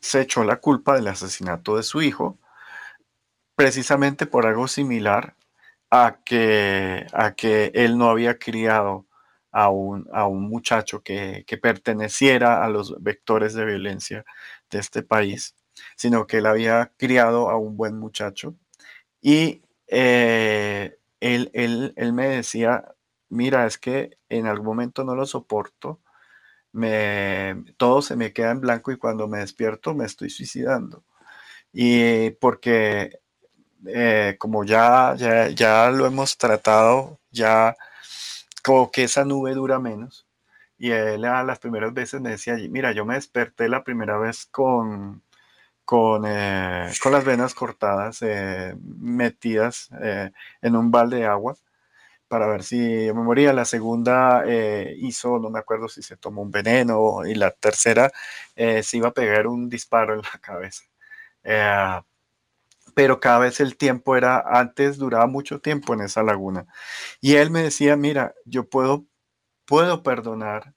se 0.00 0.22
echó 0.22 0.44
la 0.44 0.56
culpa 0.56 0.94
del 0.94 1.08
asesinato 1.08 1.76
de 1.76 1.82
su 1.82 2.00
hijo 2.02 2.38
precisamente 3.56 4.26
por 4.26 4.46
algo 4.46 4.68
similar 4.68 5.36
a 5.90 6.18
que, 6.24 7.06
a 7.12 7.34
que 7.34 7.72
él 7.74 7.98
no 7.98 8.08
había 8.08 8.38
criado 8.38 9.06
a 9.52 9.70
un, 9.70 10.08
a 10.12 10.26
un 10.26 10.48
muchacho 10.48 11.02
que, 11.02 11.44
perteneciera 11.60 12.64
a 12.64 12.68
los 12.68 13.02
vectores 13.02 13.54
de 13.54 13.64
violencia 13.66 14.24
de 14.70 14.78
este 14.78 15.02
país, 15.02 15.54
sino 15.96 16.26
que 16.26 16.38
él 16.38 16.46
había 16.46 16.92
criado 16.96 17.50
a 17.50 17.56
un 17.56 17.76
buen 17.76 17.98
muchacho. 17.98 18.54
Y 19.20 19.62
eh, 19.88 20.98
él, 21.20 21.50
él, 21.54 21.92
él 21.96 22.12
me 22.12 22.28
decía, 22.28 22.94
mira, 23.28 23.66
es 23.66 23.78
que 23.78 24.18
en 24.28 24.46
algún 24.46 24.66
momento 24.66 25.04
no 25.04 25.14
lo 25.14 25.26
soporto 25.26 26.00
me, 26.72 27.64
todo 27.76 28.02
se 28.02 28.16
me 28.16 28.32
queda 28.32 28.52
en 28.52 28.60
blanco 28.60 28.92
y 28.92 28.96
cuando 28.98 29.28
me 29.28 29.38
despierto 29.38 29.94
me 29.94 30.06
estoy 30.06 30.30
suicidando. 30.30 31.04
Y 31.72 32.30
porque 32.32 33.20
eh, 33.86 34.36
como 34.38 34.64
ya, 34.64 35.14
ya, 35.16 35.48
ya 35.50 35.90
lo 35.90 36.06
hemos 36.06 36.38
tratado, 36.38 37.18
ya 37.30 37.76
como 38.64 38.90
que 38.90 39.04
esa 39.04 39.24
nube 39.24 39.54
dura 39.54 39.78
menos. 39.78 40.26
Y 40.78 40.90
él 40.92 41.24
a 41.26 41.44
las 41.44 41.58
primeras 41.58 41.92
veces 41.94 42.20
me 42.20 42.30
decía, 42.30 42.56
mira, 42.70 42.92
yo 42.92 43.04
me 43.04 43.14
desperté 43.14 43.68
la 43.68 43.84
primera 43.84 44.18
vez 44.18 44.46
con, 44.46 45.22
con, 45.90 46.22
eh, 46.24 46.92
con 47.02 47.10
las 47.10 47.24
venas 47.24 47.52
cortadas, 47.52 48.22
eh, 48.22 48.76
metidas 48.80 49.90
en 50.62 50.76
un 50.76 50.92
balde 50.92 51.16
de 51.16 51.26
agua 51.26 51.56
para 52.28 52.46
ver 52.46 52.62
si 52.62 52.76
me 52.78 53.14
moría. 53.14 53.52
La 53.52 53.64
segunda 53.64 54.44
eh, 54.46 54.94
hizo, 54.98 55.40
no 55.40 55.50
me 55.50 55.58
acuerdo 55.58 55.88
si 55.88 56.02
se 56.02 56.16
tomó 56.16 56.42
un 56.42 56.52
veneno, 56.52 57.26
y 57.26 57.34
la 57.34 57.50
tercera 57.50 58.12
eh, 58.54 58.84
se 58.84 58.98
iba 58.98 59.08
a 59.08 59.14
pegar 59.14 59.48
un 59.48 59.68
disparo 59.68 60.14
en 60.14 60.22
la 60.22 60.38
cabeza. 60.40 60.84
Eh, 61.42 62.00
pero 62.94 63.20
cada 63.20 63.40
vez 63.40 63.60
el 63.60 63.76
tiempo 63.76 64.16
era, 64.16 64.44
antes 64.46 64.98
duraba 64.98 65.26
mucho 65.26 65.60
tiempo 65.60 65.94
en 65.94 66.02
esa 66.02 66.22
laguna. 66.22 66.66
Y 67.20 67.34
él 67.36 67.50
me 67.50 67.62
decía, 67.64 67.96
mira, 67.96 68.34
yo 68.44 68.68
puedo, 68.68 69.06
puedo 69.66 70.02
perdonar 70.04 70.74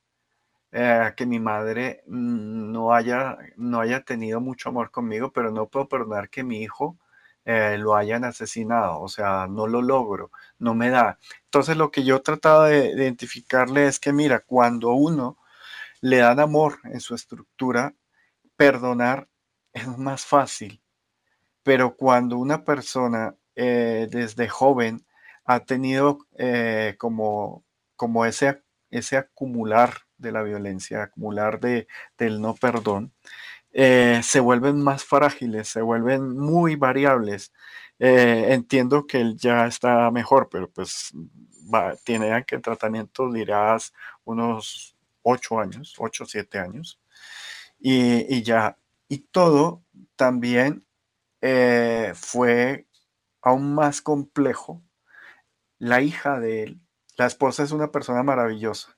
que 1.16 1.26
mi 1.28 1.40
madre 1.40 2.04
no 2.08 2.94
haya, 2.94 3.38
no 3.58 3.80
haya 3.80 4.02
tenido 4.02 4.42
mucho 4.42 4.70
amor 4.70 4.90
conmigo, 4.92 5.32
pero 5.32 5.52
no 5.52 5.68
puedo 5.68 5.88
perdonar 5.88 6.30
que 6.30 6.44
mi 6.44 6.62
hijo 6.64 6.98
eh, 7.46 7.78
lo 7.78 7.96
hayan 7.96 8.24
asesinado, 8.24 9.02
o 9.02 9.10
sea, 9.10 9.48
no 9.48 9.68
lo 9.68 9.82
logro, 9.82 10.32
no 10.60 10.76
me 10.76 10.90
da. 10.90 11.20
Entonces 11.46 11.76
lo 11.78 11.92
que 11.92 12.04
yo 12.04 12.22
trataba 12.22 12.70
de, 12.70 12.88
identificarle 12.92 13.88
es 13.88 14.00
que, 14.00 14.14
mira, 14.14 14.40
cuando 14.40 14.92
uno 14.94 15.38
le 16.02 16.18
dan 16.18 16.40
amor 16.40 16.80
en 16.86 17.02
su 17.02 17.16
estructura, 17.16 17.96
perdonar 18.56 19.30
es 19.74 19.88
más 19.98 20.26
fácil, 20.26 20.82
pero 21.64 21.96
cuando 21.98 22.38
una 22.38 22.64
persona 22.66 23.36
eh, 23.56 24.08
desde 24.12 24.50
joven 24.50 25.06
ha 25.46 25.62
tenido 25.62 26.20
eh, 26.38 26.96
como, 27.00 27.66
como 27.96 28.26
ese, 28.26 28.64
ese 28.92 29.18
acumular 29.18 30.03
de 30.18 30.32
la 30.32 30.44
violencia, 30.44 31.04
acumular 31.04 31.60
de, 31.60 31.88
del 32.18 32.42
no 32.42 32.56
perdón, 32.56 33.14
eh, 33.74 34.22
se 34.24 34.40
vuelven 34.40 34.82
más 34.84 35.04
frágiles, 35.04 35.68
se 35.68 35.82
vuelven 35.82 36.38
muy 36.38 36.76
variables. 36.76 37.52
Eh, 38.00 38.48
entiendo 38.54 39.08
que 39.08 39.22
él 39.22 39.38
ya 39.38 39.66
está 39.68 40.12
mejor, 40.12 40.50
pero 40.50 40.70
pues 40.70 41.14
tiene 42.04 42.44
que 42.46 42.60
tratamiento 42.60 43.32
dirás 43.32 43.94
unos 44.26 44.96
ocho 45.24 45.60
años, 45.60 45.96
ocho 45.98 46.24
o 46.26 46.28
siete 46.28 46.60
años. 46.60 47.00
Y, 47.80 48.44
ya, 48.44 48.78
y 49.10 49.20
todo 49.20 49.84
también 50.16 50.86
eh, 51.42 52.14
fue 52.16 52.88
aún 53.42 53.76
más 53.76 54.02
complejo. 54.02 54.82
La 55.80 56.02
hija 56.02 56.40
de 56.40 56.64
él, 56.64 56.82
la 57.18 57.26
esposa 57.26 57.64
es 57.64 57.72
una 57.72 57.92
persona 57.92 58.24
maravillosa, 58.24 58.98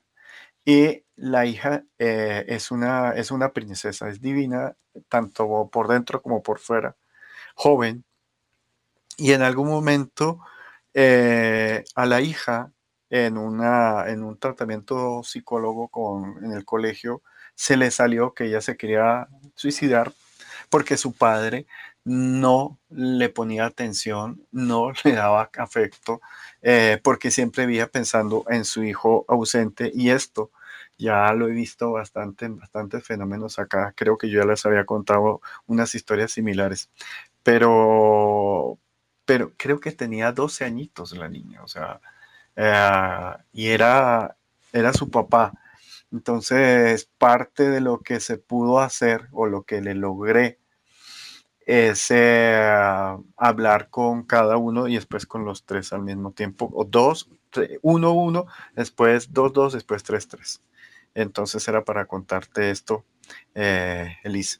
y 0.65 1.03
la 1.15 1.45
hija 1.45 1.83
eh, 1.99 2.45
es, 2.47 2.71
una, 2.71 3.11
es 3.11 3.31
una 3.31 3.53
princesa, 3.53 4.09
es 4.09 4.19
divina, 4.21 4.75
tanto 5.09 5.69
por 5.71 5.87
dentro 5.87 6.21
como 6.21 6.43
por 6.43 6.59
fuera, 6.59 6.95
joven. 7.55 8.03
Y 9.17 9.31
en 9.31 9.43
algún 9.43 9.69
momento 9.69 10.41
eh, 10.93 11.83
a 11.95 12.05
la 12.05 12.21
hija, 12.21 12.71
en, 13.09 13.37
una, 13.37 14.09
en 14.09 14.23
un 14.23 14.37
tratamiento 14.39 15.23
psicólogo 15.23 15.89
en 16.41 16.51
el 16.51 16.65
colegio, 16.65 17.21
se 17.53 17.77
le 17.77 17.91
salió 17.91 18.33
que 18.33 18.45
ella 18.45 18.61
se 18.61 18.75
quería 18.75 19.27
suicidar 19.55 20.11
porque 20.69 20.97
su 20.97 21.13
padre 21.13 21.67
no 22.03 22.79
le 22.89 23.29
ponía 23.29 23.65
atención, 23.65 24.45
no 24.51 24.91
le 25.03 25.13
daba 25.13 25.49
afecto, 25.57 26.21
eh, 26.61 26.99
porque 27.03 27.31
siempre 27.31 27.65
vivía 27.65 27.87
pensando 27.87 28.45
en 28.49 28.65
su 28.65 28.83
hijo 28.83 29.25
ausente 29.27 29.91
y 29.93 30.09
esto 30.09 30.51
ya 30.97 31.33
lo 31.33 31.47
he 31.47 31.51
visto 31.51 31.91
bastante 31.91 32.45
en 32.45 32.57
bastantes 32.57 33.03
fenómenos 33.03 33.59
acá. 33.59 33.93
Creo 33.95 34.17
que 34.17 34.29
yo 34.29 34.39
ya 34.41 34.45
les 34.47 34.65
había 34.65 34.85
contado 34.85 35.41
unas 35.67 35.95
historias 35.95 36.31
similares, 36.31 36.89
pero, 37.43 38.79
pero 39.25 39.53
creo 39.57 39.79
que 39.79 39.91
tenía 39.91 40.31
12 40.31 40.65
añitos 40.65 41.15
la 41.17 41.29
niña, 41.29 41.63
o 41.63 41.67
sea, 41.67 42.01
eh, 42.55 43.37
y 43.53 43.67
era, 43.69 44.37
era 44.73 44.93
su 44.93 45.09
papá. 45.11 45.53
Entonces, 46.11 47.09
parte 47.17 47.69
de 47.69 47.81
lo 47.81 47.99
que 47.99 48.19
se 48.19 48.37
pudo 48.37 48.79
hacer 48.79 49.27
o 49.31 49.47
lo 49.47 49.63
que 49.63 49.81
le 49.81 49.95
logré 49.95 50.59
es 51.65 52.11
eh, 52.11 53.17
hablar 53.37 53.89
con 53.89 54.23
cada 54.23 54.57
uno 54.57 54.87
y 54.87 54.95
después 54.95 55.25
con 55.25 55.45
los 55.45 55.65
tres 55.65 55.93
al 55.93 56.03
mismo 56.03 56.31
tiempo, 56.31 56.69
o 56.73 56.85
dos, 56.85 57.29
uno, 57.81 58.11
uno, 58.13 58.45
después 58.75 59.33
dos, 59.33 59.53
dos, 59.53 59.73
después 59.73 60.03
tres, 60.03 60.27
tres. 60.27 60.61
Entonces 61.15 61.65
era 61.67 61.83
para 61.83 62.05
contarte 62.05 62.69
esto, 62.69 63.05
eh, 63.55 64.17
Elisa. 64.23 64.59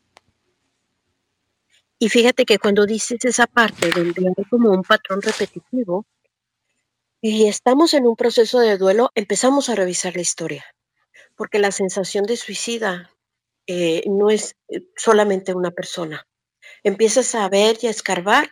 Y 2.00 2.10
fíjate 2.10 2.46
que 2.46 2.58
cuando 2.58 2.86
dices 2.86 3.24
esa 3.24 3.46
parte 3.46 3.90
donde 3.90 4.34
hay 4.38 4.44
como 4.46 4.72
un 4.72 4.84
patrón 4.84 5.22
repetitivo 5.22 6.06
y 7.22 7.48
estamos 7.48 7.94
en 7.94 8.06
un 8.08 8.16
proceso 8.16 8.60
de 8.60 8.78
duelo, 8.78 9.12
empezamos 9.16 9.70
a 9.70 9.76
revisar 9.76 10.16
la 10.16 10.22
historia, 10.22 10.66
porque 11.36 11.60
la 11.60 11.72
sensación 11.72 12.26
de 12.26 12.38
suicida 12.38 13.12
eh, 13.68 14.04
no 14.08 14.30
es 14.30 14.56
eh, 14.70 14.88
solamente 14.96 15.54
una 15.54 15.72
persona. 15.72 16.26
Empiezas 16.84 17.34
a 17.36 17.48
ver 17.50 17.78
y 17.82 17.88
a 17.88 17.92
escarbar 17.92 18.50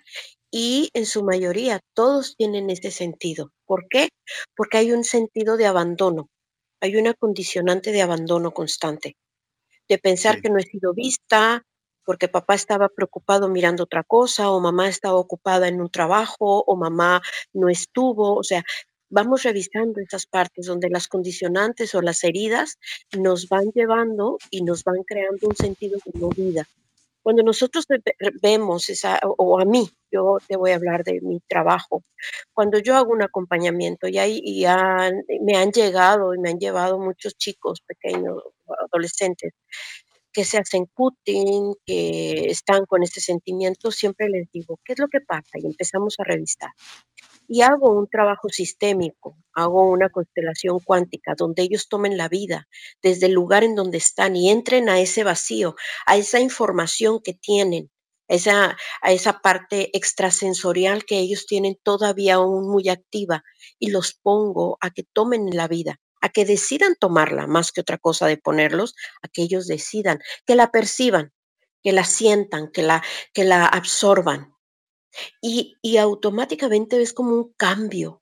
y 0.50 0.90
en 0.94 1.06
su 1.06 1.24
mayoría 1.24 1.82
todos 1.94 2.36
tienen 2.36 2.70
ese 2.70 2.92
sentido. 2.92 3.52
¿Por 3.66 3.88
qué? 3.90 4.10
Porque 4.56 4.78
hay 4.78 4.92
un 4.92 5.04
sentido 5.04 5.58
de 5.58 5.68
abandono, 5.68 6.30
hay 6.84 6.98
una 6.98 7.14
condicionante 7.14 7.94
de 7.94 8.02
abandono 8.02 8.52
constante, 8.52 9.16
de 9.88 9.98
pensar 10.00 10.42
que 10.42 10.50
no 10.50 10.58
he 10.58 10.64
sido 10.64 10.94
vista, 10.94 11.66
porque 12.04 12.28
papá 12.28 12.56
estaba 12.56 12.90
preocupado 12.90 13.48
mirando 13.48 13.84
otra 13.84 14.04
cosa, 14.04 14.52
o 14.52 14.60
mamá 14.60 14.90
estaba 14.90 15.16
ocupada 15.16 15.70
en 15.70 15.80
un 15.80 15.90
trabajo, 15.90 16.62
o 16.68 16.76
mamá 16.76 17.22
no 17.54 17.70
estuvo, 17.70 18.36
o 18.36 18.44
sea, 18.44 18.64
vamos 19.10 19.44
revisando 19.44 20.02
esas 20.02 20.26
partes 20.26 20.66
donde 20.66 20.90
las 20.90 21.08
condicionantes 21.08 21.96
o 21.96 22.02
las 22.02 22.22
heridas 22.26 22.78
nos 23.18 23.48
van 23.48 23.72
llevando 23.74 24.38
y 24.52 24.62
nos 24.64 24.84
van 24.84 25.04
creando 25.08 25.48
un 25.48 25.56
sentido 25.56 26.00
de 26.04 26.20
no 26.20 26.28
vida. 26.32 26.68
Cuando 27.24 27.42
nosotros 27.42 27.86
vemos 28.42 28.90
esa, 28.90 29.20
o 29.24 29.60
a 29.60 29.66
mí, 29.66 29.90
yo 30.12 30.38
te 30.46 30.58
voy 30.58 30.72
a 30.72 30.76
hablar 30.76 31.04
de 31.04 31.22
mi 31.22 31.40
trabajo, 31.48 32.04
cuando 32.54 32.80
yo 32.80 32.96
hago 32.96 33.12
un 33.12 33.24
acompañamiento 33.24 34.08
y, 34.08 34.18
hay, 34.18 34.42
me 35.42 35.56
han 35.56 35.72
llegado 35.72 36.36
y 36.36 36.40
me 36.40 36.50
han 36.50 36.60
llevado 36.60 37.00
muchos 37.00 37.36
chicos 37.36 37.82
pequeños, 37.88 38.44
adolescentes, 38.92 39.54
que 40.34 40.44
se 40.44 40.58
hacen 40.58 40.88
cutting, 40.94 41.74
que 41.86 42.50
están 42.50 42.86
con 42.86 43.04
ese 43.04 43.22
sentimiento, 43.22 43.92
siempre 43.92 44.28
les 44.28 44.52
digo, 44.52 44.80
¿qué 44.84 44.94
es 44.94 45.00
lo 45.00 45.08
que 45.08 45.22
pasa? 45.22 45.52
Y 45.56 45.66
empezamos 45.66 46.16
a 46.20 46.24
revisar. 46.24 46.72
Y 47.48 47.62
hago 47.62 47.92
un 47.92 48.08
trabajo 48.08 48.50
sistémico, 48.50 49.38
hago 49.54 49.90
una 49.90 50.10
constelación 50.10 50.80
cuántica 50.80 51.34
donde 51.38 51.64
ellos 51.64 51.88
tomen 51.90 52.18
la 52.18 52.30
vida 52.30 52.68
desde 53.02 53.28
el 53.28 53.34
lugar 53.34 53.64
en 53.64 53.76
donde 53.76 53.98
están 53.98 54.36
y 54.36 54.50
entren 54.50 54.90
a 54.90 55.00
ese 55.00 55.24
vacío, 55.24 55.76
a 56.06 56.16
esa 56.18 56.40
información 56.40 57.20
que 57.24 57.34
tienen, 57.34 57.92
esa, 58.28 58.78
a 59.02 59.12
esa 59.12 59.42
parte 59.42 59.96
extrasensorial 59.96 61.06
que 61.06 61.20
ellos 61.20 61.46
tienen 61.46 61.78
todavía 61.84 62.36
aún 62.36 62.70
muy 62.70 62.90
activa 62.90 63.44
y 63.80 63.92
los 63.92 64.14
pongo 64.14 64.78
a 64.82 64.90
que 64.92 65.04
tomen 65.04 65.50
la 65.52 65.68
vida 65.68 66.00
a 66.24 66.30
que 66.30 66.46
decidan 66.46 66.96
tomarla 66.96 67.48
más 67.48 67.74
que 67.74 67.82
otra 67.82 67.98
cosa 67.98 68.28
de 68.28 68.38
ponerlos, 68.38 68.96
a 69.22 69.28
que 69.28 69.42
ellos 69.42 69.68
decidan, 69.68 70.20
que 70.46 70.56
la 70.56 70.72
perciban, 70.72 71.34
que 71.84 71.92
la 71.92 72.06
sientan, 72.06 72.72
que 72.72 72.82
la, 72.82 73.04
que 73.34 73.44
la 73.44 73.66
absorban. 73.66 74.53
Y, 75.42 75.98
automáticamente 75.98 76.98
ves 76.98 77.14
como 77.14 77.34
un 77.34 77.54
cambio, 77.54 78.22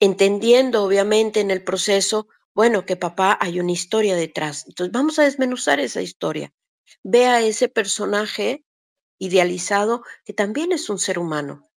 entendiendo 0.00 0.84
obviamente 0.84 1.40
en 1.40 1.50
el 1.50 1.64
proceso, 1.64 2.28
bueno, 2.54 2.86
que 2.86 2.96
papá 2.96 3.38
hay 3.40 3.60
una 3.60 3.72
historia 3.72 4.16
detrás. 4.16 4.64
Entonces 4.66 4.92
vamos 4.92 5.18
a 5.18 5.24
desmenuzar 5.24 5.80
esa 5.80 6.02
historia. 6.02 6.52
Ve 7.02 7.26
a 7.26 7.40
ese 7.40 7.68
personaje 7.68 8.64
idealizado 9.18 10.02
que 10.24 10.32
también 10.32 10.72
es 10.72 10.88
un 10.90 10.98
ser 10.98 11.18
humano, 11.18 11.70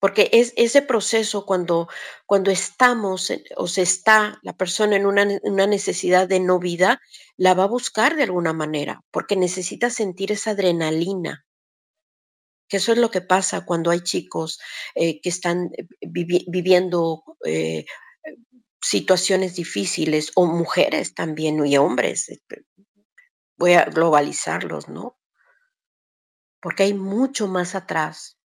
porque 0.00 0.30
es 0.32 0.52
ese 0.56 0.82
proceso 0.82 1.44
cuando, 1.44 1.88
cuando 2.26 2.50
estamos 2.50 3.32
o 3.56 3.66
se 3.66 3.82
está 3.82 4.40
la 4.42 4.54
persona 4.56 4.96
en 4.96 5.06
una, 5.06 5.26
una, 5.42 5.66
necesidad 5.66 6.26
de 6.26 6.40
no 6.40 6.58
vida, 6.58 7.00
la 7.36 7.54
va 7.54 7.64
a 7.64 7.68
buscar 7.68 8.16
de 8.16 8.24
alguna 8.24 8.52
manera, 8.52 9.02
porque 9.10 9.36
necesita 9.36 9.90
sentir 9.90 10.32
esa 10.32 10.52
adrenalina. 10.52 11.44
Que 12.70 12.78
eso 12.78 12.92
es 12.92 12.98
lo 12.98 13.10
que 13.10 13.20
pasa 13.20 13.66
cuando 13.66 13.90
hay 13.90 14.00
chicos 14.00 14.58
eh, 14.94 15.20
que 15.20 15.28
están 15.28 15.70
eh, 15.76 15.86
viviendo 16.00 17.24
eh, 17.44 17.84
situaciones 18.80 19.56
difíciles, 19.56 20.32
o 20.36 20.46
mujeres 20.46 21.14
también, 21.14 21.66
y 21.66 21.76
hombres. 21.76 22.40
Voy 23.58 23.74
a 23.74 23.84
globalizarlos, 23.84 24.88
¿no? 24.88 25.18
Porque 26.62 26.84
hay 26.84 26.94
mucho 26.94 27.48
más 27.48 27.74
atrás 27.74 28.39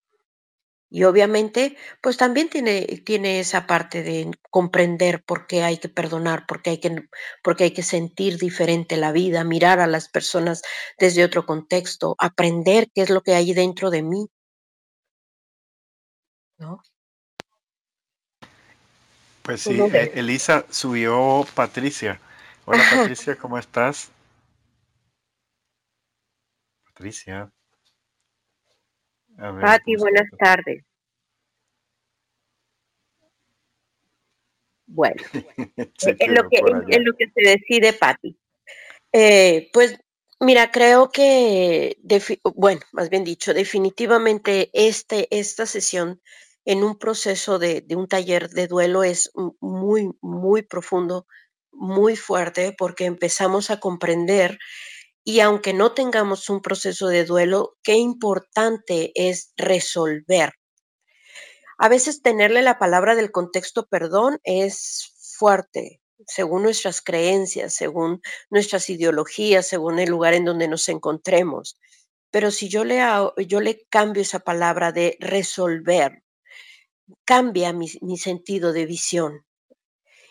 y 0.90 1.04
obviamente, 1.04 1.78
pues 2.02 2.18
también 2.18 2.50
tiene, 2.50 2.84
tiene 3.06 3.40
esa 3.40 3.66
parte 3.68 4.04
de 4.04 4.32
comprender 4.50 5.24
por 5.24 5.48
qué 5.48 5.64
hay 5.64 5.78
que 5.78 5.90
perdonar, 5.90 6.46
por 6.46 6.62
qué 6.62 6.72
hay 6.72 6.80
que, 6.80 7.10
porque 7.44 7.66
hay 7.66 7.72
que 7.72 7.84
sentir 7.84 8.38
diferente 8.38 8.96
la 8.96 9.12
vida, 9.12 9.44
mirar 9.44 9.80
a 9.80 9.88
las 9.88 10.10
personas 10.10 10.62
desde 11.00 11.24
otro 11.24 11.46
contexto, 11.46 12.16
aprender 12.20 12.90
qué 12.94 13.02
es 13.02 13.10
lo 13.10 13.22
que 13.24 13.34
hay 13.34 13.54
dentro 13.54 13.90
de 13.90 14.04
mí. 14.04 14.28
¿No? 16.58 16.82
Pues 19.42 19.62
sí, 19.62 19.80
eh, 19.80 20.12
Elisa 20.16 20.66
subió 20.70 21.46
Patricia. 21.56 22.20
Hola 22.66 22.84
Patricia, 22.90 23.36
¿cómo 23.36 23.58
estás? 23.58 24.10
Patricia. 26.86 27.52
Pati, 29.38 29.96
buenas 29.98 30.30
tardes. 30.40 30.84
Bueno, 34.88 35.16
es, 36.08 36.28
lo 36.30 36.48
que, 36.50 36.62
es, 36.90 37.00
lo 37.04 37.14
que, 37.18 37.26
se 37.34 37.50
decide, 37.50 37.94
Pati. 37.94 38.38
Eh, 39.12 39.70
pues 39.74 39.98
mira, 40.40 40.72
creo 40.72 41.10
que, 41.12 41.98
bueno, 42.56 42.82
más 42.92 43.10
bien 43.10 43.24
dicho, 43.24 43.54
definitivamente 43.54 44.70
este, 44.74 45.28
esta 45.32 45.66
sesión 45.66 46.22
en 46.66 46.84
un 46.84 46.98
proceso 46.98 47.60
de, 47.60 47.82
de 47.82 47.96
un 47.96 48.08
taller 48.08 48.50
de 48.50 48.68
duelo 48.68 49.04
es 49.04 49.32
muy, 49.60 50.12
muy 50.22 50.62
profundo, 50.62 51.28
muy 51.72 52.16
fuerte, 52.16 52.74
porque 52.78 53.06
empezamos 53.06 53.70
a 53.70 53.80
comprender 53.80 54.58
y 55.28 55.40
aunque 55.40 55.74
no 55.74 55.92
tengamos 55.94 56.50
un 56.52 56.62
proceso 56.62 57.08
de 57.08 57.26
duelo, 57.26 57.78
qué 57.84 57.96
importante 57.96 59.12
es 59.16 59.52
resolver. 59.58 60.54
A 61.80 61.90
veces 61.90 62.22
tenerle 62.22 62.62
la 62.62 62.78
palabra 62.78 63.16
del 63.16 63.32
contexto 63.32 63.88
perdón 63.88 64.40
es 64.44 65.14
fuerte, 65.38 66.00
según 66.28 66.62
nuestras 66.62 67.02
creencias, 67.02 67.74
según 67.74 68.22
nuestras 68.52 68.88
ideologías, 68.90 69.68
según 69.68 69.98
el 69.98 70.10
lugar 70.10 70.36
en 70.36 70.46
donde 70.46 70.68
nos 70.68 70.88
encontremos. 70.90 71.80
Pero 72.30 72.52
si 72.52 72.70
yo 72.70 72.86
le, 72.86 73.02
yo 73.48 73.62
le 73.62 73.84
cambio 73.90 74.22
esa 74.22 74.40
palabra 74.40 74.92
de 74.92 75.18
resolver, 75.20 76.24
cambia 77.26 77.74
mi, 77.74 77.88
mi 78.02 78.20
sentido 78.20 78.74
de 78.74 78.86
visión. 78.86 79.44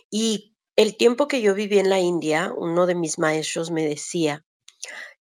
Y 0.08 0.54
el 0.76 0.96
tiempo 0.96 1.26
que 1.26 1.42
yo 1.42 1.52
viví 1.52 1.80
en 1.80 1.90
la 1.90 1.98
India, 1.98 2.52
uno 2.56 2.86
de 2.86 2.94
mis 2.94 3.18
maestros 3.18 3.72
me 3.72 3.84
decía, 3.84 4.44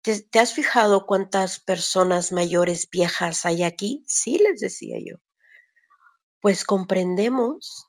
¿Te, 0.02 0.40
has 0.40 0.54
fijado 0.54 1.06
cuántas 1.06 1.60
personas 1.60 2.32
mayores 2.32 2.90
viejas 2.90 3.46
hay 3.46 3.64
aquí? 3.64 4.04
Sí, 4.08 4.38
les 4.38 4.62
decía 4.62 4.98
yo. 5.00 5.18
Pues 6.40 6.64
comprendemos 6.64 7.88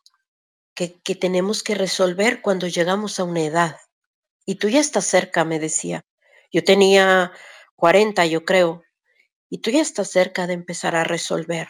que, 0.74 1.00
que 1.02 1.14
tenemos 1.14 1.62
que 1.62 1.76
resolver 1.76 2.42
cuando 2.42 2.66
llegamos 2.66 3.20
a 3.20 3.24
una 3.24 3.44
edad. 3.44 3.76
Y 4.44 4.56
tú 4.56 4.68
ya 4.68 4.80
estás 4.80 5.06
cerca, 5.06 5.44
me 5.44 5.60
decía. 5.60 6.04
Yo 6.52 6.64
tenía 6.64 7.32
40, 7.76 8.26
yo 8.26 8.44
creo. 8.44 8.82
Y 9.48 9.58
tú 9.58 9.70
ya 9.70 9.80
estás 9.80 10.10
cerca 10.10 10.48
de 10.48 10.54
empezar 10.54 10.96
a 10.96 11.04
resolver. 11.04 11.68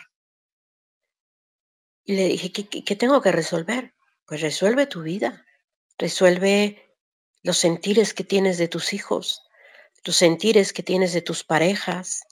Y 2.05 2.17
le 2.17 2.29
dije, 2.29 2.51
¿qué, 2.51 2.97
tengo 2.97 3.21
que 3.21 3.31
resolver? 3.31 3.95
Pues 4.27 4.41
resuelve 4.41 4.87
tu 4.87 5.03
vida. 5.03 5.45
Resuelve 5.99 6.97
los 7.43 7.59
sentires 7.59 8.15
que 8.15 8.25
tienes 8.25 8.57
de 8.57 8.69
tus 8.69 8.95
hijos 8.95 9.50
tus 10.03 10.17
sentires 10.17 10.73
que 10.73 10.83
tienes 10.83 11.13
de 11.13 11.23
tus 11.23 11.45
parejas, 11.45 12.23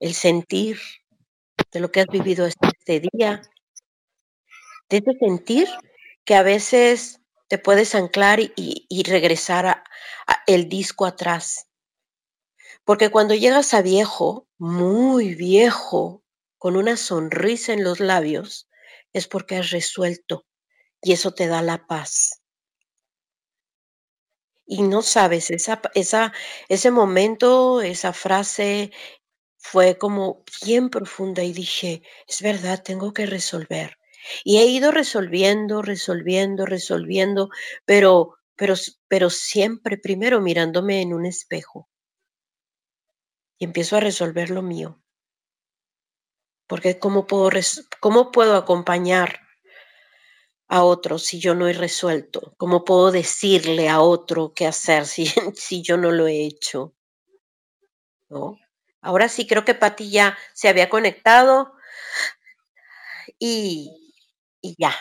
el 0.00 0.14
sentir 0.14 0.80
de 1.72 1.80
lo 1.80 1.90
que 1.90 2.00
has 2.00 2.06
vivido 2.06 2.46
este, 2.46 2.68
este 2.78 3.08
día, 3.12 3.42
de 4.88 4.96
ese 4.98 5.18
sentir 5.18 5.68
que 6.24 6.34
a 6.34 6.42
veces 6.42 7.20
te 7.48 7.58
puedes 7.58 7.94
anclar 7.94 8.40
y, 8.40 9.02
regresar 9.06 9.66
a, 9.66 9.84
el 10.46 10.68
disco 10.68 11.06
atrás. 11.06 11.68
Porque 12.84 13.10
cuando 13.10 13.34
llegas 13.34 13.74
a 13.74 13.82
viejo, 13.82 14.46
muy 14.58 15.34
viejo, 15.34 16.22
con 16.58 16.76
una 16.76 16.96
sonrisa 16.96 17.72
en 17.72 17.84
los 17.84 18.00
labios, 18.00 18.68
es 19.12 19.28
porque 19.28 19.56
has 19.56 19.70
resuelto 19.70 20.46
y 21.02 21.12
eso 21.12 21.32
te 21.34 21.46
da 21.46 21.62
la 21.62 21.86
paz 21.86 22.43
y 24.66 24.82
no 24.82 25.02
sabes, 25.02 25.50
esa, 25.50 25.80
esa, 25.94 26.32
ese 26.68 26.90
momento, 26.90 27.82
esa 27.82 28.12
frase 28.12 28.92
fue 29.58 29.98
como 29.98 30.44
bien 30.64 30.90
profunda 30.90 31.42
y 31.42 31.52
dije, 31.52 32.02
es 32.28 32.42
verdad, 32.42 32.82
tengo 32.82 33.12
que 33.12 33.26
resolver. 33.26 33.98
Y 34.44 34.58
he 34.58 34.66
ido 34.66 34.90
resolviendo, 34.90 35.82
resolviendo, 35.82 36.66
resolviendo, 36.66 37.50
pero, 37.84 38.36
pero, 38.56 38.74
pero 39.08 39.30
siempre 39.30 39.98
primero 39.98 40.40
mirándome 40.40 41.02
en 41.02 41.12
un 41.14 41.26
espejo. 41.26 41.88
Y 43.58 43.66
empiezo 43.66 43.96
a 43.96 44.00
resolver 44.00 44.50
lo 44.50 44.62
mío. 44.62 45.00
Porque 46.66 46.98
¿cómo 46.98 47.26
puedo, 47.26 47.50
cómo 48.00 48.32
puedo 48.32 48.56
acompañar 48.56 49.43
a 50.68 50.82
otro 50.82 51.18
si 51.18 51.40
yo 51.40 51.54
no 51.54 51.68
he 51.68 51.72
resuelto? 51.72 52.54
¿Cómo 52.56 52.84
puedo 52.84 53.10
decirle 53.10 53.88
a 53.88 54.00
otro 54.00 54.52
qué 54.54 54.66
hacer 54.66 55.06
si, 55.06 55.26
si 55.54 55.82
yo 55.82 55.96
no 55.96 56.10
lo 56.10 56.26
he 56.26 56.44
hecho? 56.44 56.94
¿No? 58.28 58.58
Ahora 59.00 59.28
sí 59.28 59.46
creo 59.46 59.64
que 59.64 59.74
Pati 59.74 60.10
ya 60.10 60.36
se 60.54 60.68
había 60.68 60.88
conectado 60.88 61.74
y, 63.38 64.16
y 64.62 64.74
ya. 64.78 64.94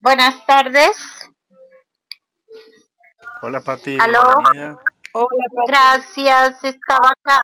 Buenas 0.00 0.46
tardes. 0.46 0.96
Hola 3.42 3.60
Pati. 3.60 3.98
Hola, 3.98 4.78
Gracias, 5.66 6.64
estaba 6.64 7.10
acá. 7.10 7.40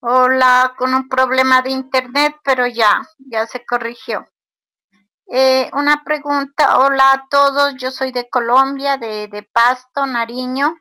Hola, 0.00 0.74
con 0.76 0.94
un 0.94 1.08
problema 1.08 1.60
de 1.60 1.70
internet, 1.70 2.36
pero 2.44 2.66
ya, 2.66 3.02
ya 3.18 3.46
se 3.46 3.64
corrigió. 3.64 4.26
Eh, 5.30 5.68
una 5.74 6.02
pregunta, 6.04 6.78
hola 6.78 7.12
a 7.12 7.26
todos, 7.28 7.74
yo 7.76 7.90
soy 7.90 8.12
de 8.12 8.30
Colombia, 8.30 8.96
de, 8.96 9.28
de 9.28 9.42
Pasto, 9.42 10.06
Nariño. 10.06 10.74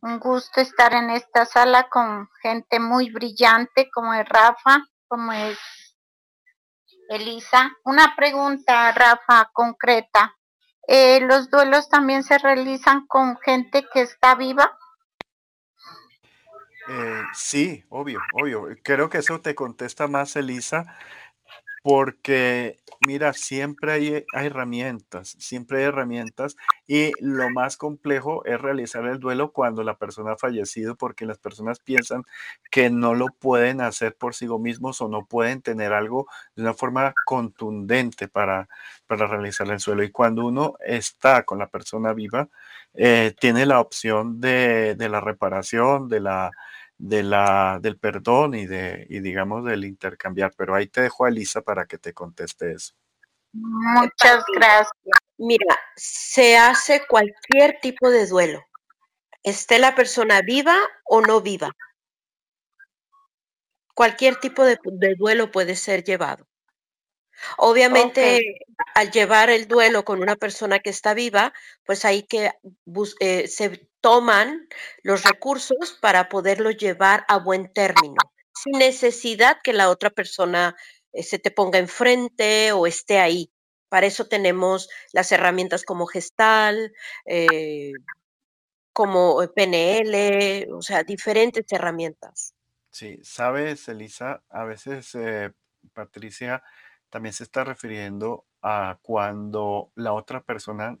Un 0.00 0.18
gusto 0.18 0.60
estar 0.60 0.92
en 0.94 1.10
esta 1.10 1.46
sala 1.46 1.88
con 1.88 2.28
gente 2.42 2.80
muy 2.80 3.10
brillante 3.10 3.88
como 3.92 4.14
es 4.14 4.28
Rafa, 4.28 4.84
como 5.06 5.32
es 5.32 5.58
Elisa. 7.08 7.70
Una 7.84 8.16
pregunta, 8.16 8.90
Rafa, 8.90 9.48
concreta. 9.52 10.36
Eh, 10.88 11.20
¿Los 11.20 11.48
duelos 11.48 11.88
también 11.88 12.24
se 12.24 12.38
realizan 12.38 13.06
con 13.06 13.38
gente 13.38 13.86
que 13.92 14.00
está 14.00 14.34
viva? 14.34 14.76
Eh, 16.88 17.22
sí, 17.32 17.84
obvio, 17.90 18.20
obvio. 18.32 18.66
Creo 18.82 19.08
que 19.08 19.18
eso 19.18 19.40
te 19.40 19.54
contesta 19.54 20.08
más 20.08 20.34
Elisa, 20.34 20.96
porque 21.82 22.78
mira, 23.06 23.32
siempre 23.32 23.92
hay, 23.92 24.24
herramientas, 24.32 25.36
siempre 25.38 25.78
hay 25.78 25.84
herramientas 25.84 26.56
y 26.86 27.10
lo 27.20 27.50
más 27.50 27.76
complejo 27.76 28.44
es 28.44 28.60
realizar 28.60 29.04
el 29.06 29.18
duelo 29.18 29.52
cuando 29.52 29.82
la 29.82 29.96
persona 29.96 30.32
ha 30.32 30.36
fallecido 30.36 30.94
porque 30.94 31.26
las 31.26 31.38
personas 31.38 31.80
piensan 31.80 32.22
que 32.70 32.90
no 32.90 33.14
lo 33.14 33.26
pueden 33.26 33.80
hacer 33.80 34.14
por 34.14 34.34
sí 34.34 34.46
mismos 34.48 35.00
o 35.00 35.08
no 35.08 35.26
pueden 35.26 35.62
tener 35.62 35.92
algo 35.92 36.26
de 36.54 36.62
una 36.62 36.74
forma 36.74 37.12
contundente 37.24 38.28
para, 38.28 38.68
para 39.06 39.26
realizar 39.26 39.68
el 39.68 39.78
duelo. 39.78 40.04
Y 40.04 40.10
cuando 40.10 40.46
uno 40.46 40.74
está 40.84 41.42
con 41.44 41.58
la 41.58 41.68
persona 41.68 42.12
viva, 42.12 42.48
eh, 42.94 43.34
tiene 43.40 43.66
la 43.66 43.80
opción 43.80 44.40
de, 44.40 44.94
de 44.94 45.08
la 45.08 45.20
reparación, 45.20 46.08
de 46.08 46.20
la 46.20 46.50
de 47.02 47.24
la, 47.24 47.80
del 47.82 47.98
perdón 47.98 48.54
y, 48.54 48.66
de, 48.66 49.06
y 49.10 49.18
digamos 49.18 49.64
del 49.64 49.84
intercambiar. 49.84 50.54
Pero 50.56 50.76
ahí 50.76 50.86
te 50.86 51.02
dejo 51.02 51.24
a 51.24 51.30
Elisa 51.30 51.60
para 51.60 51.84
que 51.84 51.98
te 51.98 52.14
conteste 52.14 52.72
eso. 52.72 52.94
Muchas 53.52 54.44
gracias. 54.54 54.92
Mira, 55.36 55.76
se 55.96 56.56
hace 56.56 57.02
cualquier 57.08 57.80
tipo 57.82 58.08
de 58.08 58.26
duelo, 58.26 58.62
esté 59.42 59.80
la 59.80 59.96
persona 59.96 60.40
viva 60.42 60.76
o 61.04 61.20
no 61.20 61.40
viva. 61.40 61.72
Cualquier 63.94 64.36
tipo 64.36 64.64
de, 64.64 64.78
de 64.84 65.14
duelo 65.16 65.50
puede 65.50 65.74
ser 65.74 66.04
llevado. 66.04 66.46
Obviamente, 67.58 68.40
al 68.94 69.10
llevar 69.10 69.50
el 69.50 69.68
duelo 69.68 70.04
con 70.04 70.22
una 70.22 70.36
persona 70.36 70.78
que 70.80 70.90
está 70.90 71.14
viva, 71.14 71.52
pues 71.84 72.04
hay 72.04 72.22
que 72.24 72.52
eh, 73.20 73.48
se 73.48 73.88
toman 74.00 74.68
los 75.02 75.22
recursos 75.24 75.98
para 76.00 76.28
poderlo 76.28 76.70
llevar 76.70 77.24
a 77.28 77.38
buen 77.38 77.72
término, 77.72 78.16
sin 78.54 78.78
necesidad 78.78 79.58
que 79.62 79.72
la 79.72 79.90
otra 79.90 80.10
persona 80.10 80.76
eh, 81.12 81.22
se 81.22 81.38
te 81.38 81.50
ponga 81.50 81.78
enfrente 81.78 82.72
o 82.72 82.86
esté 82.86 83.18
ahí. 83.18 83.50
Para 83.88 84.06
eso 84.06 84.26
tenemos 84.26 84.88
las 85.12 85.30
herramientas 85.32 85.84
como 85.84 86.06
Gestal, 86.06 86.92
eh, 87.26 87.92
como 88.92 89.40
PNL, 89.54 90.68
o 90.72 90.82
sea, 90.82 91.02
diferentes 91.02 91.64
herramientas. 91.70 92.54
Sí, 92.90 93.18
sabes, 93.22 93.88
Elisa, 93.88 94.42
a 94.48 94.64
veces 94.64 95.14
Patricia 95.92 96.62
también 97.12 97.34
se 97.34 97.44
está 97.44 97.62
refiriendo 97.62 98.46
a 98.62 98.98
cuando 99.02 99.92
la 99.96 100.14
otra 100.14 100.42
persona 100.42 100.98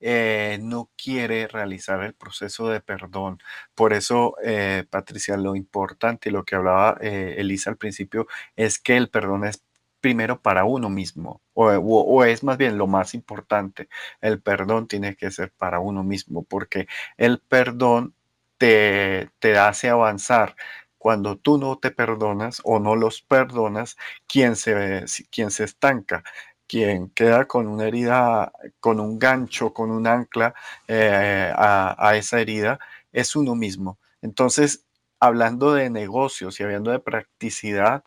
eh, 0.00 0.58
no 0.62 0.90
quiere 0.96 1.48
realizar 1.48 2.02
el 2.04 2.14
proceso 2.14 2.68
de 2.70 2.80
perdón. 2.80 3.38
Por 3.74 3.92
eso, 3.92 4.36
eh, 4.44 4.84
Patricia, 4.90 5.36
lo 5.36 5.56
importante 5.56 6.28
y 6.30 6.32
lo 6.32 6.44
que 6.44 6.54
hablaba 6.56 6.96
eh, 7.00 7.34
Elisa 7.38 7.70
al 7.70 7.76
principio 7.76 8.26
es 8.56 8.78
que 8.78 8.96
el 8.96 9.10
perdón 9.10 9.44
es 9.44 9.64
primero 10.00 10.40
para 10.40 10.64
uno 10.64 10.88
mismo, 10.88 11.42
o, 11.52 12.24
es 12.24 12.42
más 12.44 12.56
bien 12.56 12.78
lo 12.78 12.86
más 12.86 13.14
importante, 13.14 13.88
el 14.22 14.40
perdón 14.40 14.88
tiene 14.88 15.16
que 15.16 15.30
ser 15.30 15.52
para 15.52 15.78
uno 15.80 16.02
mismo, 16.04 16.44
porque 16.44 16.86
el 17.18 17.40
perdón 17.40 18.14
te, 18.58 19.30
te 19.40 19.58
hace 19.58 19.90
avanzar, 19.90 20.56
cuando 21.00 21.38
tú 21.38 21.56
no 21.56 21.78
te 21.78 21.90
perdonas 21.90 22.60
o 22.62 22.78
no 22.78 22.94
los 22.94 23.22
perdonas, 23.22 23.96
quien 24.26 24.54
se, 24.54 25.08
se 25.08 25.64
estanca, 25.64 26.22
quien 26.66 27.08
queda 27.08 27.46
con 27.46 27.66
una 27.68 27.86
herida, 27.88 28.52
con 28.80 29.00
un 29.00 29.18
gancho, 29.18 29.72
con 29.72 29.90
un 29.90 30.06
ancla 30.06 30.54
eh, 30.88 31.50
a, 31.56 32.12
esa 32.16 32.38
herida, 32.38 32.78
es 33.12 33.34
uno 33.34 33.54
mismo. 33.54 33.98
Entonces, 34.20 34.84
hablando 35.20 35.72
de 35.72 35.88
negocios 35.88 36.60
y 36.60 36.64
hablando 36.64 36.90
de 36.90 36.98
practicidad, 36.98 38.04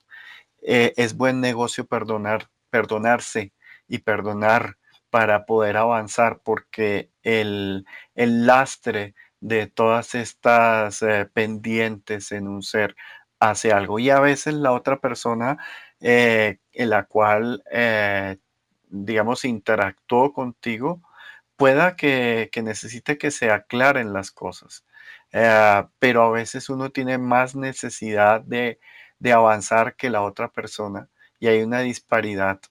eh, 0.61 0.93
es 0.95 1.17
buen 1.17 1.41
negocio 1.41 1.87
perdonar, 1.87 2.51
perdonarse 2.69 3.53
y 3.87 3.97
perdonar 3.99 4.77
para 5.09 5.47
poder 5.47 5.77
avanzar, 5.77 6.41
porque 6.43 7.09
el, 7.23 7.87
el 8.13 8.45
lastre 8.45 9.15
de 9.43 9.67
todas 9.67 10.15
estas 10.15 11.01
eh, 11.01 11.29
pendientes 11.33 12.31
en 12.31 12.47
un 12.47 12.63
ser 12.63 12.95
hace 13.39 13.73
algo. 13.73 13.99
Y 13.99 14.09
a 14.09 14.19
veces 14.21 14.53
la 14.55 14.71
otra 14.71 14.99
persona 15.01 15.57
eh, 15.99 16.59
en 16.73 16.89
la 16.89 17.05
cual, 17.05 17.63
eh, 17.71 18.37
digamos, 18.89 19.45
interactuó 19.45 20.33
contigo, 20.33 21.01
pueda 21.57 21.95
que, 21.97 22.49
necesite 22.63 23.17
que 23.17 23.31
se 23.31 23.51
aclaren 23.51 24.13
las 24.13 24.31
cosas. 24.31 24.85
pero 25.99 26.23
a 26.23 26.31
veces 26.31 26.69
uno 26.69 26.89
tiene 26.91 27.17
más 27.17 27.55
necesidad 27.55 28.41
de, 28.41 28.79
de 29.19 29.33
avanzar 29.33 29.95
que 29.95 30.09
la 30.09 30.21
otra 30.23 30.49
persona 30.49 31.09
y 31.43 31.47
hay 31.47 31.61
una 31.61 31.81
disparidad 31.81 32.61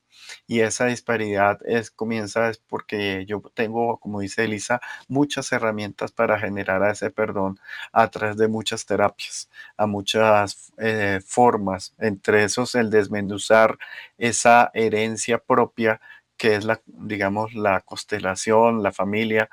y 0.47 0.61
esa 0.61 0.87
disparidad 0.87 1.59
es, 1.66 1.91
comienza 1.91 2.49
es 2.49 2.57
porque 2.57 3.27
yo 3.27 3.43
tengo, 3.53 3.99
como 3.99 4.20
dice 4.20 4.45
Elisa, 4.45 4.81
muchas 5.09 5.53
herramientas 5.53 6.11
para 6.11 6.39
generar 6.39 6.83
ese 6.91 7.11
perdón 7.11 7.61
a 7.93 8.09
través 8.09 8.39
de 8.39 8.49
muchas 8.49 8.87
terapias, 8.87 9.51
a 9.77 9.85
muchas 9.87 10.73
eh, 10.79 11.20
formas, 11.23 11.95
entre 11.99 12.45
esos 12.45 12.75
el 12.75 12.89
desmenuzar 12.89 13.77
esa 14.16 14.70
herencia 14.73 15.37
propia 15.37 16.01
que 16.39 16.55
es 16.57 16.64
la, 16.64 16.81
digamos, 16.87 17.53
la 17.55 17.83
constelación, 17.83 18.83
la 18.83 18.93
familia, 18.93 19.51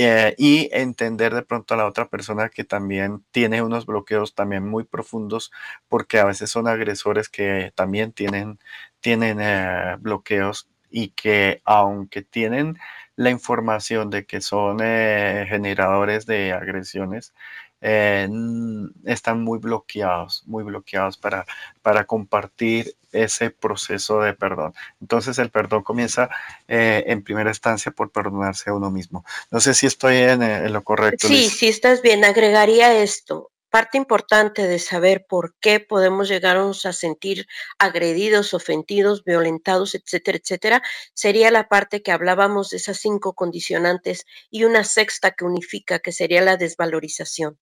eh, 0.00 0.36
y 0.38 0.68
entender 0.72 1.34
de 1.34 1.42
pronto 1.42 1.74
a 1.74 1.76
la 1.76 1.86
otra 1.86 2.08
persona 2.08 2.50
que 2.50 2.62
también 2.62 3.24
tiene 3.32 3.62
unos 3.62 3.84
bloqueos 3.84 4.32
también 4.32 4.64
muy 4.68 4.84
profundos, 4.84 5.50
porque 5.88 6.20
a 6.20 6.24
veces 6.24 6.50
son 6.50 6.68
agresores 6.68 7.28
que 7.28 7.72
también 7.74 8.12
tienen, 8.12 8.60
tienen 9.00 9.38
eh, 9.40 9.96
bloqueos 9.98 10.68
y 10.88 11.08
que 11.10 11.62
aunque 11.64 12.22
tienen 12.22 12.78
la 13.16 13.30
información 13.30 14.08
de 14.10 14.24
que 14.24 14.40
son 14.40 14.78
eh, 14.82 15.46
generadores 15.48 16.26
de 16.26 16.52
agresiones, 16.52 17.34
están 17.80 19.42
muy 19.42 19.58
bloqueados, 19.58 20.44
muy 20.46 20.62
bloqueados 20.64 21.16
para, 21.16 21.44
para 21.82 22.04
compartir 22.04 22.94
ese 23.12 23.50
proceso 23.50 24.20
de 24.20 24.34
perdón. 24.34 24.74
Entonces 25.00 25.38
el 25.38 25.50
perdón 25.50 25.82
comienza 25.82 26.28
eh, 26.66 27.04
en 27.06 27.22
primera 27.22 27.50
instancia 27.50 27.92
por 27.92 28.10
perdonarse 28.10 28.70
a 28.70 28.74
uno 28.74 28.90
mismo. 28.90 29.24
No 29.50 29.60
sé 29.60 29.74
si 29.74 29.86
estoy 29.86 30.16
en, 30.16 30.42
eh, 30.42 30.68
lo 30.68 30.82
correcto. 30.82 31.28
Sí, 31.28 31.48
sí 31.48 31.68
estás 31.68 32.02
bien. 32.02 32.24
Agregaría 32.24 33.02
esto. 33.02 33.50
Parte 33.70 33.98
importante 33.98 34.66
de 34.66 34.78
saber 34.78 35.26
por 35.28 35.54
qué 35.60 35.78
podemos 35.78 36.28
llegarnos 36.28 36.86
a 36.86 36.94
sentir 36.94 37.46
agredidos, 37.78 38.54
ofendidos, 38.54 39.24
violentados, 39.24 39.94
etcétera, 39.94 40.38
etcétera, 40.38 40.82
sería 41.12 41.50
la 41.50 41.68
parte 41.68 42.02
que 42.02 42.10
hablábamos 42.10 42.70
de 42.70 42.78
esas 42.78 42.96
cinco 42.96 43.34
condicionantes 43.34 44.24
y 44.50 44.64
una 44.64 44.84
sexta 44.84 45.32
que 45.32 45.44
unifica, 45.44 45.98
que 45.98 46.12
sería 46.12 46.40
la 46.40 46.56
desvalorización 46.56 47.58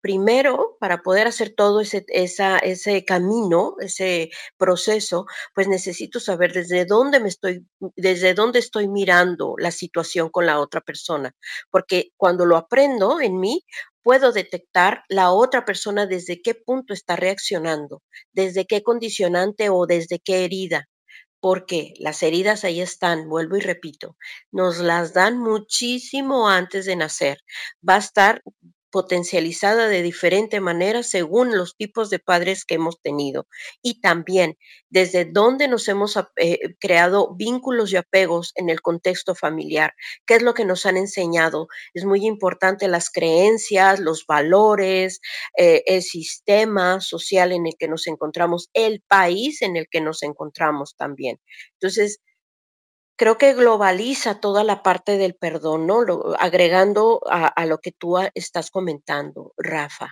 primero, 0.00 0.76
para 0.80 1.02
poder 1.02 1.26
hacer 1.26 1.54
todo 1.54 1.80
ese, 1.80 2.04
ese 2.08 3.04
camino, 3.04 3.76
ese 3.80 4.30
proceso, 4.56 5.26
pues 5.54 5.68
necesito 5.68 6.20
saber 6.20 6.52
desde 6.52 6.84
dónde 6.84 7.20
me 7.20 7.28
estoy, 7.28 7.66
desde 7.96 8.34
dónde 8.34 8.58
estoy 8.58 8.88
mirando 8.88 9.54
la 9.58 9.70
situación 9.70 10.30
con 10.30 10.46
la 10.46 10.60
otra 10.60 10.80
persona. 10.80 11.32
Porque 11.70 12.10
cuando 12.16 12.46
lo 12.46 12.56
aprendo 12.56 13.20
en 13.20 13.38
mí, 13.40 13.64
puedo 14.02 14.32
detectar 14.32 15.04
la 15.08 15.30
otra 15.32 15.64
persona 15.64 16.06
desde 16.06 16.40
qué 16.42 16.54
punto 16.54 16.94
está 16.94 17.16
reaccionando, 17.16 18.02
desde 18.32 18.66
qué 18.66 18.82
condicionante 18.82 19.68
o 19.70 19.86
desde 19.86 20.18
qué 20.20 20.44
herida 20.44 20.88
porque 21.40 21.94
las 21.98 22.22
heridas 22.22 22.64
ahí 22.64 22.80
están, 22.80 23.28
vuelvo 23.28 23.56
y 23.56 23.60
repito, 23.60 24.16
nos 24.52 24.78
las 24.78 25.14
dan 25.14 25.38
muchísimo 25.38 26.48
antes 26.48 26.84
de 26.84 26.96
nacer. 26.96 27.38
Va 27.86 27.94
a 27.96 27.98
estar 27.98 28.42
potencializada 28.90 29.88
de 29.88 30.02
diferente 30.02 30.60
manera 30.60 31.02
según 31.02 31.56
los 31.56 31.76
tipos 31.76 32.10
de 32.10 32.18
padres 32.18 32.64
que 32.64 32.74
hemos 32.74 33.00
tenido 33.00 33.46
y 33.82 34.00
también 34.00 34.56
desde 34.88 35.24
dónde 35.24 35.68
nos 35.68 35.86
hemos 35.88 36.16
eh, 36.36 36.58
creado 36.80 37.34
vínculos 37.36 37.92
y 37.92 37.96
apegos 37.96 38.52
en 38.56 38.68
el 38.68 38.80
contexto 38.80 39.34
familiar, 39.34 39.94
qué 40.26 40.34
es 40.34 40.42
lo 40.42 40.54
que 40.54 40.64
nos 40.64 40.84
han 40.86 40.96
enseñado. 40.96 41.68
Es 41.94 42.04
muy 42.04 42.26
importante 42.26 42.88
las 42.88 43.10
creencias, 43.10 44.00
los 44.00 44.26
valores, 44.26 45.20
eh, 45.56 45.82
el 45.86 46.02
sistema 46.02 47.00
social 47.00 47.52
en 47.52 47.66
el 47.66 47.74
que 47.78 47.88
nos 47.88 48.06
encontramos, 48.06 48.68
el 48.74 49.02
país 49.06 49.62
en 49.62 49.76
el 49.76 49.86
que 49.88 50.00
nos 50.00 50.22
encontramos 50.22 50.96
también. 50.96 51.40
Entonces, 51.74 52.20
creo 53.20 53.36
que 53.36 53.52
globaliza 53.52 54.40
toda 54.40 54.64
la 54.64 54.82
parte 54.82 55.18
del 55.18 55.34
perdón, 55.34 55.86
¿no? 55.86 55.98
agregando 56.38 57.20
a, 57.28 57.66
lo 57.66 57.76
que 57.76 57.92
tú 57.92 58.16
estás 58.32 58.70
comentando, 58.70 59.52
Rafa. 59.58 60.08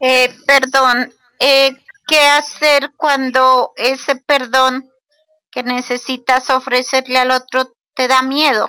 Eh, 0.00 0.34
perdón, 0.44 1.14
eh, 1.38 1.70
¿qué 2.08 2.18
hacer 2.18 2.90
cuando 2.96 3.74
ese 3.76 4.16
perdón 4.16 4.90
que 5.52 5.62
necesitas 5.62 6.50
ofrecerle 6.50 7.20
al 7.20 7.30
otro 7.30 7.72
te 7.94 8.08
da 8.08 8.22
miedo? 8.22 8.68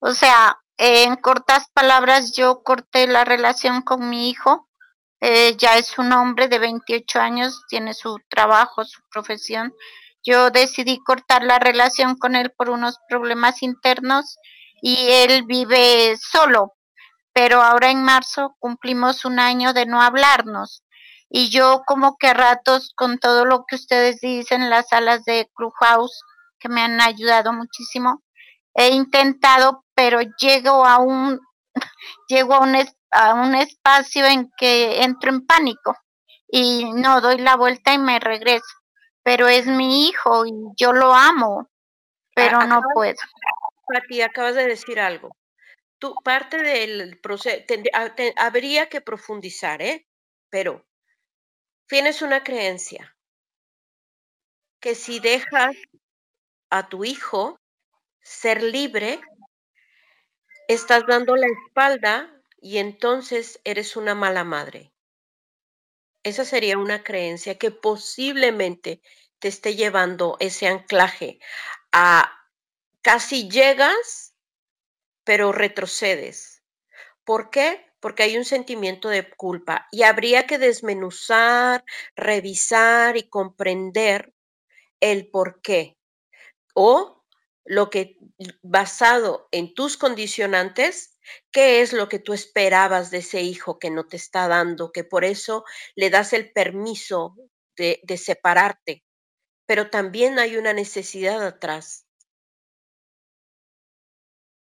O 0.00 0.12
sea, 0.12 0.58
en 0.76 1.14
cortas 1.14 1.68
palabras, 1.72 2.32
yo 2.32 2.64
corté 2.64 3.06
la 3.06 3.24
relación 3.24 3.82
con 3.82 4.10
mi 4.10 4.28
hijo 4.28 4.68
eh, 5.24 5.56
ya 5.56 5.76
es 5.76 5.98
un 5.98 6.12
hombre 6.12 6.48
de 6.48 6.58
28 6.58 7.20
años, 7.20 7.62
tiene 7.68 7.94
su 7.94 8.18
trabajo, 8.28 8.84
su 8.84 9.00
profesión. 9.08 9.72
Yo 10.24 10.50
decidí 10.50 10.98
cortar 10.98 11.44
la 11.44 11.60
relación 11.60 12.16
con 12.16 12.34
él 12.34 12.50
por 12.50 12.70
unos 12.70 12.98
problemas 13.08 13.62
internos 13.62 14.36
y 14.82 14.96
él 15.10 15.44
vive 15.46 16.16
solo, 16.16 16.72
pero 17.32 17.62
ahora 17.62 17.92
en 17.92 18.02
marzo 18.02 18.56
cumplimos 18.58 19.24
un 19.24 19.38
año 19.38 19.72
de 19.72 19.86
no 19.86 20.02
hablarnos. 20.02 20.82
Y 21.30 21.50
yo 21.50 21.82
como 21.86 22.16
que 22.18 22.34
ratos 22.34 22.92
con 22.96 23.18
todo 23.18 23.44
lo 23.44 23.64
que 23.64 23.76
ustedes 23.76 24.20
dicen 24.20 24.62
en 24.62 24.70
las 24.70 24.88
salas 24.88 25.24
de 25.24 25.48
Clubhouse, 25.54 26.20
que 26.58 26.68
me 26.68 26.82
han 26.82 27.00
ayudado 27.00 27.52
muchísimo, 27.52 28.24
he 28.74 28.88
intentado, 28.88 29.84
pero 29.94 30.18
llego 30.40 30.84
a 30.84 30.98
un, 30.98 31.38
llego 32.28 32.54
a 32.54 32.60
un, 32.60 32.74
a 33.12 33.34
un 33.34 33.54
espacio 33.54 34.26
en 34.26 34.50
que 34.56 35.02
entro 35.02 35.30
en 35.30 35.46
pánico 35.46 35.96
y 36.48 36.92
no 36.92 37.20
doy 37.20 37.38
la 37.38 37.56
vuelta 37.56 37.92
y 37.92 37.98
me 37.98 38.18
regreso. 38.18 38.74
Pero 39.22 39.48
es 39.48 39.66
mi 39.66 40.08
hijo 40.08 40.46
y 40.46 40.52
yo 40.76 40.92
lo 40.92 41.14
amo, 41.14 41.70
pero 42.34 42.66
no 42.66 42.82
puedo. 42.94 43.16
Pati, 43.86 44.22
acabas 44.22 44.54
de 44.56 44.66
decir 44.66 44.98
algo. 44.98 45.36
Tú, 45.98 46.14
parte 46.24 46.58
del 46.58 47.20
proceso, 47.20 47.62
habría 48.36 48.88
que 48.88 49.00
profundizar, 49.00 49.80
¿eh? 49.82 50.08
Pero 50.50 50.84
tienes 51.86 52.22
una 52.22 52.42
creencia 52.42 53.16
que 54.80 54.96
si 54.96 55.20
dejas 55.20 55.76
a 56.70 56.88
tu 56.88 57.04
hijo 57.04 57.60
ser 58.20 58.62
libre, 58.62 59.20
estás 60.66 61.04
dando 61.06 61.36
la 61.36 61.46
espalda 61.46 62.41
y 62.62 62.78
entonces 62.78 63.60
eres 63.64 63.96
una 63.96 64.14
mala 64.14 64.44
madre. 64.44 64.92
Esa 66.22 66.44
sería 66.44 66.78
una 66.78 67.02
creencia 67.02 67.58
que 67.58 67.72
posiblemente 67.72 69.02
te 69.40 69.48
esté 69.48 69.74
llevando 69.74 70.36
ese 70.38 70.68
anclaje 70.68 71.40
a 71.90 72.32
casi 73.02 73.50
llegas, 73.50 74.36
pero 75.24 75.50
retrocedes. 75.50 76.62
¿Por 77.24 77.50
qué? 77.50 77.84
Porque 77.98 78.22
hay 78.22 78.36
un 78.36 78.44
sentimiento 78.44 79.08
de 79.08 79.28
culpa 79.30 79.88
y 79.90 80.04
habría 80.04 80.46
que 80.46 80.58
desmenuzar, 80.58 81.84
revisar 82.14 83.16
y 83.16 83.28
comprender 83.28 84.32
el 85.00 85.28
por 85.28 85.60
qué. 85.62 85.98
O 86.74 87.24
lo 87.64 87.90
que 87.90 88.18
basado 88.62 89.48
en 89.50 89.74
tus 89.74 89.96
condicionantes 89.96 91.11
¿Qué 91.50 91.80
es 91.80 91.92
lo 91.92 92.08
que 92.08 92.18
tú 92.18 92.32
esperabas 92.32 93.10
de 93.10 93.18
ese 93.18 93.42
hijo 93.42 93.78
que 93.78 93.90
no 93.90 94.06
te 94.06 94.16
está 94.16 94.48
dando? 94.48 94.92
Que 94.92 95.04
por 95.04 95.24
eso 95.24 95.64
le 95.94 96.10
das 96.10 96.32
el 96.32 96.52
permiso 96.52 97.36
de, 97.76 98.00
separarte. 98.16 99.04
Pero 99.66 99.90
también 99.90 100.38
hay 100.38 100.56
una 100.56 100.72
necesidad 100.72 101.44
atrás. 101.46 102.06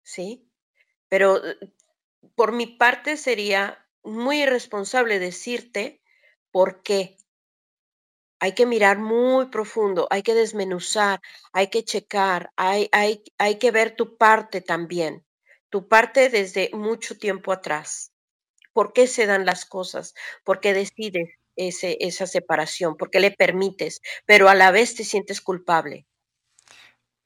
¿Sí? 0.02 0.50
Pero 1.08 1.44
eh, 1.44 1.58
por 2.34 2.52
mi 2.52 2.66
parte 2.66 3.16
sería 3.16 3.86
muy 4.02 4.42
irresponsable 4.42 5.18
decirte 5.18 6.02
por 6.50 6.82
qué. 6.82 7.16
Hay 8.40 8.54
que 8.54 8.66
mirar 8.66 8.98
muy 8.98 9.46
profundo, 9.46 10.08
hay 10.10 10.22
que 10.24 10.34
desmenuzar, 10.34 11.20
hay 11.52 11.68
que 11.68 11.84
checar, 11.84 12.52
hay, 12.56 12.88
hay, 12.90 13.22
hay 13.38 13.58
que 13.58 13.70
ver 13.70 13.94
tu 13.94 14.16
parte 14.16 14.60
también 14.60 15.24
tu 15.72 15.88
parte 15.88 16.28
desde 16.28 16.68
mucho 16.74 17.16
tiempo 17.16 17.50
atrás. 17.50 18.12
¿Por 18.74 18.92
qué 18.92 19.06
se 19.06 19.24
dan 19.24 19.46
las 19.46 19.64
cosas? 19.64 20.14
¿Por 20.44 20.60
qué 20.60 20.74
decides 20.74 21.30
ese, 21.56 21.96
esa 22.00 22.26
separación? 22.26 22.98
¿Por 22.98 23.08
qué 23.08 23.20
le 23.20 23.30
permites? 23.30 24.02
Pero 24.26 24.50
a 24.50 24.54
la 24.54 24.70
vez 24.70 24.94
te 24.94 25.02
sientes 25.02 25.40
culpable. 25.40 26.06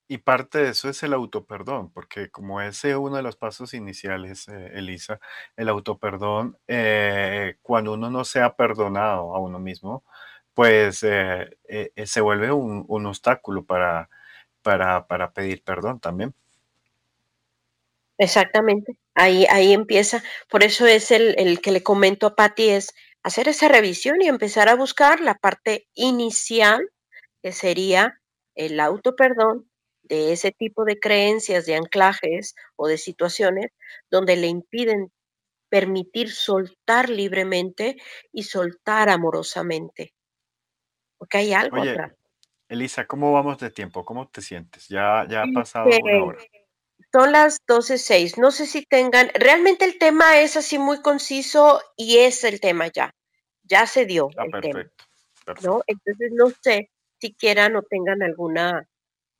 Y 0.06 0.18
parte 0.18 0.58
de 0.58 0.70
eso 0.70 0.88
es 0.88 1.02
el 1.02 1.12
autoperdón, 1.12 1.90
porque 1.90 2.30
como 2.30 2.60
ese 2.60 2.90
es 2.90 2.96
uno 2.96 3.16
de 3.16 3.24
los 3.24 3.34
pasos 3.34 3.74
iniciales, 3.74 4.46
eh, 4.46 4.70
Elisa, 4.74 5.18
el 5.56 5.68
autoperdón, 5.68 6.56
eh, 6.68 7.56
cuando 7.62 7.94
uno 7.94 8.10
no 8.10 8.24
se 8.24 8.40
ha 8.40 8.54
perdonado 8.54 9.34
a 9.34 9.40
uno 9.40 9.58
mismo, 9.58 10.04
pues 10.54 11.02
eh, 11.02 11.50
se 12.04 12.20
vuelve 12.20 12.52
un, 12.52 12.84
un 12.86 13.06
obstáculo 13.06 13.64
para, 13.64 14.08
para, 14.62 15.08
para 15.08 15.32
pedir 15.32 15.64
perdón 15.64 15.98
también. 15.98 16.32
Exactamente, 18.18 18.96
ahí, 19.14 19.46
ahí 19.50 19.72
empieza. 19.72 20.22
Por 20.48 20.62
eso 20.62 20.86
es 20.86 21.10
el, 21.10 21.34
el 21.38 21.60
que 21.60 21.72
le 21.72 21.82
comento 21.82 22.26
a 22.26 22.34
Patti, 22.34 22.70
es 22.70 22.94
hacer 23.22 23.48
esa 23.48 23.68
revisión 23.68 24.22
y 24.22 24.28
empezar 24.28 24.68
a 24.68 24.74
buscar 24.74 25.20
la 25.20 25.34
parte 25.34 25.86
inicial, 25.94 26.88
que 27.42 27.52
sería 27.52 28.20
el 28.54 28.80
auto 28.80 29.16
perdón 29.16 29.70
de 30.02 30.32
ese 30.32 30.52
tipo 30.52 30.84
de 30.84 30.98
creencias, 30.98 31.66
de 31.66 31.74
anclajes 31.74 32.54
o 32.76 32.86
de 32.88 32.98
situaciones 32.98 33.72
donde 34.10 34.36
le 34.36 34.46
impiden 34.46 35.12
permitir 35.68 36.30
soltar 36.30 37.10
libremente 37.10 37.96
y 38.32 38.44
soltar 38.44 39.08
amorosamente. 39.08 40.14
Porque 41.18 41.38
hay 41.38 41.52
algo 41.52 41.82
atrás. 41.82 42.12
Elisa, 42.68 43.06
¿cómo 43.06 43.32
vamos 43.32 43.58
de 43.58 43.70
tiempo? 43.70 44.04
¿Cómo 44.04 44.28
te 44.28 44.40
sientes? 44.40 44.88
Ya, 44.88 45.26
ya 45.28 45.42
ha 45.42 45.46
pasado 45.52 45.88
una 45.88 46.24
hora. 46.24 46.38
Son 47.16 47.32
las 47.32 47.64
12.06. 47.66 48.36
No 48.36 48.50
sé 48.50 48.66
si 48.66 48.84
tengan, 48.84 49.30
realmente 49.32 49.86
el 49.86 49.96
tema 49.96 50.38
es 50.38 50.54
así 50.58 50.78
muy 50.78 51.00
conciso 51.00 51.80
y 51.96 52.18
es 52.18 52.44
el 52.44 52.60
tema 52.60 52.88
ya. 52.88 53.14
Ya 53.62 53.86
se 53.86 54.04
dio 54.04 54.28
ah, 54.36 54.44
el 54.44 54.60
tema. 54.60 54.84
¿no? 55.62 55.80
Entonces 55.86 56.32
no 56.32 56.50
sé 56.60 56.90
si 57.18 57.32
quieran 57.32 57.74
o 57.74 57.80
tengan 57.80 58.22
alguna, 58.22 58.86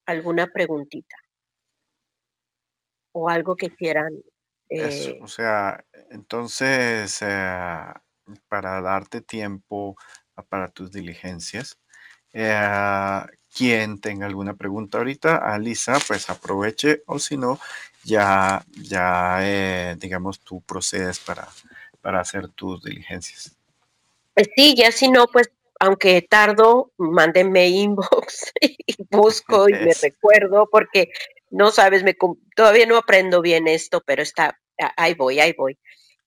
alguna 0.07 0.47
preguntita 0.47 1.17
o 3.13 3.29
algo 3.29 3.57
que 3.57 3.69
quieran. 3.69 4.09
Eh, 4.71 5.19
o 5.21 5.29
sea, 5.29 5.85
entonces, 6.09 7.21
eh, 7.21 7.93
para 8.49 8.81
darte 8.81 9.21
tiempo 9.21 9.97
para 10.49 10.69
tus 10.69 10.91
diligencias, 10.93 11.79
eh, 12.33 12.59
quien 13.57 14.01
tenga 14.01 14.27
alguna 14.27 14.55
pregunta 14.55 14.99
ahorita, 14.99 15.37
Alisa, 15.37 15.99
pues 16.07 16.29
aproveche 16.29 17.03
o 17.07 17.19
si 17.19 17.37
no, 17.37 17.59
ya, 18.05 18.65
ya 18.71 19.39
eh, 19.43 19.97
digamos, 19.99 20.41
tú 20.41 20.61
procedes 20.61 21.19
para, 21.19 21.49
para 22.03 22.21
hacer 22.21 22.49
tus 22.49 22.83
diligencias. 22.83 23.57
Pues 24.35 24.49
sí, 24.55 24.75
ya 24.77 24.93
si 24.93 25.11
no, 25.11 25.27
pues 25.27 25.51
aunque 25.81 26.23
tardo, 26.23 26.93
mándenme 26.99 27.69
inbox 27.69 28.53
y 28.61 28.77
busco 29.11 29.69
y 29.69 29.73
me 29.73 29.93
recuerdo, 30.03 30.69
porque 30.71 31.11
no 31.51 31.71
sabes, 31.71 32.03
me, 32.03 32.17
todavía 32.55 32.87
no 32.87 32.97
aprendo 32.97 33.41
bien 33.41 33.69
esto, 33.69 34.03
pero 34.05 34.23
está, 34.23 34.59
ahí 34.97 35.15
voy, 35.15 35.41
ahí 35.41 35.55
voy. 35.57 35.79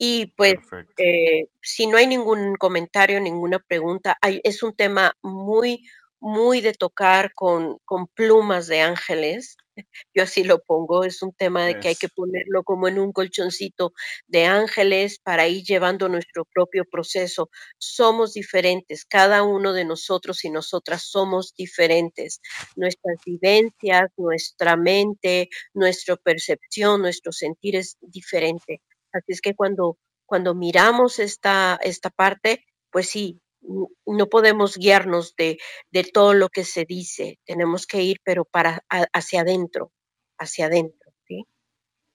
Y 0.01 0.27
pues, 0.37 0.55
eh, 0.97 1.49
si 1.61 1.85
no 1.85 1.97
hay 1.97 2.07
ningún 2.07 2.55
comentario, 2.55 3.19
ninguna 3.19 3.59
pregunta, 3.59 4.17
es 4.21 4.63
un 4.63 4.73
tema 4.73 5.13
muy, 5.21 5.83
muy 6.19 6.61
de 6.61 6.73
tocar 6.73 7.33
con, 7.33 7.77
con 7.85 8.07
plumas 8.07 8.67
de 8.67 8.81
ángeles. 8.81 9.57
Yo 10.13 10.23
así 10.23 10.43
lo 10.43 10.59
pongo, 10.59 11.03
es 11.03 11.21
un 11.21 11.33
tema 11.33 11.65
de 11.65 11.79
que 11.79 11.89
hay 11.89 11.95
que 11.95 12.09
ponerlo 12.09 12.63
como 12.63 12.87
en 12.87 12.99
un 12.99 13.13
colchoncito 13.13 13.93
de 14.27 14.45
ángeles 14.45 15.19
para 15.19 15.47
ir 15.47 15.63
llevando 15.63 16.09
nuestro 16.09 16.45
propio 16.45 16.85
proceso. 16.85 17.49
Somos 17.77 18.33
diferentes, 18.33 19.05
cada 19.05 19.43
uno 19.43 19.73
de 19.73 19.85
nosotros 19.85 20.43
y 20.45 20.49
nosotras 20.49 21.03
somos 21.03 21.53
diferentes. 21.55 22.41
Nuestras 22.75 23.17
vivencias, 23.25 24.09
nuestra 24.17 24.75
mente, 24.75 25.49
nuestra 25.73 26.15
percepción, 26.17 27.01
nuestro 27.01 27.31
sentir 27.31 27.75
es 27.75 27.97
diferente. 28.01 28.81
Así 29.13 29.31
es 29.31 29.41
que 29.41 29.55
cuando, 29.55 29.97
cuando 30.25 30.55
miramos 30.55 31.19
esta, 31.19 31.79
esta 31.81 32.09
parte, 32.09 32.65
pues 32.91 33.09
sí, 33.09 33.41
no 33.61 34.27
podemos 34.27 34.77
guiarnos 34.77 35.35
de, 35.35 35.57
todo 36.13 36.33
lo 36.33 36.49
que 36.49 36.63
se 36.63 36.85
dice, 36.85 37.39
tenemos 37.45 37.85
que 37.85 38.01
ir, 38.01 38.17
pero 38.23 38.45
para 38.45 38.83
hacia 39.13 39.41
adentro, 39.41 39.91
hacia 40.37 40.67
adentro, 40.67 41.11
¿sí? 41.27 41.45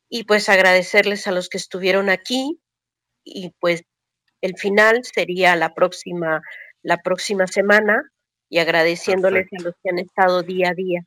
Y 0.08 0.24
pues 0.24 0.48
agradecerles 0.48 1.26
a 1.26 1.32
los 1.32 1.48
que 1.48 1.58
estuvieron 1.58 2.08
aquí 2.08 2.60
y 3.24 3.50
pues 3.60 3.84
el 4.40 4.56
final 4.56 5.04
sería 5.04 5.56
la 5.56 5.74
próxima, 5.74 6.42
la 6.82 6.98
próxima 6.98 7.46
semana 7.46 8.10
y 8.48 8.58
agradeciéndoles 8.58 9.46
a 9.58 9.62
los 9.62 9.74
que 9.82 9.90
han 9.90 9.98
estado 9.98 10.42
día 10.42 10.70
a 10.70 10.74
día. 10.74 11.06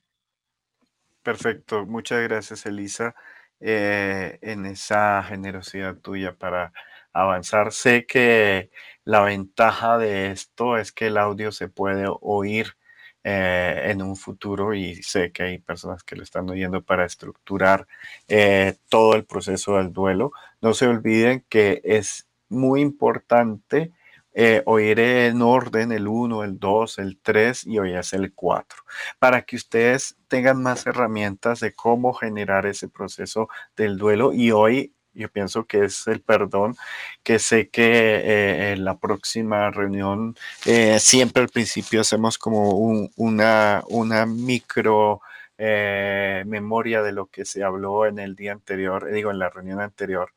Perfecto, 1.23 1.85
muchas 1.85 2.23
gracias 2.23 2.65
Elisa 2.65 3.15
eh, 3.59 4.38
en 4.41 4.65
esa 4.65 5.23
generosidad 5.23 5.97
tuya 5.97 6.35
para 6.35 6.73
avanzar. 7.22 7.72
Sé 7.74 8.05
que 8.05 8.70
la 9.03 9.22
ventaja 9.22 9.97
de 9.97 10.32
esto 10.32 10.78
es 10.78 10.91
que 10.91 11.07
el 11.07 11.18
audio 11.18 11.51
se 11.51 11.70
puede 11.70 12.05
oír 12.22 12.78
eh, 13.24 13.91
en 13.91 14.01
un 14.01 14.15
futuro 14.15 14.74
y 14.74 15.03
sé 15.03 15.32
que 15.32 15.43
hay 15.43 15.57
personas 15.59 16.03
que 16.03 16.15
lo 16.15 16.24
están 16.24 16.49
oyendo 16.49 16.82
para 16.82 17.05
estructurar 17.05 17.88
eh, 18.28 18.78
todo 18.89 19.15
el 19.15 19.26
proceso 19.26 19.78
del 19.78 19.91
duelo. 19.93 20.32
No 20.61 20.74
se 20.74 20.88
olviden 20.88 21.45
que 21.49 21.82
es 21.84 22.28
muy 22.49 22.82
importante 22.82 23.91
eh, 24.34 24.61
oír 24.65 24.99
en 24.99 25.41
orden 25.41 25.91
el 25.91 26.07
1, 26.07 26.43
el 26.43 26.59
2, 26.59 26.99
el 26.99 27.18
3 27.22 27.65
y 27.65 27.80
hoy 27.80 27.95
es 27.95 28.13
el 28.13 28.34
4, 28.34 28.78
para 29.20 29.41
que 29.41 29.55
ustedes 29.55 30.15
tengan 30.28 30.61
más 30.61 30.86
herramientas 30.86 31.59
de 31.59 31.74
cómo 31.74 32.13
generar 32.13 32.68
ese 32.68 32.88
proceso 32.88 33.49
del 33.76 33.97
duelo 33.97 34.34
y 34.34 34.51
hoy 34.51 34.93
yo 35.18 35.30
pienso 35.30 35.65
que 35.65 35.86
es 35.86 36.07
el 36.07 36.22
perdón, 36.22 36.76
que 37.24 37.39
sé 37.39 37.70
que 37.70 37.84
eh, 37.84 38.72
en 38.74 38.86
la 38.86 38.97
próxima 38.97 39.72
reunión 39.72 40.36
eh, 40.65 40.99
siempre 40.99 41.43
al 41.43 41.49
principio 41.49 42.01
hacemos 42.01 42.38
como 42.38 42.72
una, 43.15 43.84
una 43.89 44.26
micro 44.26 45.22
eh, 45.57 46.43
memoria 46.45 47.01
de 47.01 47.11
lo 47.11 47.28
que 47.28 47.43
se 47.43 47.63
habló 47.63 48.05
en 48.05 48.20
el 48.20 48.36
día 48.36 48.51
anterior, 48.51 49.11
digo, 49.11 49.32
en 49.32 49.39
la 49.39 49.49
reunión 49.49 49.82
anterior. 49.82 50.34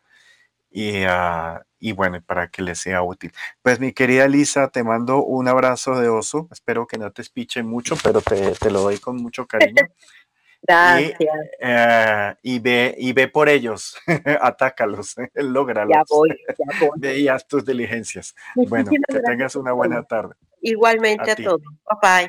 Y, 0.73 1.05
uh, 1.05 1.59
y, 1.81 1.93
bueno, 1.93 2.23
para 2.25 2.49
que 2.49 2.63
les 2.63 2.79
sea 2.79 3.03
útil. 3.03 3.33
Pues 3.61 3.81
mi 3.81 3.93
querida 3.93 4.29
Lisa, 4.29 4.69
te 4.69 4.85
mando 4.85 5.23
un 5.25 5.49
abrazo 5.49 5.99
de 6.01 6.09
oso. 6.09 6.49
Espero 6.53 6.87
que 6.87 6.97
no 6.97 7.11
te 7.11 7.23
espiche 7.23 7.63
mucho, 7.65 7.97
pero 8.03 8.21
te, 8.21 8.53
te 8.53 8.71
lo 8.71 8.83
doy 8.83 8.99
con 8.99 9.17
mucho 9.17 9.47
cariño. 9.47 9.83
Gracias. 10.63 11.17
Eh, 11.59 12.35
y, 12.43 12.59
ve, 12.59 12.95
y 12.99 13.13
ve 13.13 13.29
por 13.29 13.49
ellos, 13.49 13.97
atácalos, 14.41 15.17
lógralos. 15.35 15.95
Ya 15.95 16.03
voy, 16.09 16.29
ya 16.59 16.87
voy. 16.87 16.91
Ve 16.99 17.19
y 17.19 17.29
haz 17.29 17.47
tus 17.47 17.65
diligencias. 17.65 18.35
Bueno, 18.55 18.91
que 18.91 19.21
tengas 19.21 19.57
una 19.57 19.73
buena 19.73 20.03
tarde. 20.03 20.35
Igualmente 20.63 21.31
a, 21.31 21.37
todos. 21.37 21.63
Bye 21.63 22.29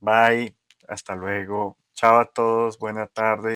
bye. 0.00 0.38
Bye. 0.38 0.54
Hasta 0.86 1.14
luego. 1.14 1.76
Chao 1.94 2.18
a 2.18 2.24
todos. 2.24 2.78
Buena 2.78 3.06
tarde. 3.06 3.54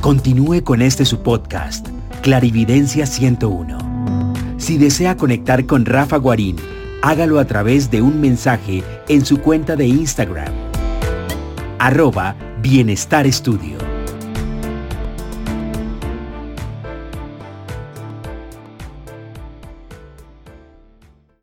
Continúe 0.00 0.62
con 0.62 0.82
este 0.82 1.04
su 1.04 1.20
podcast 1.20 1.95
Clarividencia 2.26 3.06
101. 3.06 4.34
Si 4.56 4.78
desea 4.78 5.16
conectar 5.16 5.64
con 5.64 5.86
Rafa 5.86 6.16
Guarín, 6.16 6.56
hágalo 7.00 7.38
a 7.38 7.44
través 7.44 7.88
de 7.88 8.02
un 8.02 8.20
mensaje 8.20 8.82
en 9.06 9.24
su 9.24 9.38
cuenta 9.38 9.76
de 9.76 9.86
Instagram. 9.86 10.52
Arroba 11.78 12.34
Bienestar 12.60 13.28
Estudio. 13.28 13.95